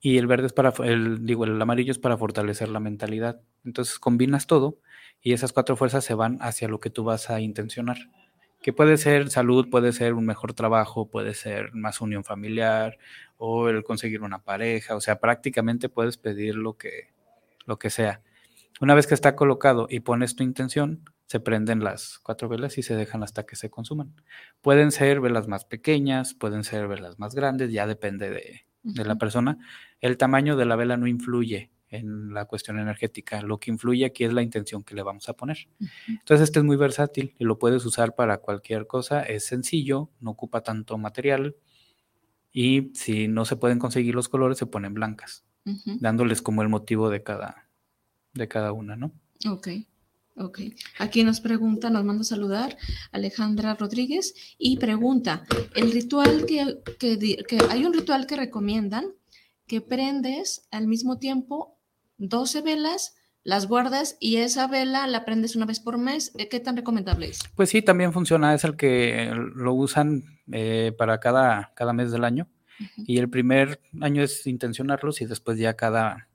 y 0.00 0.18
el 0.18 0.26
verde 0.26 0.46
es 0.46 0.52
para, 0.52 0.72
el, 0.84 1.26
digo, 1.26 1.44
el 1.44 1.60
amarillo 1.60 1.90
es 1.90 1.98
para 1.98 2.16
fortalecer 2.16 2.68
la 2.68 2.80
mentalidad. 2.80 3.40
Entonces 3.64 3.98
combinas 3.98 4.46
todo 4.46 4.78
y 5.20 5.32
esas 5.32 5.52
cuatro 5.52 5.76
fuerzas 5.76 6.04
se 6.04 6.14
van 6.14 6.38
hacia 6.40 6.68
lo 6.68 6.80
que 6.80 6.90
tú 6.90 7.04
vas 7.04 7.28
a 7.30 7.40
intencionar. 7.40 7.98
Que 8.62 8.72
puede 8.72 8.96
ser 8.96 9.30
salud, 9.30 9.68
puede 9.70 9.92
ser 9.92 10.14
un 10.14 10.24
mejor 10.24 10.52
trabajo, 10.52 11.08
puede 11.08 11.34
ser 11.34 11.72
más 11.72 12.00
unión 12.00 12.24
familiar 12.24 12.98
o 13.38 13.68
el 13.68 13.82
conseguir 13.82 14.22
una 14.22 14.42
pareja. 14.42 14.94
O 14.96 15.00
sea, 15.00 15.18
prácticamente 15.18 15.88
puedes 15.88 16.16
pedir 16.16 16.54
lo 16.54 16.76
que, 16.76 17.08
lo 17.66 17.78
que 17.78 17.90
sea. 17.90 18.22
Una 18.80 18.94
vez 18.94 19.06
que 19.06 19.14
está 19.14 19.34
colocado 19.34 19.86
y 19.90 20.00
pones 20.00 20.36
tu 20.36 20.44
intención, 20.44 21.04
se 21.30 21.38
prenden 21.38 21.84
las 21.84 22.18
cuatro 22.18 22.48
velas 22.48 22.76
y 22.76 22.82
se 22.82 22.96
dejan 22.96 23.22
hasta 23.22 23.46
que 23.46 23.54
se 23.54 23.70
consuman. 23.70 24.16
Pueden 24.60 24.90
ser 24.90 25.20
velas 25.20 25.46
más 25.46 25.64
pequeñas, 25.64 26.34
pueden 26.34 26.64
ser 26.64 26.88
velas 26.88 27.20
más 27.20 27.36
grandes, 27.36 27.70
ya 27.70 27.86
depende 27.86 28.30
de, 28.30 29.04
la 29.04 29.14
persona. 29.14 29.56
El 30.00 30.16
tamaño 30.16 30.56
de 30.56 30.64
la 30.64 30.74
vela 30.74 30.96
no 30.96 31.06
influye 31.06 31.70
en 31.88 32.34
la 32.34 32.46
cuestión 32.46 32.80
energética. 32.80 33.42
Lo 33.42 33.58
que 33.58 33.70
influye 33.70 34.04
aquí 34.06 34.24
es 34.24 34.32
la 34.32 34.42
intención 34.42 34.82
que 34.82 34.96
le 34.96 35.04
vamos 35.04 35.28
a 35.28 35.34
poner. 35.34 35.68
Entonces, 36.08 36.48
este 36.48 36.58
es 36.58 36.64
muy 36.64 36.76
versátil 36.76 37.36
y 37.38 37.44
lo 37.44 37.60
puedes 37.60 37.86
usar 37.86 38.16
para 38.16 38.38
cualquier 38.38 38.88
cosa. 38.88 39.22
Es 39.22 39.44
sencillo, 39.44 40.10
no 40.18 40.32
ocupa 40.32 40.64
tanto 40.64 40.98
material 40.98 41.54
y 42.50 42.90
si 42.94 43.28
no 43.28 43.44
se 43.44 43.54
pueden 43.54 43.78
conseguir 43.78 44.16
los 44.16 44.28
colores, 44.28 44.58
se 44.58 44.66
ponen 44.66 44.94
blancas, 44.94 45.44
dándoles 46.00 46.42
como 46.42 46.62
el 46.62 46.68
motivo 46.68 47.08
de 47.08 47.22
cada, 47.22 47.68
de 48.34 48.48
cada 48.48 48.72
una, 48.72 48.96
¿no? 48.96 49.12
Ok. 49.48 49.68
Ok, 50.36 50.60
aquí 50.98 51.22
nos 51.24 51.40
pregunta, 51.40 51.90
nos 51.90 52.04
manda 52.04 52.22
a 52.22 52.24
saludar 52.24 52.76
Alejandra 53.12 53.74
Rodríguez 53.74 54.34
y 54.58 54.78
pregunta, 54.78 55.44
el 55.74 55.92
ritual 55.92 56.46
que, 56.46 56.78
que, 56.98 57.58
hay 57.68 57.84
un 57.84 57.92
ritual 57.92 58.26
que 58.26 58.36
recomiendan 58.36 59.06
que 59.66 59.80
prendes 59.80 60.66
al 60.70 60.86
mismo 60.86 61.18
tiempo 61.18 61.78
12 62.18 62.62
velas, 62.62 63.16
las 63.42 63.66
guardas 63.66 64.16
y 64.18 64.36
esa 64.36 64.66
vela 64.66 65.06
la 65.06 65.24
prendes 65.24 65.56
una 65.56 65.66
vez 65.66 65.80
por 65.80 65.98
mes, 65.98 66.32
¿qué 66.50 66.60
tan 66.60 66.76
recomendable 66.76 67.28
es? 67.28 67.40
Pues 67.54 67.70
sí, 67.70 67.82
también 67.82 68.12
funciona, 68.12 68.54
es 68.54 68.64
el 68.64 68.76
que 68.76 69.32
lo 69.34 69.74
usan 69.74 70.40
eh, 70.52 70.92
para 70.96 71.20
cada, 71.20 71.72
cada 71.74 71.92
mes 71.92 72.12
del 72.12 72.24
año. 72.24 72.48
Y 72.96 73.18
el 73.18 73.28
primer 73.28 73.82
año 74.00 74.22
es 74.22 74.46
intencionarlos 74.46 75.20
y 75.20 75.26
después 75.26 75.58
ya 75.58 75.74
cada 75.74 76.29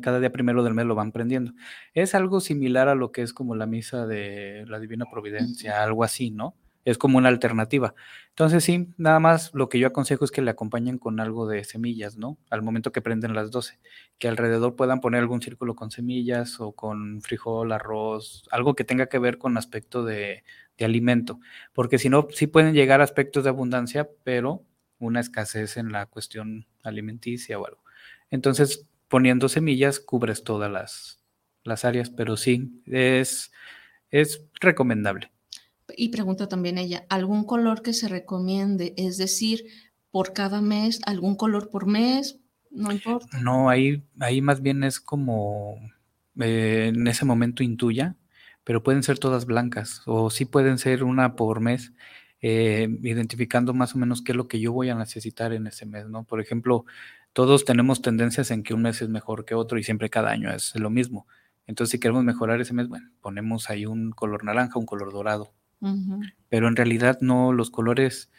cada, 0.00 0.20
día 0.20 0.32
primero 0.32 0.62
del 0.62 0.74
mes 0.74 0.86
lo 0.86 0.94
van 0.94 1.12
prendiendo. 1.12 1.52
Es 1.92 2.14
algo 2.14 2.40
similar 2.40 2.88
a 2.88 2.94
lo 2.94 3.12
que 3.12 3.22
es 3.22 3.32
como 3.32 3.54
la 3.54 3.66
misa 3.66 4.06
de 4.06 4.64
la 4.66 4.80
Divina 4.80 5.04
Providencia, 5.10 5.82
algo 5.82 6.04
así, 6.04 6.30
¿no? 6.30 6.54
Es 6.84 6.96
como 6.96 7.18
una 7.18 7.28
alternativa. 7.28 7.94
Entonces, 8.30 8.64
sí, 8.64 8.88
nada 8.96 9.20
más 9.20 9.52
lo 9.52 9.68
que 9.68 9.78
yo 9.78 9.88
aconsejo 9.88 10.24
es 10.24 10.30
que 10.30 10.40
le 10.40 10.50
acompañen 10.50 10.96
con 10.96 11.20
algo 11.20 11.46
de 11.46 11.64
semillas, 11.64 12.16
¿no? 12.16 12.38
Al 12.48 12.62
momento 12.62 12.92
que 12.92 13.02
prenden 13.02 13.34
las 13.34 13.50
12, 13.50 13.78
que 14.18 14.28
alrededor 14.28 14.74
puedan 14.74 15.00
poner 15.00 15.20
algún 15.20 15.42
círculo 15.42 15.74
con 15.74 15.90
semillas 15.90 16.60
o 16.60 16.72
con 16.72 17.20
frijol, 17.20 17.72
arroz, 17.72 18.48
algo 18.50 18.74
que 18.74 18.84
tenga 18.84 19.06
que 19.06 19.18
ver 19.18 19.36
con 19.36 19.58
aspecto 19.58 20.02
de, 20.02 20.44
de 20.78 20.84
alimento, 20.84 21.40
porque 21.74 21.98
si 21.98 22.08
no, 22.08 22.28
sí 22.30 22.46
pueden 22.46 22.72
llegar 22.72 23.02
aspectos 23.02 23.44
de 23.44 23.50
abundancia, 23.50 24.08
pero 24.24 24.64
una 24.98 25.20
escasez 25.20 25.76
en 25.76 25.92
la 25.92 26.06
cuestión 26.06 26.66
alimenticia 26.82 27.58
o 27.58 27.66
algo. 27.66 27.82
Entonces, 28.30 28.86
poniendo 29.08 29.48
semillas 29.48 30.00
cubres 30.00 30.44
todas 30.44 30.70
las, 30.70 31.22
las 31.64 31.84
áreas, 31.84 32.10
pero 32.10 32.36
sí, 32.36 32.82
es, 32.86 33.52
es 34.10 34.42
recomendable. 34.60 35.32
Y 35.96 36.10
pregunta 36.10 36.48
también 36.48 36.78
ella, 36.78 37.06
¿algún 37.08 37.44
color 37.44 37.82
que 37.82 37.94
se 37.94 38.08
recomiende? 38.08 38.94
Es 38.96 39.16
decir, 39.16 39.64
por 40.10 40.32
cada 40.32 40.60
mes, 40.60 41.00
algún 41.06 41.36
color 41.36 41.70
por 41.70 41.86
mes, 41.86 42.38
no 42.70 42.92
importa. 42.92 43.40
No, 43.40 43.70
ahí, 43.70 44.02
ahí 44.20 44.42
más 44.42 44.60
bien 44.60 44.84
es 44.84 45.00
como 45.00 45.76
eh, 46.38 46.92
en 46.94 47.06
ese 47.06 47.24
momento 47.24 47.62
intuya, 47.62 48.16
pero 48.64 48.82
pueden 48.82 49.02
ser 49.02 49.18
todas 49.18 49.46
blancas 49.46 50.02
o 50.06 50.28
sí 50.28 50.44
pueden 50.44 50.78
ser 50.78 51.04
una 51.04 51.36
por 51.36 51.60
mes. 51.60 51.92
Eh, 52.40 52.88
identificando 53.02 53.74
más 53.74 53.94
o 53.94 53.98
menos 53.98 54.22
qué 54.22 54.32
es 54.32 54.36
lo 54.36 54.48
que 54.48 54.60
yo 54.60 54.72
voy 54.72 54.90
a 54.90 54.94
necesitar 54.94 55.52
en 55.52 55.66
ese 55.66 55.86
mes, 55.86 56.08
¿no? 56.08 56.24
Por 56.24 56.40
ejemplo, 56.40 56.84
todos 57.32 57.64
tenemos 57.64 58.02
tendencias 58.02 58.50
en 58.50 58.62
que 58.62 58.74
un 58.74 58.82
mes 58.82 59.02
es 59.02 59.08
mejor 59.08 59.44
que 59.44 59.54
otro 59.54 59.78
y 59.78 59.84
siempre 59.84 60.10
cada 60.10 60.30
año 60.30 60.50
es 60.52 60.74
lo 60.76 60.90
mismo. 60.90 61.26
Entonces, 61.66 61.92
si 61.92 62.00
queremos 62.00 62.24
mejorar 62.24 62.60
ese 62.60 62.72
mes, 62.72 62.88
bueno, 62.88 63.10
ponemos 63.20 63.68
ahí 63.70 63.86
un 63.86 64.10
color 64.10 64.42
naranja, 64.42 64.78
un 64.78 64.86
color 64.86 65.12
dorado. 65.12 65.52
Pero 66.48 66.66
en 66.66 66.74
realidad 66.74 67.18
no, 67.20 67.52
los 67.52 67.70
colores 67.70 68.30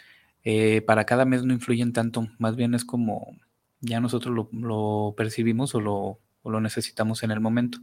eh, 0.43 0.82
para 0.82 1.06
cada 1.06 1.26
mes 1.26 1.43
no 1.43 1.54
influyen 1.54 1.93
tanto, 1.93 2.28
más 2.38 2.56
bien 2.56 2.74
es 2.74 2.84
como 2.84 3.38
ya 3.82 4.00
nosotros 4.02 4.47
lo, 4.52 5.14
percibimos 5.16 5.74
o 5.76 5.80
lo, 5.80 6.20
lo, 6.43 6.60
necesitamos 6.60 7.24
en 7.24 7.32
el 7.32 7.39
momento. 7.39 7.80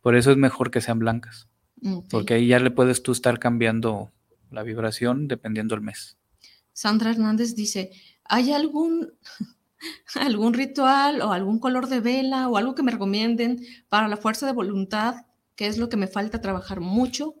Por 0.00 0.16
eso 0.16 0.30
es 0.30 0.36
mejor 0.36 0.70
que 0.70 0.80
sean 0.80 0.98
blancas, 0.98 1.48
porque 2.10 2.34
ahí 2.34 2.48
ya 2.48 2.58
le 2.58 2.70
puedes 2.70 3.02
tú 3.02 3.12
estar 3.12 3.38
cambiando 3.38 4.10
la 4.50 4.62
vibración 4.62 5.28
dependiendo 5.28 5.74
del 5.74 5.84
mes. 5.84 6.18
Sandra 6.72 7.10
Hernández 7.10 7.54
dice, 7.54 7.90
¿hay 8.24 8.52
algún, 8.52 9.12
algún 10.14 10.54
ritual 10.54 11.20
o 11.22 11.32
algún 11.32 11.58
color 11.58 11.88
de 11.88 12.00
vela 12.00 12.48
o 12.48 12.56
algo 12.56 12.74
que 12.74 12.82
me 12.82 12.92
recomienden 12.92 13.64
para 13.88 14.08
la 14.08 14.16
fuerza 14.16 14.46
de 14.46 14.52
voluntad? 14.52 15.26
¿Qué 15.56 15.66
es 15.66 15.78
lo 15.78 15.88
que 15.88 15.96
me 15.96 16.06
falta 16.06 16.40
trabajar 16.40 16.80
mucho? 16.80 17.34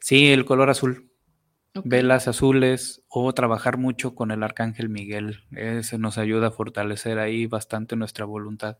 Sí, 0.00 0.26
el 0.26 0.44
color 0.44 0.70
azul. 0.70 1.10
Velas 1.84 2.26
azules 2.26 3.02
o 3.08 3.32
trabajar 3.34 3.76
mucho 3.76 4.14
con 4.14 4.30
el 4.30 4.42
arcángel 4.42 4.88
Miguel. 4.88 5.40
Ese 5.52 5.98
nos 5.98 6.16
ayuda 6.16 6.48
a 6.48 6.50
fortalecer 6.50 7.18
ahí 7.18 7.46
bastante 7.46 7.96
nuestra 7.96 8.24
voluntad. 8.24 8.78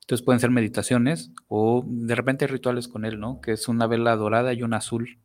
Entonces 0.00 0.24
pueden 0.24 0.40
ser 0.40 0.50
meditaciones 0.50 1.30
o 1.48 1.84
de 1.86 2.14
repente 2.14 2.46
rituales 2.46 2.88
con 2.88 3.04
él, 3.04 3.20
¿no? 3.20 3.40
Que 3.40 3.52
es 3.52 3.68
una 3.68 3.86
vela 3.86 4.16
dorada 4.16 4.52
y 4.52 4.62
una 4.62 4.78
azul 4.78 5.18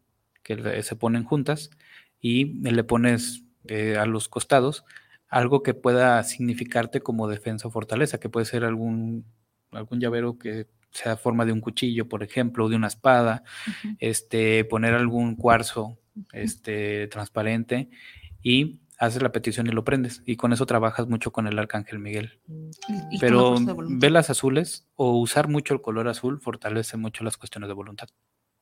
que 0.45 0.83
se 0.83 0.95
ponen 0.95 1.23
juntas 1.23 1.71
y 2.21 2.45
le 2.61 2.83
pones 2.83 3.43
eh, 3.65 3.97
a 3.97 4.05
los 4.05 4.29
costados 4.29 4.85
algo 5.27 5.63
que 5.63 5.73
pueda 5.73 6.23
significarte 6.23 7.01
como 7.01 7.27
defensa 7.27 7.67
o 7.67 7.71
fortaleza, 7.71 8.19
que 8.19 8.29
puede 8.29 8.45
ser 8.45 8.63
algún, 8.63 9.25
algún 9.71 9.99
llavero 9.99 10.37
que 10.37 10.67
sea 10.91 11.17
forma 11.17 11.45
de 11.45 11.51
un 11.51 11.61
cuchillo, 11.61 12.07
por 12.07 12.23
ejemplo, 12.23 12.65
o 12.65 12.69
de 12.69 12.75
una 12.75 12.87
espada, 12.87 13.43
este, 13.99 14.63
poner 14.65 14.93
algún 14.93 15.35
cuarzo 15.35 15.97
este, 16.31 17.07
transparente 17.07 17.89
y 18.41 18.79
haces 18.97 19.21
la 19.21 19.31
petición 19.31 19.67
y 19.67 19.71
lo 19.71 19.83
prendes. 19.83 20.21
Y 20.25 20.37
con 20.37 20.53
eso 20.53 20.65
trabajas 20.65 21.07
mucho 21.07 21.31
con 21.31 21.47
el 21.47 21.59
arcángel 21.59 21.99
Miguel. 21.99 22.39
Pero 23.19 23.55
velas 23.89 24.29
azules 24.29 24.87
o 24.95 25.17
usar 25.19 25.49
mucho 25.49 25.73
el 25.73 25.81
color 25.81 26.07
azul 26.07 26.39
fortalece 26.39 26.97
mucho 26.97 27.23
las 27.23 27.35
cuestiones 27.35 27.67
de 27.67 27.73
voluntad. 27.73 28.07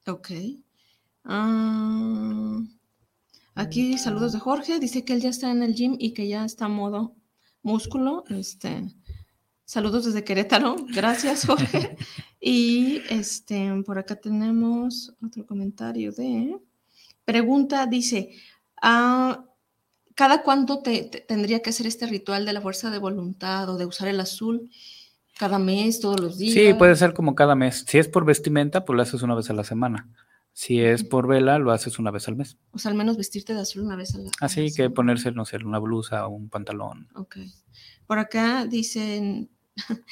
Ok. 0.08 0.32
Ah, 1.24 2.62
aquí 3.56 3.98
saludos 3.98 4.34
de 4.34 4.40
Jorge. 4.40 4.80
Dice 4.80 5.06
que 5.06 5.14
él 5.14 5.22
ya 5.22 5.30
está 5.30 5.52
en 5.52 5.64
el 5.64 5.74
gym 5.74 5.96
y 6.00 6.14
que 6.14 6.28
ya 6.28 6.46
está 6.46 6.66
a 6.66 6.70
modo 6.70 7.16
músculo. 7.62 8.24
Este, 8.30 8.84
saludos 9.66 10.06
desde 10.06 10.24
Querétaro. 10.24 10.76
Gracias, 10.94 11.46
Jorge. 11.46 11.98
y 12.42 13.02
este, 13.10 13.72
por 13.86 13.98
acá 13.98 14.16
tenemos 14.16 15.14
otro 15.26 15.46
comentario 15.46 16.12
de 16.12 16.58
pregunta. 17.26 17.86
Dice, 17.88 18.32
ah, 18.82 19.46
¿cada 20.16 20.44
cuánto 20.44 20.80
te, 20.80 21.04
tendría 21.28 21.62
que 21.62 21.70
hacer 21.70 21.88
este 21.88 22.06
ritual 22.06 22.46
de 22.46 22.54
la 22.54 22.62
fuerza 22.62 22.92
de 22.92 23.00
voluntad 23.00 23.70
o 23.70 23.78
de 23.78 23.86
usar 23.86 24.10
el 24.10 24.20
azul? 24.20 24.70
¿Cada 25.38 25.58
mes, 25.58 26.00
todos 26.00 26.20
los 26.20 26.38
días? 26.38 26.54
Sí, 26.54 26.74
puede 26.76 26.96
ser 26.96 27.14
como 27.14 27.34
cada 27.34 27.56
mes. 27.56 27.86
Si 27.88 27.98
es 27.98 28.08
por 28.08 28.24
vestimenta, 28.24 28.86
pues 28.86 28.96
lo 28.96 29.02
haces 29.02 29.24
una 29.24 29.34
vez 29.34 29.50
a 29.50 29.54
la 29.54 29.64
semana. 29.64 30.08
Si 30.54 30.80
es 30.80 31.04
por 31.04 31.28
vela, 31.28 31.58
lo 31.58 31.72
haces 31.72 31.98
una 32.00 32.12
vez 32.12 32.28
al 32.28 32.36
mes. 32.36 32.58
O 32.72 32.78
sea, 32.78 32.92
al 32.92 32.98
menos 32.98 33.18
vestirte 33.18 33.54
de 33.54 33.62
azul 33.62 33.82
una 33.82 33.96
vez 33.96 34.14
al 34.14 34.24
mes. 34.24 34.32
Así 34.40 34.72
que 34.74 34.90
ponerse, 34.90 35.32
no 35.32 35.46
sé, 35.46 35.58
una 35.58 35.80
blusa 35.80 36.28
o 36.28 36.30
un 36.30 36.50
pantalón. 36.50 37.10
Ok. 37.16 37.38
Por 38.06 38.20
acá 38.20 38.66
dicen, 38.66 39.50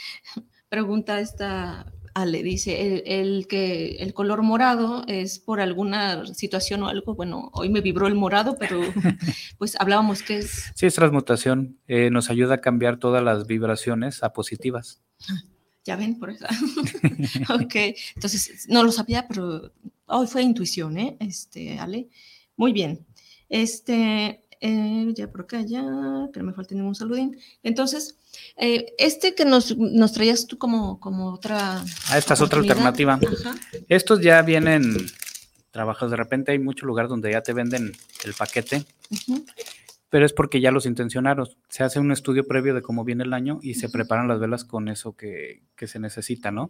pregunta 0.69 1.19
esta 1.19 1.85
Ale, 2.13 2.43
dice, 2.43 3.03
el, 3.05 3.47
que 3.47 3.97
el 3.97 4.13
color 4.13 4.41
morado 4.41 5.03
es 5.07 5.39
por 5.39 5.61
alguna 5.61 6.25
situación 6.25 6.83
o 6.83 6.89
algo, 6.89 7.15
bueno, 7.15 7.49
hoy 7.53 7.69
me 7.69 7.81
vibró 7.81 8.07
el 8.07 8.15
morado, 8.15 8.57
pero 8.59 8.81
pues 9.57 9.79
hablábamos 9.79 10.21
que 10.21 10.39
es... 10.39 10.71
Sí, 10.75 10.85
es 10.85 10.95
transmutación, 10.95 11.79
eh, 11.87 12.09
nos 12.09 12.29
ayuda 12.29 12.55
a 12.55 12.61
cambiar 12.61 12.97
todas 12.97 13.23
las 13.23 13.47
vibraciones 13.47 14.23
a 14.23 14.33
positivas. 14.33 15.01
Ya 15.83 15.95
ven, 15.95 16.19
por 16.19 16.29
eso. 16.29 16.45
ok, 17.53 17.75
entonces 18.15 18.67
no 18.67 18.83
lo 18.83 18.91
sabía, 18.91 19.27
pero 19.27 19.71
hoy 20.05 20.27
fue 20.27 20.43
intuición, 20.43 20.97
¿eh? 20.97 21.17
Este, 21.19 21.79
Ale. 21.79 22.07
Muy 22.55 22.73
bien. 22.73 23.05
Este, 23.49 24.43
eh, 24.59 25.11
ya 25.15 25.31
por 25.31 25.41
acá, 25.41 25.61
ya, 25.61 25.83
que 26.31 26.43
me 26.43 26.53
falta 26.53 26.75
ningún 26.75 26.93
saludín. 26.93 27.37
Entonces, 27.63 28.15
eh, 28.57 28.93
este 28.99 29.33
que 29.33 29.43
nos, 29.43 29.75
nos, 29.75 30.13
traías 30.13 30.45
tú 30.45 30.57
como, 30.57 30.99
como 30.99 31.33
otra. 31.33 31.83
Ah, 32.09 32.17
esta 32.17 32.35
es 32.35 32.41
otra 32.41 32.59
alternativa. 32.59 33.19
Estos 33.89 34.21
ya 34.21 34.41
vienen 34.43 34.95
trabajados. 35.71 36.11
De 36.11 36.17
repente 36.17 36.51
hay 36.51 36.59
mucho 36.59 36.85
lugar 36.85 37.07
donde 37.07 37.31
ya 37.31 37.41
te 37.41 37.53
venden 37.53 37.91
el 38.23 38.33
paquete 38.35 38.85
pero 40.11 40.25
es 40.25 40.33
porque 40.33 40.59
ya 40.59 40.71
los 40.71 40.85
intencionaron. 40.85 41.47
Se 41.69 41.85
hace 41.85 42.01
un 42.01 42.11
estudio 42.11 42.45
previo 42.45 42.75
de 42.75 42.81
cómo 42.81 43.05
viene 43.05 43.23
el 43.23 43.31
año 43.33 43.59
y 43.63 43.75
se 43.75 43.87
preparan 43.87 44.27
las 44.27 44.41
velas 44.41 44.65
con 44.65 44.89
eso 44.89 45.15
que, 45.15 45.63
se 45.77 45.99
necesita, 45.99 46.51
¿no? 46.51 46.69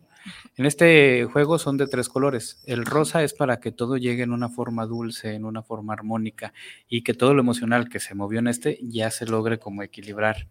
En 0.55 0.67
este 0.67 1.25
juego 1.25 1.57
son 1.57 1.75
de 1.75 1.87
tres 1.87 2.07
colores. 2.07 2.61
El 2.67 2.85
rosa 2.85 3.23
es 3.23 3.33
para 3.33 3.59
que 3.59 3.71
todo 3.71 3.97
llegue 3.97 4.21
en 4.21 4.31
una 4.31 4.47
forma 4.47 4.85
dulce, 4.85 5.33
en 5.33 5.43
una 5.43 5.63
forma 5.63 5.93
armónica 5.93 6.53
y 6.87 7.01
que 7.01 7.15
todo 7.15 7.33
lo 7.33 7.41
emocional 7.41 7.89
que 7.89 7.99
se 7.99 8.13
movió 8.13 8.39
en 8.39 8.47
este 8.47 8.77
ya 8.83 9.09
se 9.09 9.25
logre 9.25 9.57
como 9.57 9.81
equilibrar. 9.81 10.47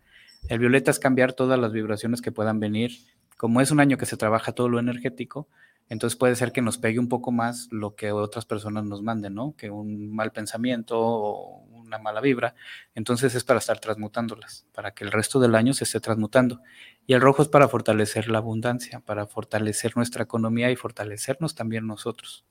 El 0.49 0.59
violeta 0.59 0.91
es 0.91 0.99
cambiar 0.99 1.33
todas 1.33 1.61
las 1.61 1.73
vibraciones 1.73 2.21
que 2.21 2.33
puedan 2.33 2.59
venir. 2.59 2.91
Como 3.37 3.61
es 3.61 3.71
un 3.71 3.79
año 3.79 3.99
que 3.99 4.07
se 4.07 4.17
trabaja 4.17 4.51
todo 4.51 4.69
lo 4.69 4.81
energético, 4.81 5.47
entonces 5.91 6.17
puede 6.17 6.37
ser 6.37 6.53
que 6.53 6.63
nos 6.63 6.79
pegue 6.79 6.99
un 6.99 7.09
poco 7.09 7.33
más 7.33 7.69
lo 7.73 7.97
que 7.97 8.13
otras 8.13 8.47
personas 8.47 8.85
nos 8.85 9.03
manden, 9.03 9.35
¿no? 9.35 9.55
Que 9.57 9.71
un 9.71 10.15
mal 10.15 10.33
pensamiento 10.33 10.97
o 10.99 11.65
una 11.91 11.99
mala 11.99 12.21
vibra, 12.21 12.55
entonces 12.95 13.35
es 13.35 13.45
para 13.45 13.59
estar 13.59 13.81
transmutándolas, 13.81 14.67
para 14.73 14.93
que 14.93 15.05
el 15.05 15.13
resto 15.13 15.41
del 15.41 15.55
año 15.55 15.75
se 15.75 15.85
esté 15.85 16.01
transmutando. 16.01 16.61
Y 17.07 17.15
el 17.15 17.21
rojo 17.21 17.43
es 17.43 17.49
para 17.49 17.69
fortalecer 17.69 18.29
la 18.29 18.39
abundancia, 18.39 19.01
para 19.01 19.27
fortalecer 19.27 19.97
nuestra 19.97 20.25
economía 20.25 20.71
y 20.71 20.77
fortalecernos 20.77 21.55
también 21.55 21.87
nosotros. 21.87 22.45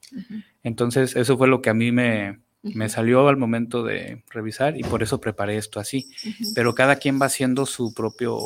Entonces, 0.64 1.16
eso 1.16 1.38
fue 1.38 1.48
lo 1.48 1.62
que 1.62 1.70
a 1.70 1.74
mí 1.74 1.92
me, 1.92 2.42
me 2.62 2.90
salió 2.90 3.28
al 3.28 3.38
momento 3.38 3.84
de 3.84 4.24
revisar 4.30 4.78
y 4.78 4.84
por 4.84 5.02
eso 5.02 5.22
preparé 5.22 5.58
esto 5.58 5.80
así. 5.80 6.12
Pero 6.56 6.76
cada 6.76 6.98
quien 6.98 7.20
va 7.22 7.28
haciendo 7.28 7.66
su 7.66 7.94
propio 7.94 8.38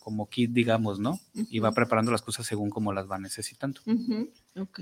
como 0.00 0.28
kit, 0.28 0.50
digamos, 0.52 0.98
¿no? 0.98 1.18
Y 1.34 1.60
va 1.60 1.72
preparando 1.72 2.10
las 2.10 2.22
cosas 2.22 2.46
según 2.46 2.70
como 2.70 2.92
las 2.92 3.10
va 3.10 3.18
necesitando. 3.18 3.80
Ok, 4.56 4.80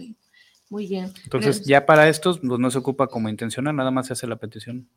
muy 0.71 0.87
bien. 0.87 1.13
Entonces, 1.25 1.65
ya 1.65 1.87
para 1.87 2.09
estos 2.09 2.41
pues, 2.41 2.59
no 2.59 2.71
se 2.71 2.79
ocupa 2.79 3.07
como 3.07 3.29
intencional, 3.29 3.77
nada 3.77 3.91
más 3.91 4.07
se 4.07 4.15
hace 4.15 4.27
la 4.27 4.37
petición. 4.37 4.89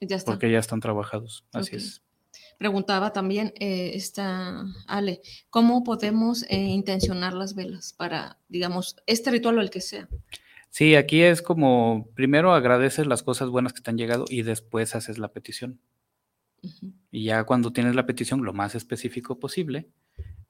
Ya 0.00 0.18
Porque 0.24 0.50
ya 0.50 0.58
están 0.58 0.80
trabajados, 0.80 1.44
así 1.52 1.76
es. 1.76 2.02
Preguntaba 2.58 3.12
también 3.12 3.52
eh, 3.58 3.92
esta 3.94 4.64
Ale, 4.86 5.22
¿cómo 5.48 5.82
podemos 5.82 6.44
eh, 6.50 6.58
intencionar 6.58 7.32
las 7.32 7.54
velas 7.54 7.94
para, 7.94 8.38
digamos, 8.48 8.96
este 9.06 9.30
ritual 9.30 9.58
o 9.58 9.60
el 9.62 9.70
que 9.70 9.80
sea? 9.80 10.08
Sí, 10.68 10.94
aquí 10.94 11.22
es 11.22 11.42
como 11.42 12.08
primero 12.14 12.52
agradeces 12.52 13.06
las 13.06 13.22
cosas 13.22 13.48
buenas 13.48 13.72
que 13.72 13.80
te 13.80 13.90
han 13.90 13.98
llegado 13.98 14.24
y 14.28 14.42
después 14.42 14.94
haces 14.94 15.18
la 15.18 15.32
petición. 15.32 15.80
Y 17.10 17.24
ya 17.24 17.44
cuando 17.44 17.72
tienes 17.72 17.94
la 17.94 18.06
petición 18.06 18.44
lo 18.44 18.52
más 18.52 18.74
específico 18.74 19.40
posible, 19.40 19.88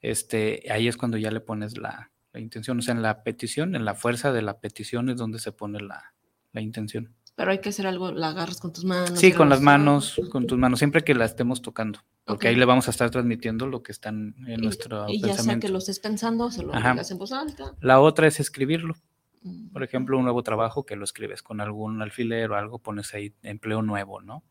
este, 0.01 0.65
ahí 0.71 0.89
es 0.89 0.97
cuando 0.97 1.17
ya 1.17 1.31
le 1.31 1.41
pones 1.41 1.79
la, 1.79 2.11
intención. 2.35 2.79
O 2.79 2.83
sea, 2.83 2.95
en 2.95 3.03
la 3.03 3.23
petición, 3.23 3.75
en 3.75 3.85
la 3.85 3.95
fuerza 3.95 4.33
de 4.33 4.43
la 4.43 4.61
petición 4.61 5.09
es 5.09 5.17
donde 5.17 5.39
se 5.39 5.53
pone 5.53 5.81
la, 5.81 6.15
la 6.53 6.61
intención. 6.61 7.15
Pero 7.41 7.53
hay 7.53 7.61
que 7.61 7.71
hacer 7.71 7.87
algo, 7.87 8.13
la 8.13 8.29
agarras 8.29 8.61
con 8.61 8.71
tus 8.71 8.85
manos. 8.85 9.19
Sí, 9.19 9.33
con 9.33 9.49
las 9.49 9.63
manos, 9.63 10.21
con 10.31 10.47
tus 10.47 10.59
manos, 10.59 10.79
siempre 10.79 11.03
que 11.03 11.15
la 11.15 11.25
estemos 11.25 11.63
tocando, 11.63 12.01
porque 12.27 12.49
ahí 12.49 12.55
le 12.55 12.67
vamos 12.67 12.87
a 12.87 12.91
estar 12.91 13.09
transmitiendo 13.09 13.67
lo 13.67 13.83
que 13.83 13.93
están 13.93 14.35
en 14.47 14.61
nuestro 14.61 15.09
y 15.09 15.23
ya 15.23 15.33
sea 15.39 15.59
que 15.59 15.71
lo 15.71 15.79
estés 15.79 16.01
pensando, 16.01 16.51
se 16.51 16.63
lo 16.63 16.71
digas 16.75 17.11
en 17.11 17.17
voz 17.17 17.33
alta. 17.33 17.75
La 17.81 17.99
otra 17.99 18.27
es 18.27 18.41
escribirlo. 18.41 18.95
Mm. 19.41 19.71
Por 19.71 19.83
ejemplo, 19.83 20.19
un 20.19 20.25
nuevo 20.25 20.43
trabajo 20.43 20.85
que 20.85 20.97
lo 20.97 21.05
escribes 21.05 21.43
con 21.43 21.63
algún 21.63 22.03
alfiler 22.03 22.51
o 22.51 22.57
algo, 22.57 22.79
pones 22.79 23.15
ahí 23.15 23.33
empleo 23.43 23.81
nuevo, 23.81 24.21
¿no? 24.21 24.45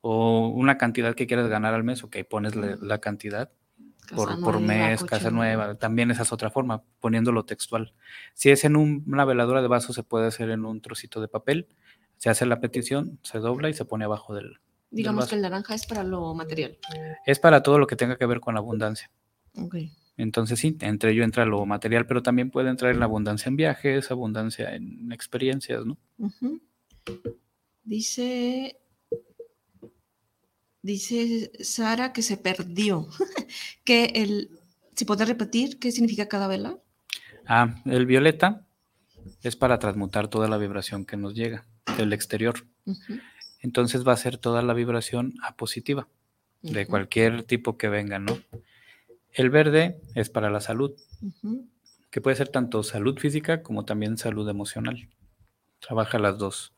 O 0.00 0.48
una 0.48 0.78
cantidad 0.78 1.14
que 1.14 1.28
quieres 1.28 1.46
ganar 1.46 1.74
al 1.74 1.84
mes, 1.84 2.02
ok, 2.02 2.16
pones 2.28 2.56
la, 2.56 2.98
cantidad 2.98 3.52
por, 4.16 4.40
por, 4.40 4.58
mes, 4.58 5.04
casa 5.04 5.30
nueva. 5.30 5.76
También 5.76 6.10
esa 6.10 6.22
es 6.22 6.32
otra 6.32 6.50
forma, 6.50 6.82
poniéndolo 6.98 7.44
textual. 7.44 7.94
Si 8.34 8.50
es 8.50 8.64
en 8.64 8.74
una 8.74 9.24
veladora 9.24 9.62
de 9.62 9.68
vaso, 9.68 9.92
se 9.92 10.02
puede 10.02 10.26
hacer 10.26 10.50
en 10.50 10.64
un 10.64 10.80
trocito 10.80 11.20
de 11.20 11.28
papel 11.28 11.68
se 12.22 12.30
hace 12.30 12.46
la 12.46 12.60
petición, 12.60 13.18
se 13.24 13.40
dobla 13.40 13.68
y 13.68 13.74
se 13.74 13.84
pone 13.84 14.04
abajo 14.04 14.32
del. 14.32 14.60
Digamos 14.92 15.28
que 15.28 15.34
el 15.34 15.42
naranja 15.42 15.74
es 15.74 15.86
para 15.86 16.04
lo 16.04 16.32
material. 16.34 16.78
Es 17.26 17.40
para 17.40 17.64
todo 17.64 17.80
lo 17.80 17.88
que 17.88 17.96
tenga 17.96 18.16
que 18.16 18.26
ver 18.26 18.38
con 18.38 18.54
la 18.54 18.60
abundancia. 18.60 19.10
Ok. 19.56 19.74
Entonces 20.16 20.60
sí, 20.60 20.78
entre 20.82 21.10
ello 21.10 21.24
entra 21.24 21.44
lo 21.46 21.66
material, 21.66 22.06
pero 22.06 22.22
también 22.22 22.52
puede 22.52 22.70
entrar 22.70 22.92
en 22.92 23.00
la 23.00 23.06
abundancia 23.06 23.48
en 23.48 23.56
viajes, 23.56 24.12
abundancia 24.12 24.72
en 24.72 25.10
experiencias, 25.10 25.84
¿no? 25.84 25.98
Dice 27.82 28.78
Dice 30.80 31.50
Sara 31.58 32.12
que 32.12 32.22
se 32.22 32.36
perdió. 32.36 33.08
que 33.84 34.12
el, 34.14 34.60
si 34.94 35.04
puede 35.04 35.24
repetir, 35.24 35.80
¿qué 35.80 35.90
significa 35.90 36.28
cada 36.28 36.46
vela? 36.46 36.78
Ah, 37.48 37.82
el 37.84 38.06
violeta 38.06 38.64
es 39.42 39.56
para 39.56 39.78
transmutar 39.78 40.28
toda 40.28 40.48
la 40.48 40.58
vibración 40.58 41.04
que 41.04 41.16
nos 41.16 41.34
llega 41.34 41.64
del 41.96 42.12
exterior. 42.12 42.66
Entonces 43.60 44.06
va 44.06 44.12
a 44.12 44.16
ser 44.16 44.38
toda 44.38 44.62
la 44.62 44.74
vibración 44.74 45.34
a 45.42 45.56
positiva, 45.56 46.08
de 46.62 46.86
cualquier 46.86 47.42
tipo 47.42 47.76
que 47.76 47.88
venga, 47.88 48.18
¿no? 48.18 48.38
El 49.32 49.50
verde 49.50 50.00
es 50.14 50.30
para 50.30 50.50
la 50.50 50.60
salud, 50.60 50.92
que 52.10 52.20
puede 52.20 52.36
ser 52.36 52.48
tanto 52.48 52.82
salud 52.82 53.18
física 53.18 53.62
como 53.62 53.84
también 53.84 54.18
salud 54.18 54.48
emocional. 54.48 55.08
Trabaja 55.80 56.18
las 56.18 56.38
dos. 56.38 56.74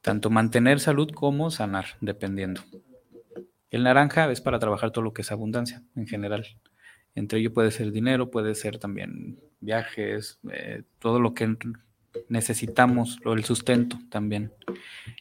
Tanto 0.00 0.30
mantener 0.30 0.80
salud 0.80 1.10
como 1.10 1.50
sanar, 1.50 1.86
dependiendo. 2.00 2.62
El 3.70 3.82
naranja 3.82 4.30
es 4.30 4.40
para 4.40 4.58
trabajar 4.58 4.90
todo 4.92 5.04
lo 5.04 5.12
que 5.12 5.22
es 5.22 5.32
abundancia 5.32 5.82
en 5.94 6.06
general. 6.06 6.46
Entre 7.16 7.40
ello 7.40 7.52
puede 7.52 7.72
ser 7.72 7.90
dinero, 7.90 8.30
puede 8.30 8.54
ser 8.54 8.78
también 8.78 9.40
viajes, 9.60 10.38
eh, 10.52 10.82
todo 11.00 11.18
lo 11.18 11.34
que 11.34 11.56
necesitamos, 12.28 13.18
el 13.24 13.44
sustento 13.44 13.98
también. 14.10 14.52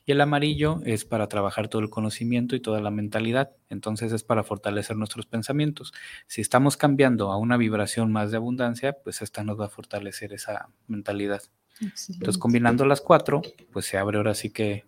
Y 0.05 0.11
el 0.11 0.21
amarillo 0.21 0.81
es 0.85 1.05
para 1.05 1.27
trabajar 1.27 1.67
todo 1.67 1.81
el 1.81 1.89
conocimiento 1.89 2.55
y 2.55 2.59
toda 2.59 2.81
la 2.81 2.91
mentalidad. 2.91 3.51
Entonces 3.69 4.11
es 4.11 4.23
para 4.23 4.43
fortalecer 4.43 4.95
nuestros 4.97 5.25
pensamientos. 5.25 5.93
Si 6.27 6.41
estamos 6.41 6.77
cambiando 6.77 7.31
a 7.31 7.37
una 7.37 7.57
vibración 7.57 8.11
más 8.11 8.29
de 8.29 8.37
abundancia, 8.37 8.93
pues 9.03 9.21
esta 9.21 9.43
nos 9.43 9.59
va 9.59 9.65
a 9.65 9.69
fortalecer 9.69 10.33
esa 10.33 10.69
mentalidad. 10.87 11.41
Entonces 11.81 12.37
combinando 12.37 12.85
las 12.85 13.01
cuatro, 13.01 13.41
pues 13.71 13.85
se 13.85 13.97
abre 13.97 14.17
ahora 14.17 14.33
sí 14.33 14.49
que 14.49 14.85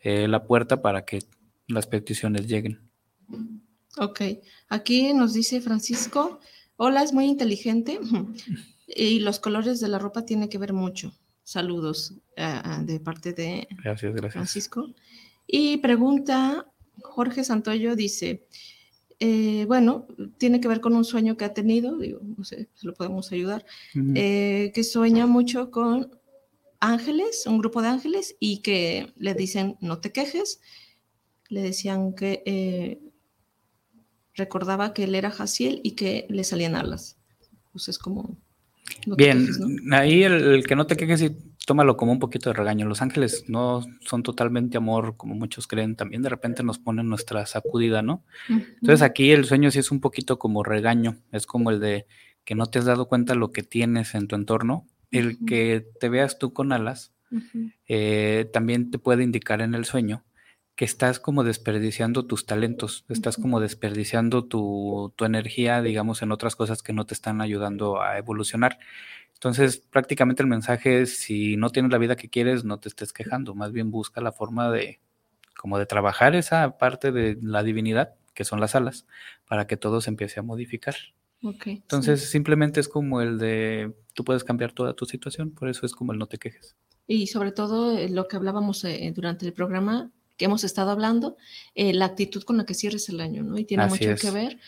eh, 0.00 0.28
la 0.28 0.44
puerta 0.44 0.82
para 0.82 1.04
que 1.04 1.20
las 1.66 1.86
peticiones 1.86 2.46
lleguen. 2.46 2.80
Ok, 3.98 4.20
aquí 4.68 5.14
nos 5.14 5.32
dice 5.32 5.62
Francisco, 5.62 6.38
hola, 6.76 7.02
es 7.02 7.14
muy 7.14 7.24
inteligente 7.24 7.98
y 8.86 9.20
los 9.20 9.40
colores 9.40 9.80
de 9.80 9.88
la 9.88 9.98
ropa 9.98 10.26
tienen 10.26 10.50
que 10.50 10.58
ver 10.58 10.74
mucho. 10.74 11.14
Saludos 11.44 12.12
eh, 12.36 12.60
eh, 12.62 12.84
de 12.84 13.00
parte 13.00 13.32
de 13.32 13.66
Francisco. 14.30 14.92
Y 15.46 15.78
pregunta, 15.78 16.66
Jorge 17.00 17.42
Santoyo 17.42 17.96
dice, 17.96 18.46
eh, 19.18 19.64
bueno, 19.66 20.06
tiene 20.36 20.60
que 20.60 20.68
ver 20.68 20.82
con 20.82 20.94
un 20.94 21.04
sueño 21.04 21.38
que 21.38 21.46
ha 21.46 21.54
tenido, 21.54 21.96
digo, 21.96 22.20
no 22.22 22.44
sé, 22.44 22.68
si 22.74 22.86
lo 22.86 22.92
podemos 22.92 23.32
ayudar, 23.32 23.64
que 23.94 24.82
sueña 24.84 25.26
mucho 25.26 25.70
con 25.70 26.10
ángeles, 26.80 27.46
un 27.46 27.58
grupo 27.58 27.80
de 27.80 27.88
ángeles, 27.88 28.36
y 28.40 28.58
que 28.58 29.14
le 29.16 29.32
dicen, 29.32 29.78
no 29.80 30.00
te 30.00 30.12
quejes, 30.12 30.60
le 31.48 31.62
decían 31.62 32.12
que 32.12 33.05
recordaba 34.36 34.94
que 34.94 35.04
él 35.04 35.14
era 35.14 35.30
Jaciel 35.30 35.80
y 35.82 35.92
que 35.92 36.26
le 36.28 36.44
salían 36.44 36.74
alas. 36.74 37.16
Pues 37.72 37.88
es 37.88 37.98
como... 37.98 38.36
Bien, 39.04 39.48
ahí 39.92 40.22
el, 40.22 40.64
que 40.66 40.76
no 40.76 40.86
te 40.86 40.96
quejes 40.96 41.20
y 41.22 41.36
tómalo 41.66 41.96
como 41.96 42.12
un 42.12 42.20
poquito 42.20 42.50
de 42.50 42.54
regaño. 42.54 42.86
Los 42.86 43.02
ángeles 43.02 43.44
no 43.48 43.84
son 44.00 44.22
totalmente 44.22 44.76
amor 44.76 45.16
como 45.16 45.34
muchos 45.34 45.66
creen, 45.66 45.96
también 45.96 46.22
de 46.22 46.28
repente 46.28 46.62
nos 46.62 46.78
ponen 46.78 47.08
nuestra 47.08 47.44
sacudida, 47.46 48.02
¿no? 48.02 48.22
Entonces 48.48 49.02
aquí 49.02 49.32
el 49.32 49.44
sueño 49.44 49.72
sí 49.72 49.80
es 49.80 49.90
un 49.90 50.00
poquito 50.00 50.38
como 50.38 50.62
regaño, 50.62 51.18
es 51.32 51.46
como 51.46 51.70
el 51.70 51.80
de 51.80 52.06
que 52.44 52.54
no 52.54 52.66
te 52.66 52.78
has 52.78 52.84
dado 52.84 53.08
cuenta 53.08 53.34
lo 53.34 53.50
que 53.50 53.64
tienes 53.64 54.14
en 54.14 54.28
tu 54.28 54.36
entorno, 54.36 54.86
el 55.10 55.44
que 55.44 55.84
te 55.98 56.08
veas 56.08 56.38
tú 56.38 56.52
con 56.52 56.72
alas, 56.72 57.12
eh, 57.88 58.48
también 58.52 58.92
te 58.92 58.98
puede 59.00 59.24
indicar 59.24 59.60
en 59.60 59.74
el 59.74 59.84
sueño 59.84 60.24
que 60.76 60.84
estás 60.84 61.18
como 61.18 61.42
desperdiciando 61.42 62.26
tus 62.26 62.44
talentos, 62.44 63.06
estás 63.08 63.38
como 63.38 63.60
desperdiciando 63.60 64.44
tu, 64.44 65.12
energía, 65.20 65.80
digamos, 65.80 66.20
en 66.20 66.32
otras 66.32 66.54
cosas 66.54 66.82
que 66.82 66.92
no 66.92 67.06
te 67.06 67.14
están 67.14 67.40
ayudando 67.40 68.02
a 68.02 68.18
evolucionar. 68.18 68.78
Entonces, 69.32 69.78
prácticamente 69.78 70.42
el 70.42 70.48
mensaje 70.48 71.00
es, 71.00 71.18
si 71.18 71.56
no 71.56 71.70
tienes 71.70 71.90
la 71.90 71.98
vida 71.98 72.16
que 72.16 72.28
quieres, 72.28 72.64
no 72.64 72.78
te 72.78 72.90
estés 72.90 73.14
quejando, 73.14 73.54
más 73.54 73.72
bien 73.72 73.90
busca 73.90 74.20
la 74.20 74.32
forma 74.32 74.70
de, 74.70 75.00
como 75.56 75.78
de 75.78 75.86
trabajar 75.86 76.36
esa 76.36 76.76
parte 76.76 77.10
de 77.10 77.38
la 77.40 77.62
divinidad, 77.62 78.14
que 78.34 78.44
son 78.44 78.60
las 78.60 78.74
alas, 78.74 79.06
para 79.48 79.66
que 79.66 79.78
todo 79.78 80.02
se 80.02 80.10
empiece 80.10 80.40
a 80.40 80.42
modificar. 80.42 80.94
Entonces, 81.40 82.28
simplemente 82.28 82.80
es 82.80 82.88
como 82.88 83.22
el 83.22 83.38
de, 83.38 83.94
tú 84.12 84.24
puedes 84.24 84.44
cambiar 84.44 84.72
toda 84.72 84.92
tu 84.94 85.06
situación, 85.06 85.52
por 85.52 85.70
eso 85.70 85.86
es 85.86 85.94
como 85.94 86.12
el 86.12 86.18
no 86.18 86.26
te 86.26 86.38
quejes. 86.38 86.76
Y 87.06 87.28
sobre 87.28 87.52
todo 87.52 87.96
eh, 87.96 88.08
lo 88.08 88.26
que 88.26 88.36
hablábamos 88.36 88.84
eh, 88.84 89.12
durante 89.14 89.46
el 89.46 89.52
programa, 89.52 90.10
que 90.36 90.44
hemos 90.44 90.64
estado 90.64 90.90
hablando, 90.90 91.36
eh, 91.74 91.92
la 91.92 92.06
actitud 92.06 92.42
con 92.42 92.56
la 92.56 92.66
que 92.66 92.74
cierres 92.74 93.08
el 93.08 93.20
año, 93.20 93.42
¿no? 93.42 93.58
Y 93.58 93.64
tiene 93.64 93.86
mucho 93.86 94.14
que 94.14 94.30
ver. 94.30 94.58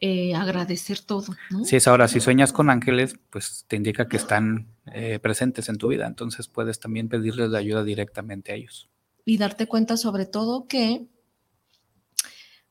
Eh, 0.00 0.34
agradecer 0.34 1.00
todo. 1.00 1.34
¿no? 1.50 1.64
Sí, 1.64 1.76
es 1.76 1.86
ahora, 1.86 2.08
si 2.08 2.20
sueñas 2.20 2.52
con 2.52 2.68
ángeles, 2.68 3.16
pues 3.30 3.64
te 3.68 3.76
indica 3.76 4.08
que 4.08 4.16
están 4.16 4.66
eh, 4.92 5.18
presentes 5.20 5.68
en 5.68 5.78
tu 5.78 5.88
vida, 5.88 6.06
entonces 6.06 6.48
puedes 6.48 6.80
también 6.80 7.08
pedirles 7.08 7.48
la 7.50 7.58
ayuda 7.58 7.84
directamente 7.84 8.52
a 8.52 8.56
ellos. 8.56 8.90
Y 9.24 9.38
darte 9.38 9.66
cuenta 9.66 9.96
sobre 9.96 10.26
todo 10.26 10.66
que 10.66 11.06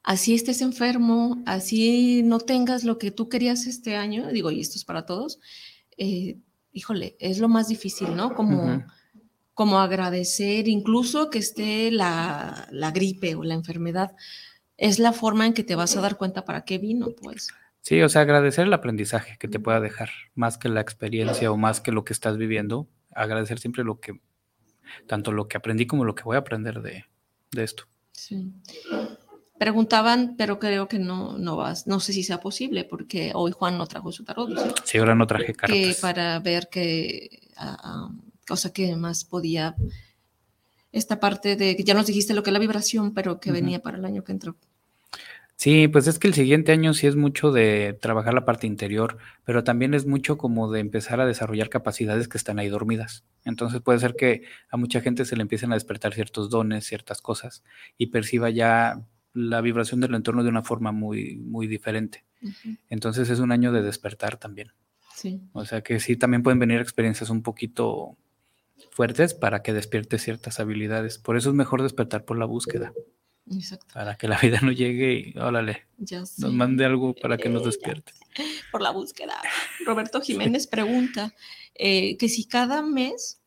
así 0.03 0.35
estés 0.35 0.61
enfermo, 0.61 1.41
así 1.45 2.21
no 2.23 2.39
tengas 2.39 2.83
lo 2.83 2.97
que 2.99 3.09
tú 3.09 3.29
querías 3.29 3.67
este 3.67 3.95
año, 3.95 4.27
digo, 4.27 4.51
y 4.51 4.59
esto 4.59 4.77
es 4.77 4.83
para 4.83 5.05
todos, 5.05 5.39
híjole, 6.73 7.15
es 7.19 7.39
lo 7.39 7.47
más 7.47 7.69
difícil, 7.69 8.15
¿no? 8.15 8.35
Como 8.35 8.83
como 9.53 9.79
agradecer, 9.79 10.67
incluso 10.67 11.29
que 11.29 11.39
esté 11.39 11.91
la, 11.91 12.67
gripe 12.93 13.35
o 13.35 13.43
la 13.43 13.53
enfermedad. 13.53 14.15
Es 14.77 14.99
la 14.99 15.13
forma 15.13 15.45
en 15.45 15.53
que 15.53 15.63
te 15.63 15.75
vas 15.75 15.95
a 15.95 16.01
dar 16.01 16.17
cuenta 16.17 16.45
para 16.45 16.65
qué 16.65 16.77
vino, 16.79 17.09
pues. 17.21 17.49
Sí, 17.81 18.01
o 18.01 18.09
sea, 18.09 18.21
agradecer 18.21 18.65
el 18.65 18.73
aprendizaje 18.73 19.37
que 19.37 19.47
te 19.47 19.59
pueda 19.59 19.79
dejar, 19.79 20.09
más 20.35 20.57
que 20.57 20.69
la 20.69 20.81
experiencia 20.81 21.51
o 21.51 21.57
más 21.57 21.81
que 21.81 21.91
lo 21.91 22.05
que 22.05 22.13
estás 22.13 22.37
viviendo, 22.37 22.87
agradecer 23.11 23.59
siempre 23.59 23.83
lo 23.83 23.99
que, 23.99 24.21
tanto 25.05 25.31
lo 25.31 25.47
que 25.47 25.57
aprendí 25.57 25.85
como 25.85 26.05
lo 26.05 26.15
que 26.15 26.23
voy 26.23 26.35
a 26.35 26.39
aprender 26.39 26.81
de, 26.81 27.05
esto. 27.61 27.83
Sí. 28.11 28.51
Preguntaban, 29.59 30.35
pero 30.37 30.59
creo 30.59 30.87
que 30.87 30.97
no, 30.97 31.37
no 31.37 31.55
vas, 31.57 31.85
no 31.85 31.99
sé 31.99 32.13
si 32.13 32.23
sea 32.23 32.39
posible, 32.39 32.85
porque 32.85 33.31
hoy 33.35 33.51
Juan 33.51 33.77
no 33.77 33.85
trajo 33.85 34.11
su 34.11 34.23
tarot. 34.23 34.49
¿sí? 34.83 34.97
ahora 34.97 35.13
no 35.13 35.27
traje 35.27 35.53
cartas. 35.53 35.77
Que 35.77 35.95
para 36.01 36.39
ver 36.39 36.69
que 36.71 37.51
ah, 37.57 37.77
ah, 37.83 38.09
cosa 38.47 38.73
que 38.73 38.95
más 38.95 39.23
podía, 39.23 39.75
esta 40.91 41.19
parte 41.19 41.55
de, 41.55 41.75
que 41.75 41.83
ya 41.83 41.93
nos 41.93 42.07
dijiste 42.07 42.33
lo 42.33 42.43
que 42.43 42.49
es 42.49 42.53
la 42.53 42.59
vibración, 42.59 43.13
pero 43.13 43.39
que 43.39 43.51
venía 43.51 43.81
para 43.81 43.97
el 43.97 44.05
año 44.05 44.23
que 44.23 44.31
entró. 44.31 44.55
Sí, 45.55 45.87
pues 45.87 46.07
es 46.07 46.19
que 46.19 46.27
el 46.27 46.33
siguiente 46.33 46.71
año 46.71 46.93
sí 46.93 47.07
es 47.07 47.15
mucho 47.15 47.51
de 47.51 47.97
trabajar 48.01 48.33
la 48.33 48.43
parte 48.43 48.67
interior, 48.67 49.17
pero 49.45 49.63
también 49.63 49.93
es 49.93 50.05
mucho 50.05 50.37
como 50.37 50.69
de 50.71 50.79
empezar 50.79 51.21
a 51.21 51.25
desarrollar 51.25 51.69
capacidades 51.69 52.27
que 52.27 52.37
están 52.37 52.59
ahí 52.59 52.69
dormidas. 52.69 53.23
Entonces 53.45 53.79
puede 53.79 53.99
ser 53.99 54.15
que 54.15 54.43
a 54.69 54.77
mucha 54.77 54.99
gente 54.99 55.25
se 55.25 55.35
le 55.35 55.43
empiecen 55.43 55.71
a 55.71 55.75
despertar 55.75 56.13
ciertos 56.13 56.49
dones, 56.49 56.85
ciertas 56.85 57.21
cosas, 57.21 57.63
y 57.97 58.07
perciba 58.07 58.49
ya 58.49 59.05
la 59.33 59.61
vibración 59.61 59.99
del 60.01 60.15
entorno 60.15 60.43
de 60.43 60.49
una 60.49 60.63
forma 60.63 60.91
muy, 60.91 61.37
muy 61.37 61.67
diferente. 61.67 62.25
Entonces 62.89 63.29
es 63.29 63.39
un 63.39 63.51
año 63.51 63.71
de 63.71 63.81
despertar 63.81 64.37
también. 64.37 64.73
Sí. 65.15 65.41
O 65.53 65.63
sea 65.65 65.81
que 65.81 65.99
sí, 65.99 66.17
también 66.17 66.43
pueden 66.43 66.59
venir 66.59 66.81
experiencias 66.81 67.29
un 67.29 67.41
poquito 67.41 68.17
fuertes 68.91 69.33
para 69.33 69.61
que 69.61 69.73
despierte 69.73 70.19
ciertas 70.19 70.59
habilidades. 70.59 71.17
Por 71.17 71.37
eso 71.37 71.49
es 71.49 71.55
mejor 71.55 71.81
despertar 71.81 72.25
por 72.25 72.37
la 72.37 72.45
búsqueda. 72.45 72.93
Exacto. 73.51 73.87
Para 73.93 74.15
que 74.15 74.27
la 74.27 74.37
vida 74.37 74.59
no 74.63 74.71
llegue 74.71 75.33
y, 75.35 75.37
órale, 75.37 75.85
nos 75.97 76.53
mande 76.53 76.85
algo 76.85 77.13
para 77.13 77.37
que 77.37 77.49
nos 77.49 77.63
despierte. 77.65 78.13
Por 78.71 78.81
la 78.81 78.91
búsqueda. 78.91 79.35
Roberto 79.85 80.21
Jiménez 80.21 80.67
pregunta 80.67 81.33
eh, 81.75 82.17
que 82.17 82.29
si 82.29 82.45
cada 82.45 82.81
mes 82.81 83.39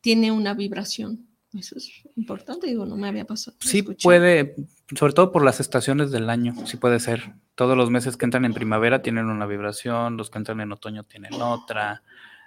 tiene 0.00 0.32
una 0.32 0.54
vibración. 0.54 1.26
Eso 1.58 1.76
es 1.78 2.02
importante, 2.16 2.66
digo, 2.66 2.84
no 2.84 2.96
me 2.96 3.08
había 3.08 3.24
pasado. 3.24 3.56
Sí 3.60 3.82
puede, 3.82 4.56
sobre 4.98 5.12
todo 5.12 5.30
por 5.30 5.44
las 5.44 5.60
estaciones 5.60 6.10
del 6.10 6.28
año, 6.28 6.54
sí 6.66 6.76
puede 6.76 6.98
ser. 6.98 7.34
Todos 7.54 7.76
los 7.76 7.90
meses 7.90 8.16
que 8.16 8.24
entran 8.24 8.44
en 8.44 8.54
primavera 8.54 9.02
tienen 9.02 9.26
una 9.26 9.46
vibración, 9.46 10.16
los 10.16 10.30
que 10.30 10.38
entran 10.38 10.60
en 10.60 10.72
otoño 10.72 11.04
tienen 11.04 11.32
otra, 11.40 12.02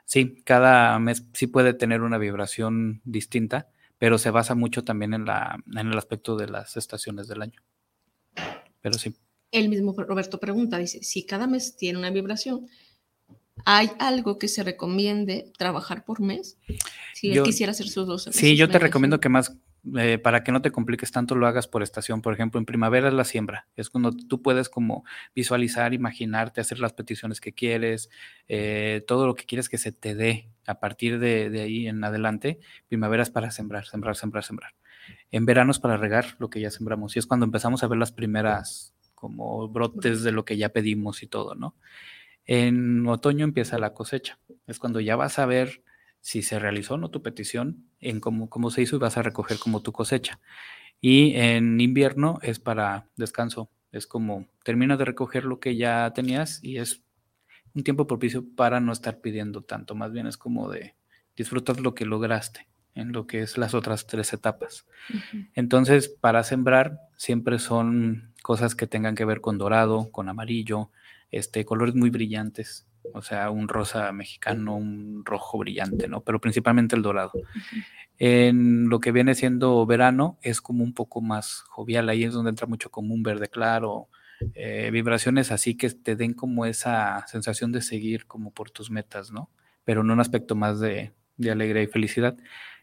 Sí, 0.07 0.41
cada 0.45 0.97
mes 0.99 1.25
sí 1.33 1.47
puede 1.47 1.73
tener 1.73 2.01
una 2.01 2.17
vibración 2.17 3.01
distinta, 3.03 3.67
pero 3.97 4.17
se 4.17 4.31
basa 4.31 4.55
mucho 4.55 4.85
también 4.85 5.13
en, 5.13 5.25
la, 5.25 5.61
en 5.75 5.87
el 5.87 5.97
aspecto 5.97 6.37
de 6.37 6.47
las 6.47 6.77
estaciones 6.77 7.27
del 7.27 7.41
año. 7.41 7.61
Pero 8.81 8.97
sí. 8.97 9.13
El 9.51 9.67
mismo 9.67 9.93
Roberto 9.93 10.39
pregunta, 10.39 10.77
dice, 10.77 11.03
si 11.03 11.25
cada 11.25 11.45
mes 11.45 11.75
tiene 11.75 11.99
una 11.99 12.09
vibración, 12.09 12.67
¿hay 13.65 13.91
algo 13.99 14.39
que 14.39 14.47
se 14.47 14.63
recomiende 14.63 15.51
trabajar 15.57 16.05
por 16.05 16.21
mes? 16.21 16.57
Si 17.13 17.31
él 17.31 17.43
quisiera 17.43 17.71
hacer 17.71 17.89
sus 17.89 18.07
dos. 18.07 18.29
Sí, 18.31 18.55
yo 18.55 18.69
te 18.69 18.79
recomiendo 18.79 19.19
que 19.19 19.27
más 19.27 19.57
eh, 19.97 20.17
para 20.17 20.43
que 20.43 20.51
no 20.51 20.61
te 20.61 20.71
compliques 20.71 21.11
tanto, 21.11 21.35
lo 21.35 21.47
hagas 21.47 21.67
por 21.67 21.83
estación. 21.83 22.21
Por 22.21 22.33
ejemplo, 22.33 22.59
en 22.59 22.65
primavera 22.65 23.07
es 23.07 23.13
la 23.13 23.23
siembra. 23.23 23.67
Es 23.75 23.89
cuando 23.89 24.11
tú 24.11 24.41
puedes 24.41 24.69
como 24.69 25.05
visualizar, 25.35 25.93
imaginarte, 25.93 26.61
hacer 26.61 26.79
las 26.79 26.93
peticiones 26.93 27.39
que 27.39 27.53
quieres, 27.53 28.09
eh, 28.47 29.03
todo 29.07 29.27
lo 29.27 29.35
que 29.35 29.45
quieres 29.45 29.69
que 29.69 29.77
se 29.77 29.91
te 29.91 30.15
dé 30.15 30.49
a 30.65 30.79
partir 30.79 31.19
de, 31.19 31.61
ahí 31.61 31.87
en 31.87 32.03
adelante. 32.03 32.59
Primavera 32.87 33.23
es 33.23 33.29
para 33.29 33.51
sembrar, 33.51 33.85
sembrar, 33.85 34.15
sembrar, 34.15 34.43
sembrar. 34.43 34.73
En 35.31 35.45
verano 35.45 35.71
es 35.71 35.79
para 35.79 35.97
regar 35.97 36.35
lo 36.39 36.49
que 36.49 36.59
ya 36.59 36.71
sembramos 36.71 37.15
y 37.15 37.19
es 37.19 37.25
cuando 37.25 37.45
empezamos 37.45 37.83
a 37.83 37.87
ver 37.87 37.97
las 37.97 38.11
primeras 38.11 38.93
como 39.15 39.67
brotes 39.69 40.23
de 40.23 40.31
lo 40.31 40.45
que 40.45 40.57
ya 40.57 40.69
pedimos 40.69 41.23
y 41.23 41.27
todo, 41.27 41.55
¿no? 41.55 41.75
En 42.45 43.07
otoño 43.07 43.43
empieza 43.43 43.77
la 43.77 43.93
cosecha, 43.93 44.39
es 44.67 44.79
cuando 44.79 44.99
ya 44.99 45.15
vas 45.15 45.39
a 45.39 45.45
ver 45.45 45.81
si 46.21 46.41
se 46.41 46.59
realizó 46.59 46.95
o 46.95 46.97
no 46.97 47.09
tu 47.09 47.21
petición, 47.21 47.85
en 47.99 48.19
cómo, 48.19 48.49
cómo 48.49 48.69
se 48.69 48.81
hizo 48.81 48.95
y 48.95 48.99
vas 48.99 49.17
a 49.17 49.23
recoger 49.23 49.57
como 49.59 49.81
tu 49.81 49.91
cosecha. 49.91 50.39
Y 50.99 51.35
en 51.35 51.79
invierno 51.79 52.39
es 52.41 52.59
para 52.59 53.09
descanso, 53.15 53.69
es 53.91 54.07
como 54.07 54.47
terminas 54.63 54.97
de 54.97 55.05
recoger 55.05 55.45
lo 55.45 55.59
que 55.59 55.75
ya 55.75 56.11
tenías 56.13 56.63
y 56.63 56.77
es 56.77 57.03
un 57.73 57.83
tiempo 57.83 58.07
propicio 58.07 58.43
para 58.55 58.79
no 58.79 58.91
estar 58.91 59.21
pidiendo 59.21 59.61
tanto, 59.61 59.95
más 59.95 60.11
bien 60.11 60.27
es 60.27 60.37
como 60.37 60.69
de 60.69 60.95
disfrutar 61.35 61.79
lo 61.79 61.93
que 61.93 62.05
lograste 62.05 62.67
en 62.95 63.11
lo 63.11 63.27
que 63.27 63.41
es 63.41 63.59
las 63.59 63.75
otras 63.75 64.07
tres 64.07 64.33
etapas. 64.33 64.87
Entonces, 65.53 66.09
para 66.09 66.43
sembrar 66.43 66.99
siempre 67.15 67.59
son 67.59 68.33
cosas 68.41 68.73
que 68.73 68.87
tengan 68.87 69.13
que 69.13 69.23
ver 69.23 69.39
con 69.39 69.59
dorado, 69.59 70.09
con 70.11 70.29
amarillo, 70.29 70.89
este, 71.29 71.63
colores 71.63 71.93
muy 71.93 72.09
brillantes, 72.09 72.87
o 73.13 73.21
sea, 73.21 73.49
un 73.49 73.67
rosa 73.67 74.11
mexicano, 74.11 74.75
un 74.75 75.23
rojo 75.25 75.57
brillante, 75.57 76.07
¿no? 76.07 76.21
Pero 76.21 76.39
principalmente 76.39 76.95
el 76.95 77.01
dorado. 77.01 77.31
En 78.19 78.89
lo 78.89 78.99
que 78.99 79.11
viene 79.11 79.35
siendo 79.35 79.85
verano 79.85 80.37
es 80.41 80.61
como 80.61 80.83
un 80.83 80.93
poco 80.93 81.21
más 81.21 81.63
jovial, 81.69 82.09
ahí 82.09 82.23
es 82.23 82.33
donde 82.33 82.49
entra 82.49 82.67
mucho 82.67 82.89
como 82.89 83.13
un 83.13 83.23
verde 83.23 83.47
claro, 83.47 84.09
eh, 84.53 84.89
vibraciones 84.91 85.51
así 85.51 85.75
que 85.75 85.89
te 85.89 86.15
den 86.15 86.33
como 86.33 86.65
esa 86.65 87.25
sensación 87.27 87.71
de 87.71 87.81
seguir 87.81 88.27
como 88.27 88.51
por 88.51 88.71
tus 88.71 88.89
metas, 88.91 89.31
¿no? 89.31 89.49
Pero 89.83 90.01
en 90.01 90.11
un 90.11 90.19
aspecto 90.19 90.55
más 90.55 90.79
de, 90.79 91.13
de 91.37 91.51
alegría 91.51 91.83
y 91.83 91.87
felicidad. 91.87 92.37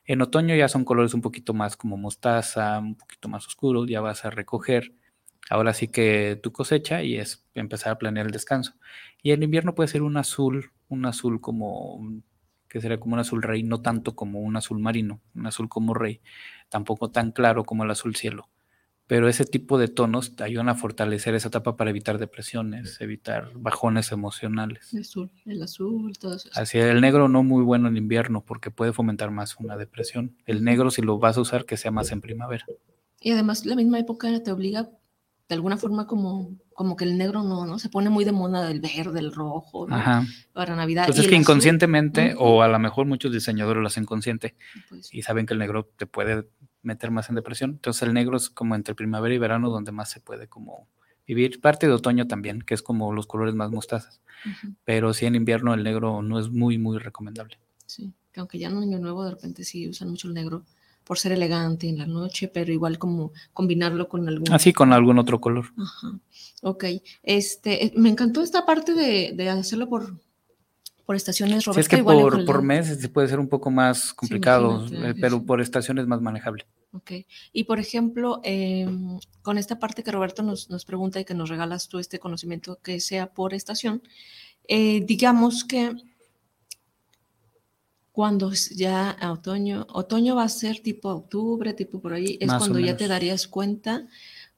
En 0.07 0.21
otoño 0.21 0.55
ya 0.55 0.69
son 0.69 0.85
colores 0.85 1.15
un 1.15 1.23
poquito 1.23 1.55
más 1.55 1.77
como 1.77 1.97
mostaza, 1.97 2.79
un 2.79 2.95
poquito 2.95 3.29
más 3.29 3.47
oscuros, 3.47 3.89
ya 3.89 4.01
vas 4.01 4.25
a 4.25 4.31
recoger. 4.31 4.93
Ahora 5.51 5.75
sí 5.75 5.89
que 5.89 6.39
tu 6.43 6.53
cosecha 6.53 7.03
y 7.03 7.17
es 7.17 7.45
empezar 7.55 7.93
a 7.93 7.99
planear 7.99 8.27
el 8.27 8.33
descanso. 8.33 8.75
Y 9.23 9.33
en 9.33 9.43
invierno 9.43 9.75
puede 9.75 9.89
ser 9.89 10.03
un 10.03 10.17
azul, 10.17 10.73
un 10.89 11.07
azul 11.07 11.41
como, 11.41 12.01
que 12.69 12.81
sería 12.81 12.99
como 12.99 13.15
un 13.15 13.21
azul 13.21 13.43
rey, 13.43 13.63
no 13.63 13.83
tanto 13.83 14.15
como 14.17 14.41
un 14.41 14.57
azul 14.57 14.79
marino, 14.79 15.21
un 15.35 15.47
azul 15.47 15.69
como 15.69 15.95
rey, 15.95 16.21
tampoco 16.69 17.11
tan 17.11 17.33
claro 17.33 17.65
como 17.65 17.85
el 17.85 17.91
azul 17.91 18.17
cielo 18.17 18.49
pero 19.07 19.29
ese 19.29 19.45
tipo 19.45 19.79
de 19.79 19.89
tonos 19.89 20.35
te 20.35 20.45
ayudan 20.45 20.69
a 20.69 20.75
fortalecer 20.75 21.35
esa 21.35 21.49
etapa 21.49 21.77
para 21.77 21.91
evitar 21.91 22.19
depresiones, 22.19 23.01
evitar 23.01 23.51
bajones 23.55 24.13
emocionales. 24.13 24.93
El 24.95 25.01
azul, 25.01 25.31
el 25.45 25.63
azul, 25.63 26.17
todo 26.19 26.37
eso. 26.37 26.49
Así, 26.55 26.79
el 26.79 27.01
negro 27.01 27.29
no 27.29 27.43
muy 27.43 27.63
bueno 27.63 27.89
en 27.89 27.99
invierno 27.99 28.43
porque 28.45 28.71
puede 28.71 28.93
fomentar 28.93 29.31
más 29.31 29.57
una 29.57 29.77
depresión. 29.77 30.37
El 30.47 30.65
negro, 30.65 30.91
si 30.91 31.03
lo 31.03 31.19
vas 31.19 31.37
a 31.37 31.43
usar, 31.43 31.67
que 31.67 31.77
sea 31.77 31.91
más 31.91 32.13
en 32.13 32.23
primavera. 32.23 32.65
Y 33.21 33.33
además, 33.33 33.67
la 33.67 33.77
misma 33.77 33.99
época 33.99 34.43
te 34.43 34.51
obliga, 34.51 34.91
de 35.55 35.59
alguna 35.59 35.77
forma, 35.77 36.07
como, 36.09 36.57
como 36.73 36.97
que 36.97 37.05
el 37.05 37.17
negro 37.17 37.45
no, 37.45 37.65
¿no? 37.65 37.79
Se 37.79 37.89
pone 37.89 38.11
muy 38.11 38.25
de 38.25 38.33
moda 38.33 38.67
del 38.67 38.81
verde, 38.81 39.21
el 39.21 39.33
rojo, 39.33 39.87
¿no? 39.87 39.95
Ajá. 39.95 40.27
Para 40.53 40.75
Navidad. 40.75 41.07
Pues 41.07 41.17
Y 41.17 41.21
es 41.21 41.25
el 41.27 41.31
que 41.31 41.37
azul, 41.37 41.43
inconscientemente, 41.43 42.35
o 42.37 42.63
a 42.63 42.69
lo 42.69 42.79
mejor 42.81 43.07
muchos 43.07 43.33
diseñadores 43.33 43.81
lo 43.81 43.87
hacen 43.87 44.05
consciente 44.05 44.57
pues, 44.89 45.15
y 45.15 45.23
saben 45.23 45.47
que 45.47 45.53
el 45.53 45.61
negro 45.61 45.89
te 45.97 46.07
puede 46.07 46.49
meter 46.83 47.13
más 47.13 47.29
en 47.29 47.37
depresión. 47.37 47.71
Entonces 47.71 48.03
el 48.03 48.13
negro 48.13 48.37
es 48.37 48.51
como 48.51 48.75
entre 48.75 48.97
primavera 48.97 49.33
y 49.33 49.39
verano 49.39 49.71
donde 49.71 49.93
más 49.93 50.11
se 50.11 50.21
puede 50.21 50.49
como 50.49 50.89
vivir. 51.27 51.61
Parte 51.61 51.87
de 51.87 51.93
otoño 51.93 52.27
también, 52.27 52.63
que 52.63 52.75
es 52.75 52.83
como 52.83 53.13
los 53.13 53.27
colores 53.29 53.55
más 53.55 53.71
mostazas. 53.71 54.21
Pero 54.85 55.15
sí 55.15 55.25
en 55.27 55.37
invierno 55.37 55.73
el 55.73 55.85
negro 55.85 56.21
no 56.21 56.41
es 56.41 56.51
muy, 56.51 56.79
muy 56.79 56.99
recomendable. 56.99 57.59
sí. 57.87 58.13
Que 58.33 58.41
aunque 58.41 58.59
ya 58.59 58.67
en 58.67 58.79
Año 58.79 58.99
Nuevo 58.99 59.25
de 59.25 59.31
repente 59.31 59.63
sí 59.63 59.89
usan 59.89 60.11
mucho 60.11 60.27
el 60.27 60.35
negro 60.35 60.65
por 61.05 61.19
ser 61.19 61.33
elegante 61.33 61.89
en 61.89 61.99
la 61.99 62.07
noche, 62.07 62.49
pero 62.49 62.73
igual 62.73 62.99
como 62.99 63.33
combinarlo 63.53 64.09
con 64.09 64.27
algún... 64.29 64.53
Así 64.53 64.73
con 64.73 64.93
algún 64.93 65.19
otro 65.19 65.41
color. 65.41 65.67
Ajá. 65.77 66.19
Ok. 66.63 66.85
Este, 67.23 67.85
eh, 67.87 67.93
me 67.97 68.09
encantó 68.09 68.43
esta 68.43 68.65
parte 68.65 68.95
de, 68.95 69.33
de 69.37 69.49
hacerlo 69.51 69.89
por, 69.89 70.19
por 71.05 71.17
estaciones, 71.17 71.63
Si 71.63 71.67
Roberto. 71.67 71.81
es 71.81 71.89
que 71.89 71.97
igual 71.99 72.21
por, 72.21 72.45
por 72.45 72.63
mes 72.63 72.97
sí 72.99 73.09
puede 73.09 73.29
ser 73.29 73.39
un 73.39 73.49
poco 73.49 73.71
más 73.71 74.15
complicado, 74.15 74.81
imagínate, 74.81 75.11
eh, 75.11 75.15
pero 75.21 75.39
sí. 75.39 75.45
por 75.45 75.61
estación 75.61 75.99
es 75.99 76.07
más 76.07 76.21
manejable. 76.21 76.67
Ok. 76.93 77.13
Y 77.53 77.65
por 77.65 77.81
ejemplo, 77.81 78.41
em, 78.45 79.19
con 79.43 79.59
esta 79.59 79.79
parte 79.79 80.03
que 80.03 80.13
Roberto 80.13 80.43
nos, 80.43 80.71
nos 80.71 80.85
pregunta 80.85 81.21
y 81.21 81.25
que 81.25 81.35
nos 81.35 81.49
regalas 81.51 81.89
tú 81.89 81.99
este 81.99 82.19
conocimiento 82.19 82.79
que 82.83 83.01
sea 83.01 83.33
por 83.33 83.53
estación, 83.53 84.03
eh, 84.69 85.05
digamos 85.05 85.65
que 85.65 85.93
cuando 88.15 88.53
ya 88.77 89.11
a 89.11 89.33
otoño, 89.33 89.89
otoño 89.93 90.37
va 90.37 90.45
a 90.45 90.49
ser 90.49 90.79
tipo 90.79 91.09
octubre, 91.09 91.75
tipo 91.75 92.01
por 92.01 92.13
ahí, 92.13 92.39
es 92.41 92.47
Más 92.47 92.59
cuando 92.59 92.79
ya 92.79 92.97
te 92.97 93.09
darías 93.09 93.49
cuenta, 93.49 94.07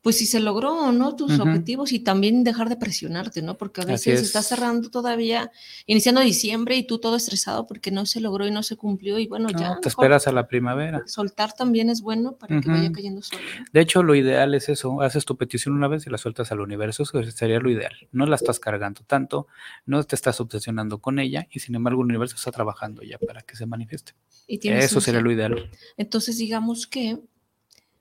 pues 0.07 0.19
si 0.19 0.27
se 0.27 0.39
logró 0.39 0.73
o 0.73 0.93
no 0.93 1.17
tus 1.17 1.41
objetivos 1.41 1.91
y 1.91 1.99
también 1.99 2.45
dejar 2.45 2.69
de 2.69 2.77
presionarte, 2.77 3.43
¿no? 3.43 3.59
Porque 3.59 3.81
a 3.81 3.85
veces 3.85 4.21
estás 4.23 4.45
es. 4.45 4.49
cerrando 4.51 4.89
todavía, 4.89 5.51
iniciando 5.85 6.21
diciembre 6.21 6.77
y 6.77 6.85
tú 6.87 7.01
todo 7.01 7.17
estresado 7.17 7.67
porque 7.67 7.91
no 7.91 8.07
se 8.07 8.21
logró 8.21 8.47
y 8.47 8.53
no 8.53 8.63
se 8.63 8.77
cumplió 8.77 9.19
y 9.19 9.27
bueno, 9.27 9.49
No, 9.49 9.59
ya. 9.59 9.81
te 9.81 9.89
esperas 9.89 10.29
a 10.29 10.31
la 10.31 10.47
primavera. 10.47 11.03
Soltar 11.09 11.55
también 11.55 11.91
es 11.91 12.03
bueno 12.03 12.37
para 12.37 12.61
que 12.61 12.69
vaya 12.69 12.93
cayendo 12.93 13.21
solo. 13.21 13.43
¿no? 13.59 13.65
De 13.73 13.81
hecho, 13.81 14.05
lo 14.05 14.15
ideal 14.15 14.55
es 14.55 14.69
eso, 14.69 15.01
haces 15.03 15.25
tu 15.25 15.37
petición 15.37 15.75
una 15.75 15.89
vez 15.89 16.07
y 16.07 16.11
la 16.11 16.19
sueltas 16.19 16.53
al 16.53 16.61
universo, 16.61 17.03
eso 17.03 17.21
sería 17.33 17.59
lo 17.59 17.69
ideal. 17.69 17.93
No 18.13 18.27
la 18.27 18.37
estás 18.37 18.61
cargando 18.61 19.01
tanto, 19.09 19.49
no 19.87 20.01
te 20.05 20.15
estás 20.15 20.41
obsesionando 20.41 21.01
con 21.01 21.19
ella 21.19 21.49
y 21.51 21.59
sin 21.59 21.75
embargo 21.75 22.03
el 22.03 22.11
universo 22.11 22.37
está 22.37 22.53
trabajando 22.53 23.03
ya 23.03 23.19
para 23.19 23.43
que 23.43 23.57
se 23.57 23.67
manifieste. 23.67 24.13
Y 24.47 24.55
Eso 24.69 25.01
sería 25.01 25.19
ser. 25.19 25.25
lo 25.25 25.33
ideal. 25.33 25.69
Entonces, 25.97 26.39
digamos 26.39 26.87
que 26.87 27.19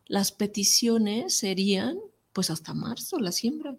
las 0.08 0.32
peticiones 0.32 1.36
serían 1.38 1.98
pues 2.34 2.50
hasta 2.50 2.74
marzo, 2.74 3.18
la 3.20 3.32
siembra. 3.32 3.76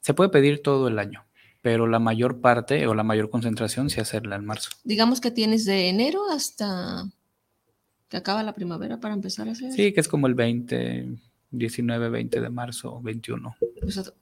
Se 0.00 0.12
puede 0.14 0.28
pedir 0.30 0.62
todo 0.62 0.88
el 0.88 0.98
año, 0.98 1.24
pero 1.62 1.86
la 1.86 1.98
mayor 1.98 2.40
parte 2.40 2.86
o 2.86 2.94
la 2.94 3.02
mayor 3.02 3.30
concentración 3.30 3.88
sí 3.88 4.00
hacerla 4.00 4.36
en 4.36 4.44
marzo. 4.44 4.70
Digamos 4.84 5.20
que 5.22 5.30
tienes 5.30 5.64
de 5.64 5.88
enero 5.88 6.20
hasta 6.30 7.08
que 8.08 8.16
acaba 8.18 8.42
la 8.42 8.52
primavera 8.52 9.00
para 9.00 9.14
empezar 9.14 9.48
a 9.48 9.52
hacer. 9.52 9.72
Sí, 9.72 9.92
que 9.94 10.00
es 10.00 10.08
como 10.08 10.26
el 10.26 10.34
20, 10.34 11.16
19, 11.50 12.08
20 12.10 12.40
de 12.40 12.50
marzo, 12.50 13.00
21. 13.02 13.56
Pues, 13.80 13.96
a- 13.98 14.12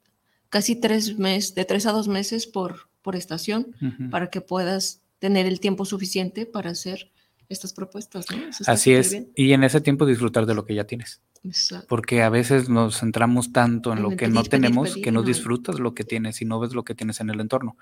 casi 0.49 0.75
tres 0.77 1.17
meses, 1.19 1.53
de 1.53 1.65
tres 1.65 1.85
a 1.85 1.91
dos 1.91 2.07
meses 2.07 2.47
por, 2.47 2.87
por 3.01 3.15
estación, 3.17 3.75
para 4.11 4.29
que 4.29 4.39
puedas 4.39 5.01
tener 5.19 5.45
el 5.45 5.59
tiempo 5.59 5.83
suficiente 5.83 6.45
para 6.45 6.69
hacer 6.71 7.11
estas 7.49 7.73
propuestas, 7.73 8.25
¿no? 8.31 8.37
Así 8.67 8.93
es. 8.93 9.11
bien. 9.11 9.31
Y 9.35 9.51
en 9.51 9.63
ese 9.65 9.81
tiempo 9.81 10.05
disfrutar 10.05 10.45
de 10.45 10.53
lo 10.55 10.63
que 10.65 10.73
ya 10.75 10.85
tienes. 10.85 11.21
Exacto. 11.43 11.87
Porque 11.87 12.23
a 12.23 12.29
veces 12.29 12.69
nos 12.69 12.99
centramos 12.99 13.51
tanto 13.51 13.91
en 13.91 13.97
En 13.97 14.03
lo 14.03 14.09
que 14.11 14.27
pedir, 14.27 14.33
no 14.33 14.43
tenemos 14.43 14.91
pedir, 14.91 15.03
que 15.03 15.11
no 15.11 15.21
no. 15.21 15.27
disfrutas 15.27 15.79
lo 15.79 15.93
que 15.93 16.03
tienes 16.03 16.41
y 16.41 16.45
no 16.45 16.59
ves 16.59 16.73
lo 16.73 16.83
que 16.83 16.95
tienes 16.95 17.19
en 17.19 17.29
el 17.29 17.39
entorno. 17.41 17.77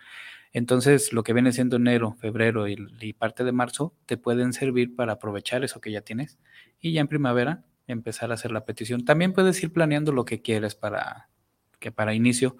Entonces, 0.53 1.13
lo 1.13 1.23
que 1.23 1.33
viene 1.33 1.51
siendo 1.53 1.77
enero, 1.77 2.13
febrero 2.19 2.67
y, 2.67 2.75
y 2.99 3.13
parte 3.13 3.43
de 3.43 3.51
marzo 3.51 3.93
te 4.05 4.17
pueden 4.17 4.53
servir 4.53 4.95
para 4.95 5.13
aprovechar 5.13 5.63
eso 5.63 5.79
que 5.79 5.91
ya 5.91 6.01
tienes 6.01 6.39
y 6.79 6.93
ya 6.93 7.01
en 7.01 7.07
primavera 7.07 7.63
empezar 7.87 8.31
a 8.31 8.35
hacer 8.35 8.51
la 8.51 8.65
petición. 8.65 9.05
También 9.05 9.33
puedes 9.33 9.61
ir 9.63 9.71
planeando 9.71 10.11
lo 10.11 10.25
que 10.25 10.41
quieres 10.41 10.75
para 10.75 11.29
que 11.79 11.91
para 11.91 12.13
inicio 12.13 12.57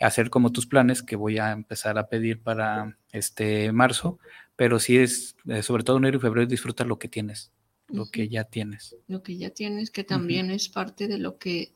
hacer 0.00 0.30
como 0.30 0.50
tus 0.50 0.66
planes 0.66 1.02
que 1.02 1.16
voy 1.16 1.38
a 1.38 1.52
empezar 1.52 1.98
a 1.98 2.08
pedir 2.08 2.42
para 2.42 2.98
este 3.12 3.70
marzo, 3.72 4.18
pero 4.56 4.80
sí 4.80 4.98
es 4.98 5.36
eh, 5.46 5.62
sobre 5.62 5.84
todo 5.84 5.98
enero 5.98 6.18
y 6.18 6.20
febrero 6.20 6.46
disfrutar 6.46 6.86
lo 6.86 6.98
que 6.98 7.08
tienes, 7.08 7.52
lo 7.92 8.06
que 8.06 8.28
ya 8.28 8.44
tienes. 8.44 8.96
Lo 9.08 9.22
que 9.22 9.36
ya 9.36 9.50
tienes, 9.50 9.90
que 9.90 10.04
también 10.04 10.50
es 10.50 10.68
parte 10.68 11.08
de 11.08 11.18
lo 11.18 11.38
que 11.38 11.72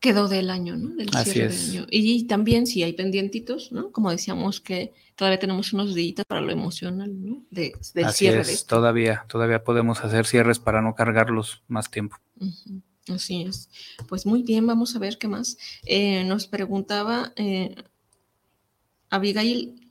quedó 0.00 0.28
del 0.28 0.50
año, 0.50 0.76
¿no? 0.76 0.94
Del 0.94 1.08
Así 1.14 1.30
cierre 1.30 1.54
es. 1.54 1.66
del 1.72 1.78
año. 1.80 1.86
Y 1.90 2.24
también 2.26 2.66
si 2.66 2.82
hay 2.82 2.92
pendientitos, 2.92 3.72
¿no? 3.72 3.90
Como 3.92 4.10
decíamos 4.10 4.60
que 4.60 4.92
todavía 5.14 5.38
tenemos 5.38 5.72
unos 5.72 5.94
días 5.94 6.24
para 6.28 6.40
lo 6.40 6.52
emocional, 6.52 7.12
¿no? 7.24 7.44
De, 7.50 7.72
del 7.94 8.04
Así 8.04 8.18
cierre 8.18 8.40
es, 8.42 8.46
de 8.48 8.52
esto. 8.54 8.76
todavía, 8.76 9.24
todavía 9.28 9.64
podemos 9.64 10.04
hacer 10.04 10.26
cierres 10.26 10.58
para 10.58 10.82
no 10.82 10.94
cargarlos 10.94 11.62
más 11.68 11.90
tiempo. 11.90 12.16
Así 13.08 13.42
es. 13.42 13.68
Pues 14.08 14.26
muy 14.26 14.42
bien, 14.42 14.66
vamos 14.66 14.94
a 14.96 14.98
ver 14.98 15.16
qué 15.18 15.28
más. 15.28 15.56
Eh, 15.84 16.24
nos 16.24 16.46
preguntaba 16.46 17.32
eh, 17.36 17.74
Abigail, 19.10 19.85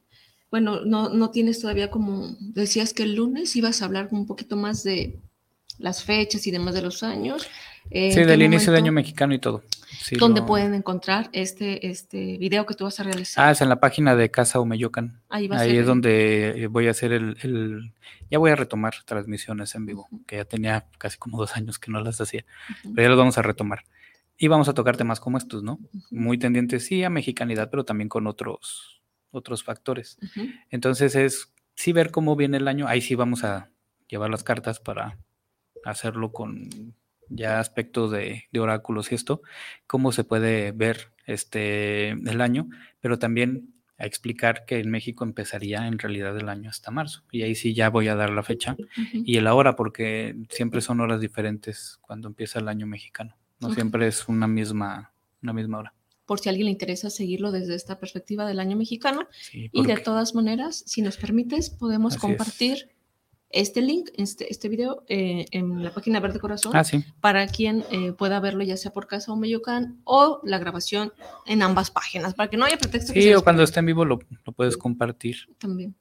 bueno, 0.52 0.82
no, 0.86 1.10
no 1.10 1.32
tienes 1.32 1.60
todavía 1.60 1.90
como, 1.92 2.36
decías 2.40 2.94
que 2.94 3.04
el 3.04 3.16
lunes 3.16 3.56
ibas 3.56 3.82
a 3.82 3.86
hablar 3.86 4.08
un 4.12 4.26
poquito 4.26 4.56
más 4.56 4.84
de 4.84 5.20
las 5.80 6.04
fechas 6.04 6.46
y 6.48 6.52
demás 6.52 6.74
de 6.74 6.82
los 6.82 7.04
años. 7.04 7.46
Eh, 7.92 8.12
Sí, 8.12 8.20
¿en 8.20 8.26
qué 8.26 8.32
del 8.32 8.42
inicio 8.44 8.72
de 8.72 8.80
momento- 8.80 8.86
año 8.86 8.92
mexicano 8.94 9.34
y 9.34 9.40
todo. 9.40 9.64
Sí, 10.02 10.16
¿Dónde 10.16 10.42
lo- 10.42 10.48
pueden 10.48 10.74
encontrar 10.74 11.30
este, 11.34 11.88
este 11.88 12.38
video 12.38 12.66
que 12.66 12.74
tú 12.74 12.86
vas 12.86 13.00
a 13.00 13.04
realizar? 13.04 13.46
Ah, 13.46 13.52
es 13.52 13.62
en 13.62 13.70
la 13.70 13.80
página 13.80 14.16
de 14.16 14.32
Casa 14.32 14.60
Omeyocan. 14.60 15.22
Ahí 15.30 15.48
va 15.48 15.58
a 15.58 15.60
Ahí 15.60 15.68
ser 15.70 15.76
es 15.76 15.80
el- 15.82 15.86
donde 15.86 16.64
eh, 16.64 16.68
voy 16.68 16.88
a 16.88 16.92
hacer 16.92 17.12
el, 17.12 17.38
el- 17.44 17.94
Ya 18.32 18.40
voy 18.40 18.50
a 18.52 18.56
retomar 18.56 18.94
transmisiones 19.06 19.76
en 19.76 19.86
vivo, 19.86 20.08
que 20.26 20.38
ya 20.38 20.46
tenía 20.46 20.86
casi 20.98 21.18
como 21.18 21.38
dos 21.38 21.56
años 21.56 21.78
que 21.78 21.92
no 21.92 22.02
las 22.02 22.20
hacía, 22.20 22.44
pero 22.96 23.04
ya 23.04 23.10
las 23.10 23.18
vamos 23.18 23.38
a 23.38 23.42
retomar. 23.44 23.84
Y 24.38 24.48
vamos 24.48 24.68
a 24.68 24.74
tocar 24.74 24.98
temas 24.98 25.20
como 25.20 25.38
estos, 25.38 25.62
¿no? 25.64 25.80
Muy 26.10 26.38
tendientes, 26.40 26.86
sí, 26.86 27.04
a 27.04 27.10
mexicanidad, 27.12 27.70
pero 27.70 27.86
también 27.86 28.10
con 28.10 28.26
otros, 28.28 28.95
otros 29.36 29.64
factores. 29.64 30.18
Entonces 30.70 31.16
es 31.16 31.54
sí 31.76 31.92
ver 31.94 32.12
cómo 32.12 32.36
viene 32.36 32.58
el 32.58 32.68
año. 32.68 32.88
Ahí 32.88 33.02
sí 33.02 33.16
vamos 33.16 33.44
a 33.44 33.70
llevar 34.08 34.30
las 34.30 34.44
cartas 34.44 34.80
para 34.80 35.18
hacerlo 35.84 36.32
con 36.32 36.96
ya 37.30 37.60
aspectos 37.60 38.12
de, 38.12 38.44
de, 38.52 38.60
oráculos 38.60 39.12
y 39.12 39.16
esto, 39.16 39.42
cómo 39.88 40.12
se 40.12 40.24
puede 40.24 40.72
ver 40.72 41.12
este 41.26 42.10
el 42.12 42.40
año, 42.42 42.70
pero 43.02 43.18
también 43.18 43.76
a 43.98 44.06
explicar 44.06 44.66
que 44.66 44.80
en 44.80 44.92
México 44.92 45.24
empezaría 45.24 45.88
en 45.88 45.98
realidad 45.98 46.38
el 46.38 46.50
año 46.50 46.70
hasta 46.70 46.92
marzo. 46.92 47.24
Y 47.32 47.44
ahí 47.44 47.56
sí 47.56 47.74
ya 47.74 47.90
voy 47.90 48.08
a 48.08 48.16
dar 48.16 48.30
la 48.30 48.44
fecha 48.44 48.76
y 49.14 49.38
el 49.38 49.48
hora, 49.48 49.76
porque 49.76 50.36
siempre 50.50 50.82
son 50.82 51.00
horas 51.00 51.22
diferentes 51.22 51.98
cuando 52.02 52.28
empieza 52.28 52.60
el 52.60 52.68
año 52.68 52.88
mexicano. 52.88 53.38
No 53.60 53.74
siempre 53.74 54.08
es 54.08 54.28
una 54.28 54.48
misma, 54.48 55.14
una 55.42 55.54
misma 55.54 55.78
hora. 55.80 55.94
Por 56.26 56.40
si 56.40 56.50
a 56.50 56.52
alguien 56.52 56.66
le 56.66 56.72
interesa 56.72 57.10
seguirlo 57.10 57.52
desde 57.52 57.76
esta 57.76 58.00
perspectiva 58.00 58.48
del 58.48 58.60
año 58.60 58.76
mexicano. 58.76 59.28
y 59.52 59.86
de 59.86 59.98
todas 59.98 60.36
maneras, 60.36 60.84
si 60.86 61.02
nos 61.02 61.18
permites, 61.18 61.70
podemos 61.70 62.18
compartir 62.18 62.90
este 63.56 63.82
link, 63.82 64.10
este, 64.16 64.52
este 64.52 64.68
video, 64.68 65.04
eh, 65.08 65.46
en 65.52 65.82
la 65.82 65.92
página 65.92 66.20
Verde 66.20 66.40
Corazón, 66.40 66.74
ah, 66.76 66.84
para 67.22 67.48
quien 67.48 67.86
eh, 67.90 68.12
pueda 68.12 68.40
verlo 68.40 68.64
ya 68.64 68.76
sea 68.76 68.92
por 68.92 69.08
casa 69.08 69.32
o 69.32 69.38
Meyocan 69.38 70.02
o 70.04 70.42
la 70.44 70.58
grabación 70.58 71.14
en 71.46 71.62
ambas 71.62 71.90
páginas, 71.90 72.34
para 72.34 72.50
que 72.50 72.58
no 72.58 72.66
haya 72.66 72.78
pretexto. 72.78 73.14
Sí, 73.14 73.34
o 73.34 73.44
cuando 73.44 73.64
esté 73.64 73.80
en 73.80 73.86
vivo 73.86 74.04
lo, 74.04 74.20
puedes 74.56 74.76
compartir. 74.76 75.38
También, 75.58 75.96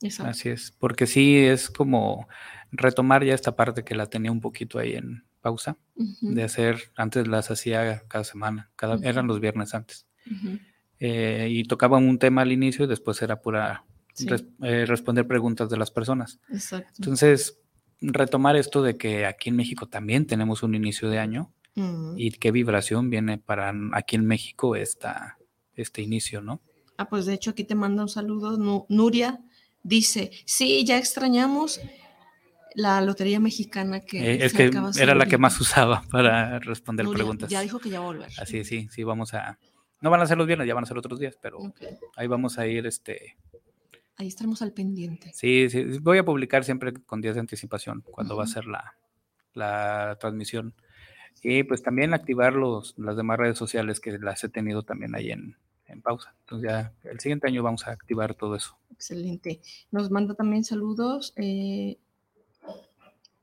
exacto. 0.00 0.30
Así 0.30 0.50
es, 0.50 0.72
porque 0.78 1.06
sí 1.06 1.36
es 1.36 1.68
como 1.68 2.28
retomar 2.70 3.24
ya 3.24 3.34
esta 3.34 3.56
parte 3.56 3.82
que 3.82 3.96
la 3.96 4.06
tenía 4.06 4.30
un 4.30 4.40
poquito 4.40 4.78
ahí 4.78 4.94
en 4.94 5.24
pausa, 5.40 5.76
de 5.94 6.42
hacer, 6.42 6.92
antes 6.96 7.26
las 7.28 7.50
hacía 7.50 8.02
cada 8.08 8.24
semana, 8.24 8.70
cada, 8.76 8.96
eran 9.06 9.26
los 9.26 9.40
viernes 9.40 9.74
antes. 9.74 10.06
Eh, 10.98 11.48
y 11.50 11.64
tocaba 11.64 11.98
un 11.98 12.18
tema 12.18 12.42
al 12.42 12.52
inicio 12.52 12.84
y 12.84 12.88
después 12.88 13.20
era 13.22 13.40
pura 13.40 13.84
eh, 14.62 14.84
responder 14.86 15.26
preguntas 15.26 15.70
de 15.70 15.76
las 15.76 15.90
personas. 15.90 16.40
Exacto. 16.50 16.92
Entonces, 16.98 17.58
retomar 18.00 18.56
esto 18.56 18.82
de 18.82 18.96
que 18.96 19.26
aquí 19.26 19.48
en 19.48 19.56
México 19.56 19.88
también 19.88 20.26
tenemos 20.26 20.62
un 20.62 20.74
inicio 20.74 21.08
de 21.08 21.18
año 21.18 21.52
y 22.16 22.32
qué 22.32 22.50
vibración 22.50 23.08
viene 23.08 23.38
para 23.38 23.72
aquí 23.92 24.16
en 24.16 24.26
México 24.26 24.76
esta, 24.76 25.38
este 25.74 26.02
inicio, 26.02 26.42
¿no? 26.42 26.60
Ah, 26.98 27.08
pues 27.08 27.24
de 27.24 27.32
hecho 27.32 27.50
aquí 27.52 27.64
te 27.64 27.74
manda 27.74 28.02
un 28.02 28.10
saludo. 28.10 28.58
Nuria 28.90 29.40
dice, 29.82 30.30
sí, 30.44 30.84
ya 30.84 30.98
extrañamos 30.98 31.80
la 32.74 33.00
lotería 33.00 33.40
mexicana 33.40 34.00
que... 34.00 34.34
Eh, 34.34 34.44
es 34.44 34.52
que 34.52 34.70
era 34.98 35.14
la 35.14 35.26
que 35.26 35.38
más 35.38 35.60
usaba 35.60 36.02
para 36.10 36.58
responder 36.58 37.06
preguntas. 37.08 37.50
Ya 37.50 37.60
dijo 37.60 37.78
que 37.78 37.90
ya 37.90 38.00
va 38.00 38.06
a 38.06 38.08
volver. 38.08 38.30
Así, 38.38 38.64
sí, 38.64 38.88
sí, 38.90 39.04
vamos 39.04 39.34
a... 39.34 39.58
No 40.00 40.10
van 40.10 40.20
a 40.20 40.26
ser 40.26 40.38
los 40.38 40.46
viernes, 40.46 40.66
ya 40.66 40.74
van 40.74 40.84
a 40.84 40.86
ser 40.86 40.96
otros 40.96 41.20
días, 41.20 41.36
pero 41.42 41.58
ahí 42.16 42.26
vamos 42.26 42.58
a 42.58 42.66
ir 42.66 42.86
este, 42.86 43.36
Ahí 44.20 44.28
estaremos 44.28 44.60
al 44.60 44.74
pendiente. 44.74 45.30
Sí, 45.32 45.70
sí, 45.70 45.82
voy 46.02 46.18
a 46.18 46.24
publicar 46.26 46.62
siempre 46.62 46.92
con 46.92 47.22
días 47.22 47.36
de 47.36 47.40
anticipación 47.40 48.02
cuando 48.02 48.36
va 48.36 48.44
a 48.44 48.46
ser 48.46 48.66
la, 48.66 50.18
transmisión. 50.20 50.74
Y 51.42 51.62
pues 51.62 51.82
también 51.82 52.12
activar 52.12 52.52
los, 52.52 52.94
las 52.98 53.16
demás 53.16 53.38
redes 53.38 53.56
sociales 53.56 53.98
que 53.98 54.18
las 54.18 54.44
he 54.44 54.50
tenido 54.50 54.82
también 54.82 55.14
ahí 55.14 55.30
en, 55.30 55.56
pausa. 56.02 56.34
Entonces 56.40 56.70
ya 56.70 56.92
el 57.04 57.18
siguiente 57.18 57.48
año 57.48 57.62
vamos 57.62 57.86
a 57.86 57.92
activar 57.92 58.34
todo 58.34 58.56
eso. 58.56 58.76
Excelente. 58.92 59.62
Nos 59.90 60.10
manda 60.10 60.34
también 60.34 60.64
saludos. 60.64 61.32
Eh, 61.36 61.96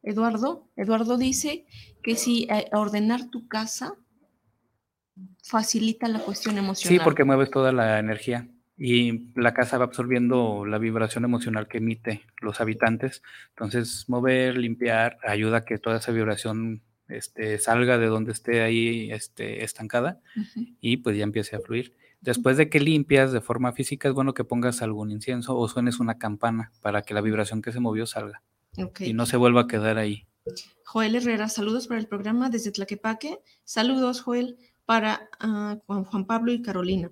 Eduardo, 0.07 0.69
Eduardo 0.77 1.17
dice 1.17 1.65
que 2.01 2.15
si 2.15 2.47
eh, 2.49 2.69
ordenar 2.71 3.29
tu 3.29 3.49
casa 3.49 3.93
facilita 5.43 6.07
la 6.07 6.19
cuestión 6.19 6.57
emocional. 6.57 6.97
Sí, 6.97 7.03
porque 7.03 7.25
mueves 7.25 7.51
toda 7.51 7.73
la 7.73 7.99
energía 7.99 8.47
y 8.77 9.27
la 9.35 9.53
casa 9.53 9.77
va 9.77 9.83
absorbiendo 9.83 10.65
la 10.65 10.77
vibración 10.77 11.25
emocional 11.25 11.67
que 11.67 11.79
emite 11.79 12.21
los 12.39 12.61
habitantes. 12.61 13.21
Entonces, 13.49 14.05
mover, 14.07 14.57
limpiar, 14.57 15.17
ayuda 15.27 15.57
a 15.57 15.65
que 15.65 15.77
toda 15.77 15.97
esa 15.97 16.13
vibración 16.13 16.81
este, 17.09 17.57
salga 17.57 17.97
de 17.97 18.05
donde 18.05 18.31
esté 18.31 18.61
ahí 18.61 19.11
este, 19.11 19.65
estancada 19.65 20.21
y 20.79 20.97
pues 20.97 21.17
ya 21.17 21.23
empiece 21.23 21.57
a 21.57 21.59
fluir. 21.59 21.97
Después 22.21 22.55
de 22.55 22.69
que 22.69 22.79
limpias 22.79 23.33
de 23.33 23.41
forma 23.41 23.73
física, 23.73 24.07
es 24.07 24.13
bueno 24.13 24.33
que 24.33 24.45
pongas 24.45 24.81
algún 24.81 25.11
incienso 25.11 25.57
o 25.57 25.67
suenes 25.67 25.99
una 25.99 26.17
campana 26.17 26.71
para 26.81 27.01
que 27.01 27.13
la 27.13 27.19
vibración 27.19 27.61
que 27.61 27.73
se 27.73 27.81
movió 27.81 28.05
salga 28.05 28.41
y 28.99 29.13
no 29.13 29.25
se 29.25 29.37
vuelva 29.37 29.61
a 29.61 29.67
quedar 29.67 29.97
ahí. 29.97 30.27
Joel 30.85 31.15
Herrera, 31.15 31.49
saludos 31.49 31.87
para 31.87 31.99
el 31.99 32.07
programa 32.07 32.49
desde 32.49 32.71
Tlaquepaque. 32.71 33.39
Saludos, 33.63 34.21
Joel, 34.21 34.57
para 34.85 35.29
ah, 35.39 35.77
Juan 35.85 36.25
Pablo 36.25 36.53
y 36.53 36.61
Carolina. 36.61 37.11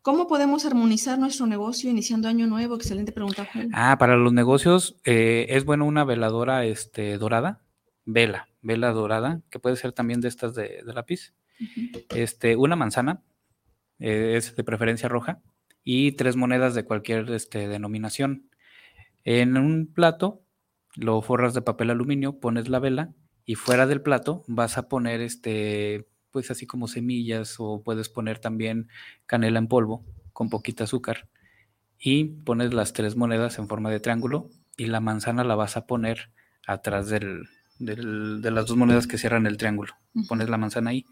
¿Cómo 0.00 0.26
podemos 0.26 0.66
armonizar 0.66 1.18
nuestro 1.18 1.46
negocio 1.46 1.90
iniciando 1.90 2.26
año 2.26 2.46
nuevo? 2.46 2.74
Excelente 2.74 3.12
pregunta, 3.12 3.46
Juan. 3.52 3.70
Ah, 3.72 3.98
para 3.98 4.16
los 4.16 4.32
negocios 4.32 4.96
eh, 5.04 5.46
es 5.50 5.64
bueno 5.64 5.84
una 5.84 6.04
veladora 6.04 6.64
este, 6.64 7.18
dorada, 7.18 7.62
vela, 8.04 8.48
vela 8.62 8.90
dorada, 8.90 9.42
que 9.50 9.60
puede 9.60 9.76
ser 9.76 9.92
también 9.92 10.20
de 10.20 10.28
estas 10.28 10.54
de, 10.54 10.82
lápiz. 10.86 11.34
este, 12.14 12.56
una 12.56 12.74
manzana, 12.74 13.22
eh, 14.00 14.34
es 14.36 14.56
de 14.56 14.64
preferencia 14.64 15.08
roja, 15.08 15.40
y 15.84 16.12
tres 16.12 16.34
monedas 16.34 16.74
de 16.74 16.84
cualquier 16.84 17.30
este, 17.30 17.68
denominación. 17.68 18.50
En 19.24 19.56
un 19.56 19.86
plato 19.86 20.41
lo 20.94 21.22
forras 21.22 21.54
de 21.54 21.62
papel 21.62 21.90
aluminio, 21.90 22.38
pones 22.38 22.68
la 22.68 22.78
vela 22.78 23.12
y 23.44 23.54
fuera 23.54 23.86
del 23.86 24.02
plato 24.02 24.44
vas 24.46 24.78
a 24.78 24.88
poner 24.88 25.20
este 25.20 26.06
pues 26.30 26.50
así 26.50 26.66
como 26.66 26.88
semillas 26.88 27.56
o 27.58 27.82
puedes 27.82 28.08
poner 28.08 28.38
también 28.38 28.88
canela 29.26 29.58
en 29.58 29.68
polvo 29.68 30.04
con 30.32 30.48
poquita 30.48 30.84
azúcar 30.84 31.28
y 31.98 32.24
pones 32.24 32.72
las 32.74 32.92
tres 32.92 33.16
monedas 33.16 33.58
en 33.58 33.68
forma 33.68 33.90
de 33.90 34.00
triángulo 34.00 34.48
y 34.76 34.86
la 34.86 35.00
manzana 35.00 35.44
la 35.44 35.54
vas 35.54 35.76
a 35.76 35.86
poner 35.86 36.30
atrás 36.66 37.08
del, 37.08 37.48
de 37.78 38.50
las 38.50 38.66
dos 38.66 38.76
monedas 38.76 39.06
que 39.06 39.18
cierran 39.18 39.46
el 39.46 39.56
triángulo. 39.56 39.94
Pones 40.28 40.48
la 40.48 40.56
manzana 40.56 40.90
ahí, 40.90 41.04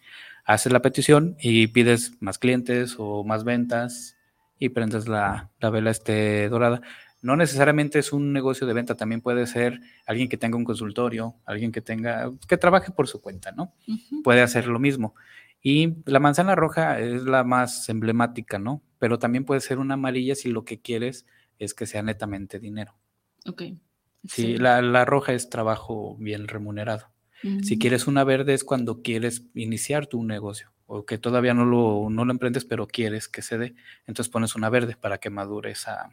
haces 0.45 0.73
la 0.73 0.83
petición 0.83 1.37
y 1.41 1.69
pides 1.69 2.13
más 2.21 2.39
clientes 2.39 2.97
o 2.99 3.25
más 3.25 3.45
ventas 3.45 4.17
y 4.59 4.71
prendes 4.71 5.09
la, 5.09 5.51
la 5.61 5.71
vela 5.71 5.91
este 5.91 6.49
dorada. 6.49 6.81
No 7.23 7.37
necesariamente 7.37 7.99
es 7.99 8.13
un 8.13 8.33
negocio 8.33 8.67
de 8.67 8.73
venta, 8.73 8.95
también 8.95 9.21
puede 9.21 9.47
ser 9.47 9.81
alguien 10.07 10.29
que 10.29 10.39
tenga 10.39 10.57
un 10.57 10.65
consultorio, 10.65 11.35
alguien 11.45 11.71
que 11.71 11.83
tenga, 11.83 12.31
que 12.49 12.57
trabaje 12.57 12.93
por 12.93 13.09
su 13.09 13.21
cuenta, 13.21 13.53
¿no? 13.53 13.75
Puede 14.25 14.41
hacer 14.41 14.67
lo 14.67 14.79
mismo. 14.79 15.15
Y 15.63 15.97
la 16.07 16.21
manzana 16.21 16.55
roja 16.55 16.99
es 16.99 17.25
la 17.25 17.45
más 17.45 17.89
emblemática, 17.91 18.59
¿no? 18.59 18.83
Pero 18.99 19.19
también 19.19 19.45
puede 19.45 19.61
ser 19.61 19.79
una 19.79 19.95
amarilla 19.95 20.35
si 20.35 20.51
lo 20.51 20.65
que 20.65 20.81
quieres 20.81 21.27
es 21.59 21.75
que 21.75 21.87
sea 21.87 22.03
netamente 22.03 22.59
dinero. 22.59 22.95
Ok. 23.47 23.63
Sí, 24.27 24.57
la, 24.57 25.05
roja 25.05 25.33
es 25.33 25.49
trabajo 25.49 26.17
bien 26.19 26.49
remunerado. 26.49 27.09
Si 27.63 27.79
quieres 27.79 28.07
una 28.07 28.23
verde 28.23 28.53
es 28.53 28.65
cuando 28.65 29.01
quieres 29.01 29.47
iniciar 29.55 30.07
tu 30.07 30.23
negocio 30.23 30.75
o 30.85 31.07
que 31.07 31.17
todavía 31.17 31.55
no 31.55 31.65
lo, 31.65 32.09
no 32.11 32.27
lo 32.27 32.33
emprendes, 32.33 32.67
pero 32.67 32.87
quieres 32.87 33.29
que 33.29 33.41
se 33.41 33.57
dé. 33.57 33.75
Entonces 34.07 34.31
pones 34.31 34.57
una 34.57 34.69
verde 34.69 34.95
para 35.01 35.17
que 35.17 35.31
madure 35.31 35.71
esa, 35.71 36.11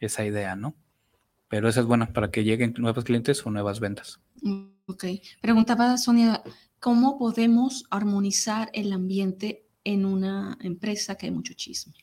esa 0.00 0.24
idea, 0.24 0.56
¿no? 0.56 0.74
Pero 1.48 1.68
esa 1.68 1.80
es 1.80 1.86
buena 1.86 2.12
para 2.12 2.30
que 2.30 2.44
lleguen 2.44 2.74
nuevos 2.78 3.04
clientes 3.04 3.44
o 3.46 3.50
nuevas 3.50 3.80
ventas. 3.80 4.20
Ok. 4.86 5.04
Preguntaba 5.40 5.96
Sonia, 5.96 6.42
¿cómo 6.78 7.18
podemos 7.18 7.84
armonizar 7.90 8.70
el 8.74 8.92
ambiente 8.92 9.64
en 9.84 10.04
una 10.04 10.58
empresa 10.60 11.16
que 11.16 11.26
hay 11.26 11.32
mucho 11.32 11.54
chisme? 11.54 11.94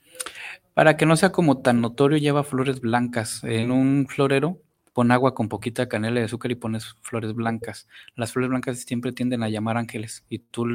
Para 0.74 0.98
que 0.98 1.06
no 1.06 1.16
sea 1.16 1.32
como 1.32 1.60
tan 1.60 1.82
notorio, 1.82 2.18
lleva 2.18 2.43
flores 2.43 2.82
blancas. 2.82 3.43
En 3.43 3.72
un 3.72 4.08
florero, 4.10 4.62
pon 4.93 5.12
agua 5.12 5.36
con 5.36 5.50
poquita 5.50 5.88
canela 5.88 6.22
y 6.22 6.24
azúcar 6.24 6.52
y 6.52 6.56
pones 6.56 6.96
flores 7.02 7.34
blancas. 7.34 7.88
Las 8.16 8.32
flores 8.32 8.50
blancas 8.50 8.80
siempre 8.80 9.12
tienden 9.12 9.43
a 9.43 9.50
llamar 9.50 9.78
ángeles 9.78 10.26
y 10.30 10.39
tú 10.39 10.66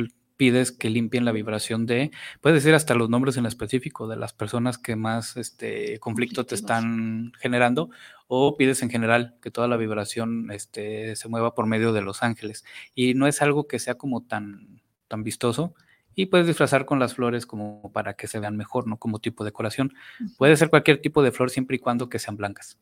pides 0.41 0.72
que 0.72 0.88
limpien 0.88 1.26
la 1.26 1.32
vibración 1.32 1.84
de, 1.84 2.12
puedes 2.41 2.62
decir 2.62 2.74
hasta 2.74 2.95
los 2.95 3.11
nombres 3.11 3.36
en 3.36 3.45
específico 3.45 4.09
de 4.09 4.16
las 4.16 4.32
personas 4.32 4.78
que 4.78 4.97
más 4.97 5.36
este 5.36 5.99
conflicto 5.99 6.47
te 6.47 6.55
están 6.55 7.34
generando, 7.38 7.91
o 8.26 8.57
pides 8.57 8.80
en 8.80 8.88
general 8.88 9.36
que 9.43 9.51
toda 9.51 9.68
la 9.68 9.76
vibración 9.76 10.51
este, 10.51 11.14
se 11.14 11.28
mueva 11.28 11.55
por 11.55 11.66
medio 11.66 11.93
de 11.93 12.01
los 12.01 12.22
ángeles. 12.22 12.64
Y 12.95 13.12
no 13.12 13.26
es 13.26 13.43
algo 13.43 13.66
que 13.66 13.78
sea 13.78 13.97
como 13.97 14.22
tan, 14.22 14.80
tan 15.09 15.24
vistoso, 15.24 15.74
y 16.14 16.24
puedes 16.24 16.47
disfrazar 16.47 16.86
con 16.86 16.99
las 16.99 17.12
flores 17.12 17.45
como 17.45 17.93
para 17.93 18.14
que 18.14 18.26
se 18.26 18.41
vean 18.41 18.57
mejor, 18.57 18.86
¿no? 18.86 18.97
Como 18.97 19.18
tipo 19.18 19.45
de 19.45 19.49
decoración. 19.49 19.93
Puede 20.38 20.57
ser 20.57 20.70
cualquier 20.70 21.03
tipo 21.03 21.22
de 21.22 21.32
flor 21.32 21.51
siempre 21.51 21.76
y 21.76 21.80
cuando 21.80 22.09
que 22.09 22.18
sean 22.18 22.38
blancas. 22.38 22.78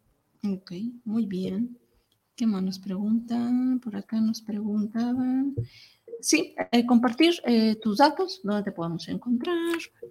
Ok, 0.48 0.70
muy 1.04 1.26
bien. 1.26 1.76
¿Qué 2.38 2.46
más 2.46 2.62
nos 2.62 2.78
preguntan? 2.78 3.80
Por 3.80 3.96
acá 3.96 4.20
nos 4.20 4.40
preguntaban. 4.42 5.56
Sí, 6.20 6.54
eh, 6.70 6.86
compartir 6.86 7.34
eh, 7.44 7.74
tus 7.82 7.98
datos, 7.98 8.42
¿dónde 8.44 8.62
te 8.62 8.70
podemos 8.70 9.08
encontrar? 9.08 9.56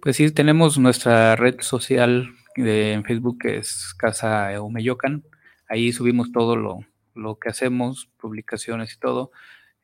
Pues 0.02 0.16
sí, 0.16 0.30
tenemos 0.30 0.76
nuestra 0.76 1.36
red 1.36 1.62
social 1.62 2.28
de, 2.54 2.92
en 2.92 3.04
Facebook 3.04 3.38
que 3.38 3.56
es 3.56 3.94
Casa 3.94 4.60
Omeyocan. 4.60 5.24
Ahí 5.70 5.90
subimos 5.90 6.30
todo 6.30 6.54
lo, 6.54 6.80
lo 7.14 7.38
que 7.38 7.48
hacemos, 7.48 8.10
publicaciones 8.18 8.92
y 8.92 8.98
todo. 9.00 9.30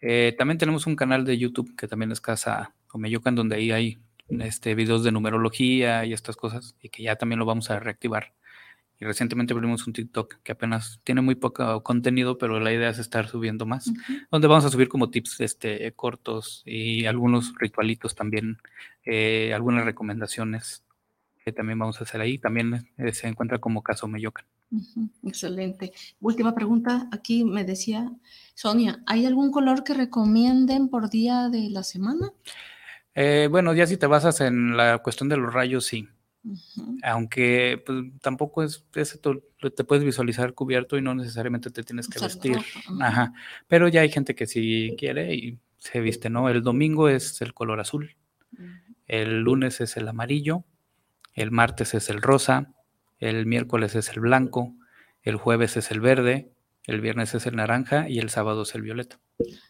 Eh, 0.03 0.35
también 0.37 0.59
tenemos 0.59 0.87
un 0.87 0.97
canal 0.97 1.25
de 1.25 1.39
YouTube 1.39 1.75
que 1.77 1.89
también 1.89 2.13
es 2.13 2.21
Casa 2.21 2.75
Omeyocan, 2.93 3.35
donde 3.35 3.57
ahí 3.57 3.71
hay 3.71 3.99
este, 4.29 4.75
videos 4.75 5.03
de 5.03 5.13
numerología 5.13 6.05
y 6.05 6.13
estas 6.13 6.37
cosas, 6.37 6.77
y 6.83 6.91
que 6.91 7.05
ya 7.05 7.17
también 7.17 7.39
lo 7.39 7.47
vamos 7.47 7.71
a 7.71 7.81
reactivar. 7.81 8.35
Y 9.01 9.05
recientemente 9.05 9.53
abrimos 9.53 9.87
un 9.87 9.93
TikTok 9.93 10.37
que 10.43 10.53
apenas 10.53 11.01
tiene 11.05 11.21
muy 11.21 11.35
poco 11.35 11.83
contenido, 11.83 12.39
pero 12.39 12.61
la 12.61 12.73
idea 12.73 12.91
es 12.91 12.99
estar 12.99 13.29
subiendo 13.29 13.67
más, 13.67 13.93
donde 14.31 14.47
vamos 14.47 14.65
a 14.65 14.71
subir 14.71 14.89
como 14.89 15.11
tips 15.11 15.41
este, 15.41 15.93
cortos 15.93 16.63
y 16.65 17.07
algunos 17.07 17.53
ritualitos 17.59 18.15
también, 18.15 18.59
eh, 19.05 19.53
algunas 19.53 19.85
recomendaciones 19.85 20.85
que 21.45 21.53
también 21.53 21.79
vamos 21.79 22.01
a 22.01 22.05
hacer 22.05 22.21
ahí. 22.21 22.39
También 22.39 22.89
eh, 22.97 23.13
se 23.13 23.29
encuentra 23.29 23.59
como 23.59 23.83
Caso 23.83 24.09
Meyocan. 24.09 24.47
Excelente. 25.23 25.93
Última 26.21 26.55
pregunta. 26.55 27.09
Aquí 27.13 27.45
me 27.45 27.65
decía 27.65 28.11
Sonia, 28.55 29.03
¿hay 29.07 29.27
algún 29.27 29.51
color 29.51 29.85
que 29.85 29.95
recomienden 29.95 30.89
por 30.89 31.11
día 31.11 31.49
de 31.49 31.69
la 31.71 31.83
semana? 31.83 32.33
Eh, 33.15 33.49
bueno, 33.51 33.75
ya 33.75 33.87
si 33.87 33.97
te 33.97 34.07
basas 34.07 34.41
en 34.41 34.77
la 34.77 34.99
cuestión 34.99 35.29
de 35.29 35.37
los 35.37 35.53
rayos, 35.53 35.87
sí. 35.87 36.09
Aunque 37.03 37.83
pues, 37.85 38.05
tampoco 38.21 38.63
es, 38.63 38.85
te 38.93 39.85
puedes 39.85 40.05
visualizar 40.05 40.55
cubierto 40.55 40.99
y 40.99 41.03
no 41.03 41.15
necesariamente 41.15 41.71
te 41.71 41.83
tienes 41.83 42.09
que 42.09 42.21
vestir. 42.21 42.59
Ajá. 43.01 43.33
Pero 43.67 43.89
ya 43.89 44.03
hay 44.03 44.11
gente 44.11 44.35
que 44.35 44.47
sí 44.47 44.95
quiere 44.99 45.35
y 45.35 45.59
se 45.79 46.01
viste, 46.01 46.31
¿no? 46.31 46.49
El 46.49 46.63
domingo 46.63 47.09
es 47.09 47.41
el 47.43 47.55
color 47.55 47.81
azul, 47.81 48.17
el 49.07 49.41
lunes 49.41 49.81
es 49.81 49.97
el 49.97 50.09
amarillo, 50.09 50.65
el 51.35 51.51
martes 51.51 51.95
es 51.95 52.09
el 52.11 52.23
rosa, 52.23 52.73
el 53.19 53.47
miércoles 53.47 53.95
es 53.95 54.09
el 54.11 54.21
blanco, 54.21 54.75
el 55.23 55.37
jueves 55.37 55.77
es 55.77 55.91
el 55.91 56.01
verde, 56.01 56.53
el 56.85 57.01
viernes 57.01 57.35
es 57.35 57.47
el 57.47 57.57
naranja 57.57 58.09
y 58.09 58.19
el 58.19 58.31
sábado 58.31 58.63
es 58.63 58.75
el 58.75 58.83
violeta. 58.83 59.19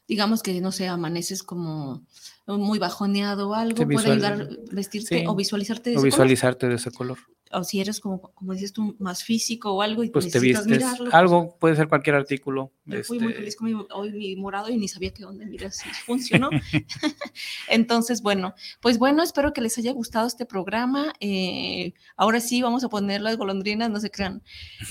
Digamos 0.06 0.42
que, 0.42 0.60
no 0.60 0.72
sé, 0.72 0.88
amaneces 0.88 1.42
como 1.42 2.06
muy 2.46 2.78
bajoneado 2.78 3.50
o 3.50 3.54
algo, 3.54 3.86
puede 3.88 4.12
ayudar 4.12 4.42
a 4.42 4.74
vestirte 4.74 5.24
o 5.26 5.34
visualizarte 5.34 5.90
de 5.90 5.98
o 5.98 6.02
visualizarte 6.02 6.68
de 6.68 6.74
ese 6.74 6.90
color 6.90 7.18
o 7.54 7.64
si 7.64 7.80
eres 7.80 8.00
como, 8.00 8.20
como 8.20 8.52
dices 8.52 8.72
tú, 8.72 8.96
más 8.98 9.24
físico 9.24 9.72
o 9.72 9.82
algo 9.82 10.04
y 10.04 10.10
pues 10.10 10.30
te 10.30 10.38
vistes 10.38 10.66
mirarlo, 10.66 11.04
pues 11.04 11.14
algo, 11.14 11.56
puede 11.58 11.76
ser 11.76 11.88
cualquier 11.88 12.16
artículo. 12.16 12.72
Yo 12.84 13.02
fui 13.04 13.18
muy 13.18 13.28
este 13.28 13.40
feliz 13.40 13.56
con 13.56 13.66
mi, 13.66 13.86
hoy 13.92 14.12
mi 14.12 14.36
morado 14.36 14.68
y 14.70 14.76
ni 14.76 14.88
sabía 14.88 15.12
que 15.12 15.22
dónde, 15.22 15.46
mira, 15.46 15.70
si 15.70 15.88
funcionó. 16.04 16.50
Entonces, 17.68 18.22
bueno, 18.22 18.54
pues 18.80 18.98
bueno, 18.98 19.22
espero 19.22 19.52
que 19.52 19.60
les 19.60 19.76
haya 19.78 19.92
gustado 19.92 20.26
este 20.26 20.46
programa. 20.46 21.12
Eh, 21.20 21.94
ahora 22.16 22.40
sí, 22.40 22.62
vamos 22.62 22.84
a 22.84 22.88
poner 22.88 23.20
las 23.20 23.36
golondrinas, 23.36 23.90
no 23.90 24.00
se 24.00 24.10
crean. 24.10 24.42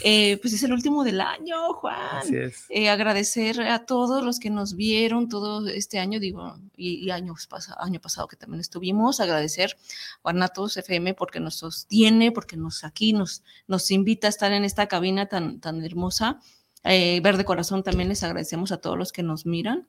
Eh, 0.04 0.38
pues 0.42 0.54
es 0.54 0.64
el 0.64 0.74
último 0.74 1.04
del 1.04 1.22
año, 1.22 1.74
Juan. 1.74 2.18
Así 2.18 2.36
es. 2.36 2.66
Eh, 2.70 2.90
agradecer 2.90 3.62
a 3.62 3.86
todos 3.86 4.24
los 4.24 4.40
que 4.40 4.50
nos 4.50 4.76
vieron 4.76 5.30
todo 5.30 5.68
este 5.68 6.00
año, 6.00 6.20
digo, 6.20 6.58
y, 6.76 7.10
años 7.12 7.48
año 7.80 8.00
pasado 8.00 8.28
que 8.28 8.36
también 8.36 8.62
estuvimos. 8.62 9.20
Agradecer 9.20 9.72
a 9.72 10.22
Guanatos 10.24 10.78
FM 10.78 11.14
porque 11.14 11.40
nos 11.40 11.56
sostiene, 11.56 12.32
porque 12.32 12.53
nos 12.58 12.84
aquí 12.84 13.14
nos, 13.14 13.44
nos 13.68 13.92
invita 13.92 14.28
a 14.28 14.30
estar 14.30 14.52
en 14.52 14.64
esta 14.64 14.88
cabina 14.88 15.28
tan, 15.28 15.60
tan 15.60 15.84
hermosa. 15.84 16.40
Eh, 16.84 17.20
Verde 17.22 17.46
Corazón 17.46 17.84
también 17.84 18.10
les 18.10 18.24
agradecemos 18.24 18.72
a 18.72 18.78
todos 18.78 18.98
los 18.98 19.12
que 19.12 19.24
nos 19.24 19.46
miran. 19.46 19.88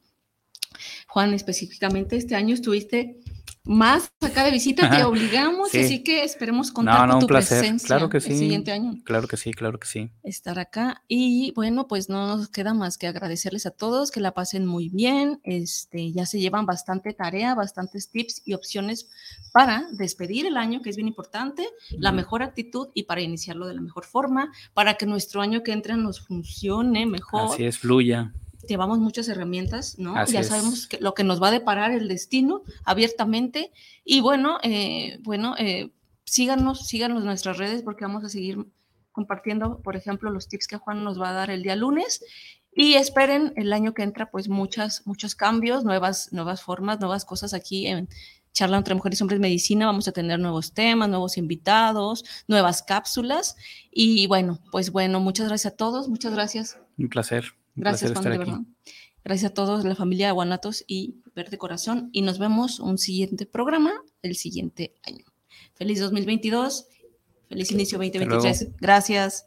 Juan, 1.09 1.35
específicamente 1.35 2.17
este 2.17 2.35
año 2.35 2.55
estuviste 2.55 3.21
más 3.65 4.13
acá 4.21 4.45
de 4.45 4.51
visita, 4.51 4.91
te 4.91 5.05
obligamos, 5.05 5.75
así 5.75 6.03
que 6.03 6.23
esperemos 6.23 6.71
contar 6.71 7.09
con 7.09 7.21
tu 7.21 7.27
presencia 7.27 7.87
claro 7.87 8.11
que 8.11 8.21
sí, 8.21 8.33
el 8.33 8.39
siguiente 8.39 8.73
año. 8.73 9.03
Claro 9.05 9.27
que 9.27 9.39
sí, 9.39 9.53
claro 9.53 9.81
que 9.81 9.87
sí. 9.87 10.11
Estar 10.23 10.59
acá. 10.59 11.03
Y 11.09 11.53
bueno, 11.53 11.89
pues 11.89 12.11
no 12.11 12.27
nos 12.27 12.49
queda 12.49 12.75
más 12.75 12.99
que 12.99 13.07
agradecerles 13.07 13.65
a 13.65 13.71
todos, 13.71 14.11
que 14.11 14.21
la 14.21 14.35
pasen 14.35 14.67
muy 14.67 14.91
bien, 14.91 15.41
este, 15.45 16.13
ya 16.13 16.27
se 16.27 16.41
llevan 16.41 16.67
bastante 16.67 17.15
tarea, 17.15 17.55
bastantes 17.55 18.11
tips 18.11 18.43
y 18.45 18.53
opciones 18.53 19.09
para 19.53 19.87
despedir 19.93 20.45
el 20.47 20.59
año, 20.59 20.83
que 20.83 20.91
es 20.91 20.97
bien 20.97 21.09
importante, 21.09 21.67
la 21.91 22.13
mejor 22.13 22.43
actitud 22.43 22.89
y 22.93 23.05
para 23.05 23.23
iniciarlo 23.23 23.67
de 23.67 23.75
la 23.75 23.81
mejor 23.81 24.05
forma, 24.05 24.53
para 24.75 24.95
que 24.95 25.07
nuestro 25.07 25.41
año 25.41 25.63
que 25.63 25.73
entra 25.73 25.97
nos 25.97 26.21
funcione 26.21 27.07
mejor. 27.07 27.55
Así 27.55 27.65
es, 27.65 27.79
fluya 27.79 28.33
llevamos 28.67 28.99
muchas 28.99 29.29
herramientas, 29.29 29.99
¿no? 29.99 30.15
ya 30.27 30.43
sabemos 30.43 30.87
que, 30.87 30.99
lo 30.99 31.15
que 31.15 31.25
nos 31.25 31.43
va 31.43 31.49
a 31.49 31.53
deparar 31.53 31.91
el 31.91 32.09
destino 32.09 32.63
abiertamente. 32.85 33.73
Y 34.05 34.21
bueno, 34.21 34.59
eh, 34.63 35.19
bueno, 35.23 35.55
eh, 35.59 35.91
síganos, 36.25 36.87
síganos 36.87 37.21
en 37.21 37.27
nuestras 37.27 37.59
redes 37.59 37.83
porque 37.83 38.05
vamos 38.05 38.25
a 38.25 38.29
seguir 38.29 38.67
compartiendo, 39.13 39.81
por 39.81 39.97
ejemplo, 39.97 40.31
los 40.31 40.49
tips 40.49 40.67
que 40.67 40.77
Juan 40.77 41.05
nos 41.05 41.21
va 41.21 41.31
a 41.31 41.33
dar 41.33 41.51
el 41.51 41.63
día 41.63 41.77
lunes. 41.77 42.23
Y 42.77 42.95
esperen 42.95 43.53
el 43.57 43.73
año 43.73 43.95
que 43.95 44.03
entra, 44.03 44.31
pues 44.31 44.49
muchas, 44.49 45.07
muchos 45.07 45.37
cambios, 45.37 45.85
nuevas, 45.85 46.33
nuevas 46.33 46.63
formas, 46.63 46.99
nuevas 46.99 47.25
cosas 47.25 47.55
aquí 47.55 47.87
en 47.87 48.09
Charla 48.53 48.79
entre 48.79 48.95
Mujeres 48.95 49.21
y 49.21 49.23
Hombres 49.23 49.41
Medicina. 49.41 49.87
Vamos 49.87 50.09
a 50.09 50.13
tener 50.13 50.41
nuevos 50.41 50.73
temas, 50.73 51.09
nuevos 51.09 51.37
invitados, 51.37 52.25
nuevas 52.49 52.83
cápsulas. 52.83 53.57
Y 53.93 54.27
bueno, 54.27 54.59
pues 54.73 54.91
bueno, 54.91 55.21
muchas 55.21 55.49
gracias 55.49 55.73
a 55.73 55.77
todos, 55.77 56.09
muchas 56.09 56.33
gracias. 56.33 56.79
Un 56.99 57.09
placer. 57.09 57.45
Gracias, 57.75 58.13
Juan, 58.13 58.25
de 58.25 58.39
verdad. 58.39 58.61
Gracias 59.25 59.51
a 59.51 59.55
todos, 59.55 59.85
la 59.85 59.95
familia 59.95 60.27
de 60.27 60.33
Guanatos 60.33 60.85
y 60.87 61.17
Verde 61.35 61.59
Corazón. 61.59 62.11
Y 62.13 62.23
nos 62.23 62.39
vemos 62.39 62.79
un 62.79 62.99
siguiente 62.99 63.47
programa 63.47 63.93
el 64.23 64.37
siguiente 64.37 64.95
año. 65.03 65.25
Feliz 65.75 66.01
2022. 66.01 66.87
Feliz 67.49 67.71
inicio 67.71 67.99
2023. 67.99 68.77
Gracias. 68.81 69.47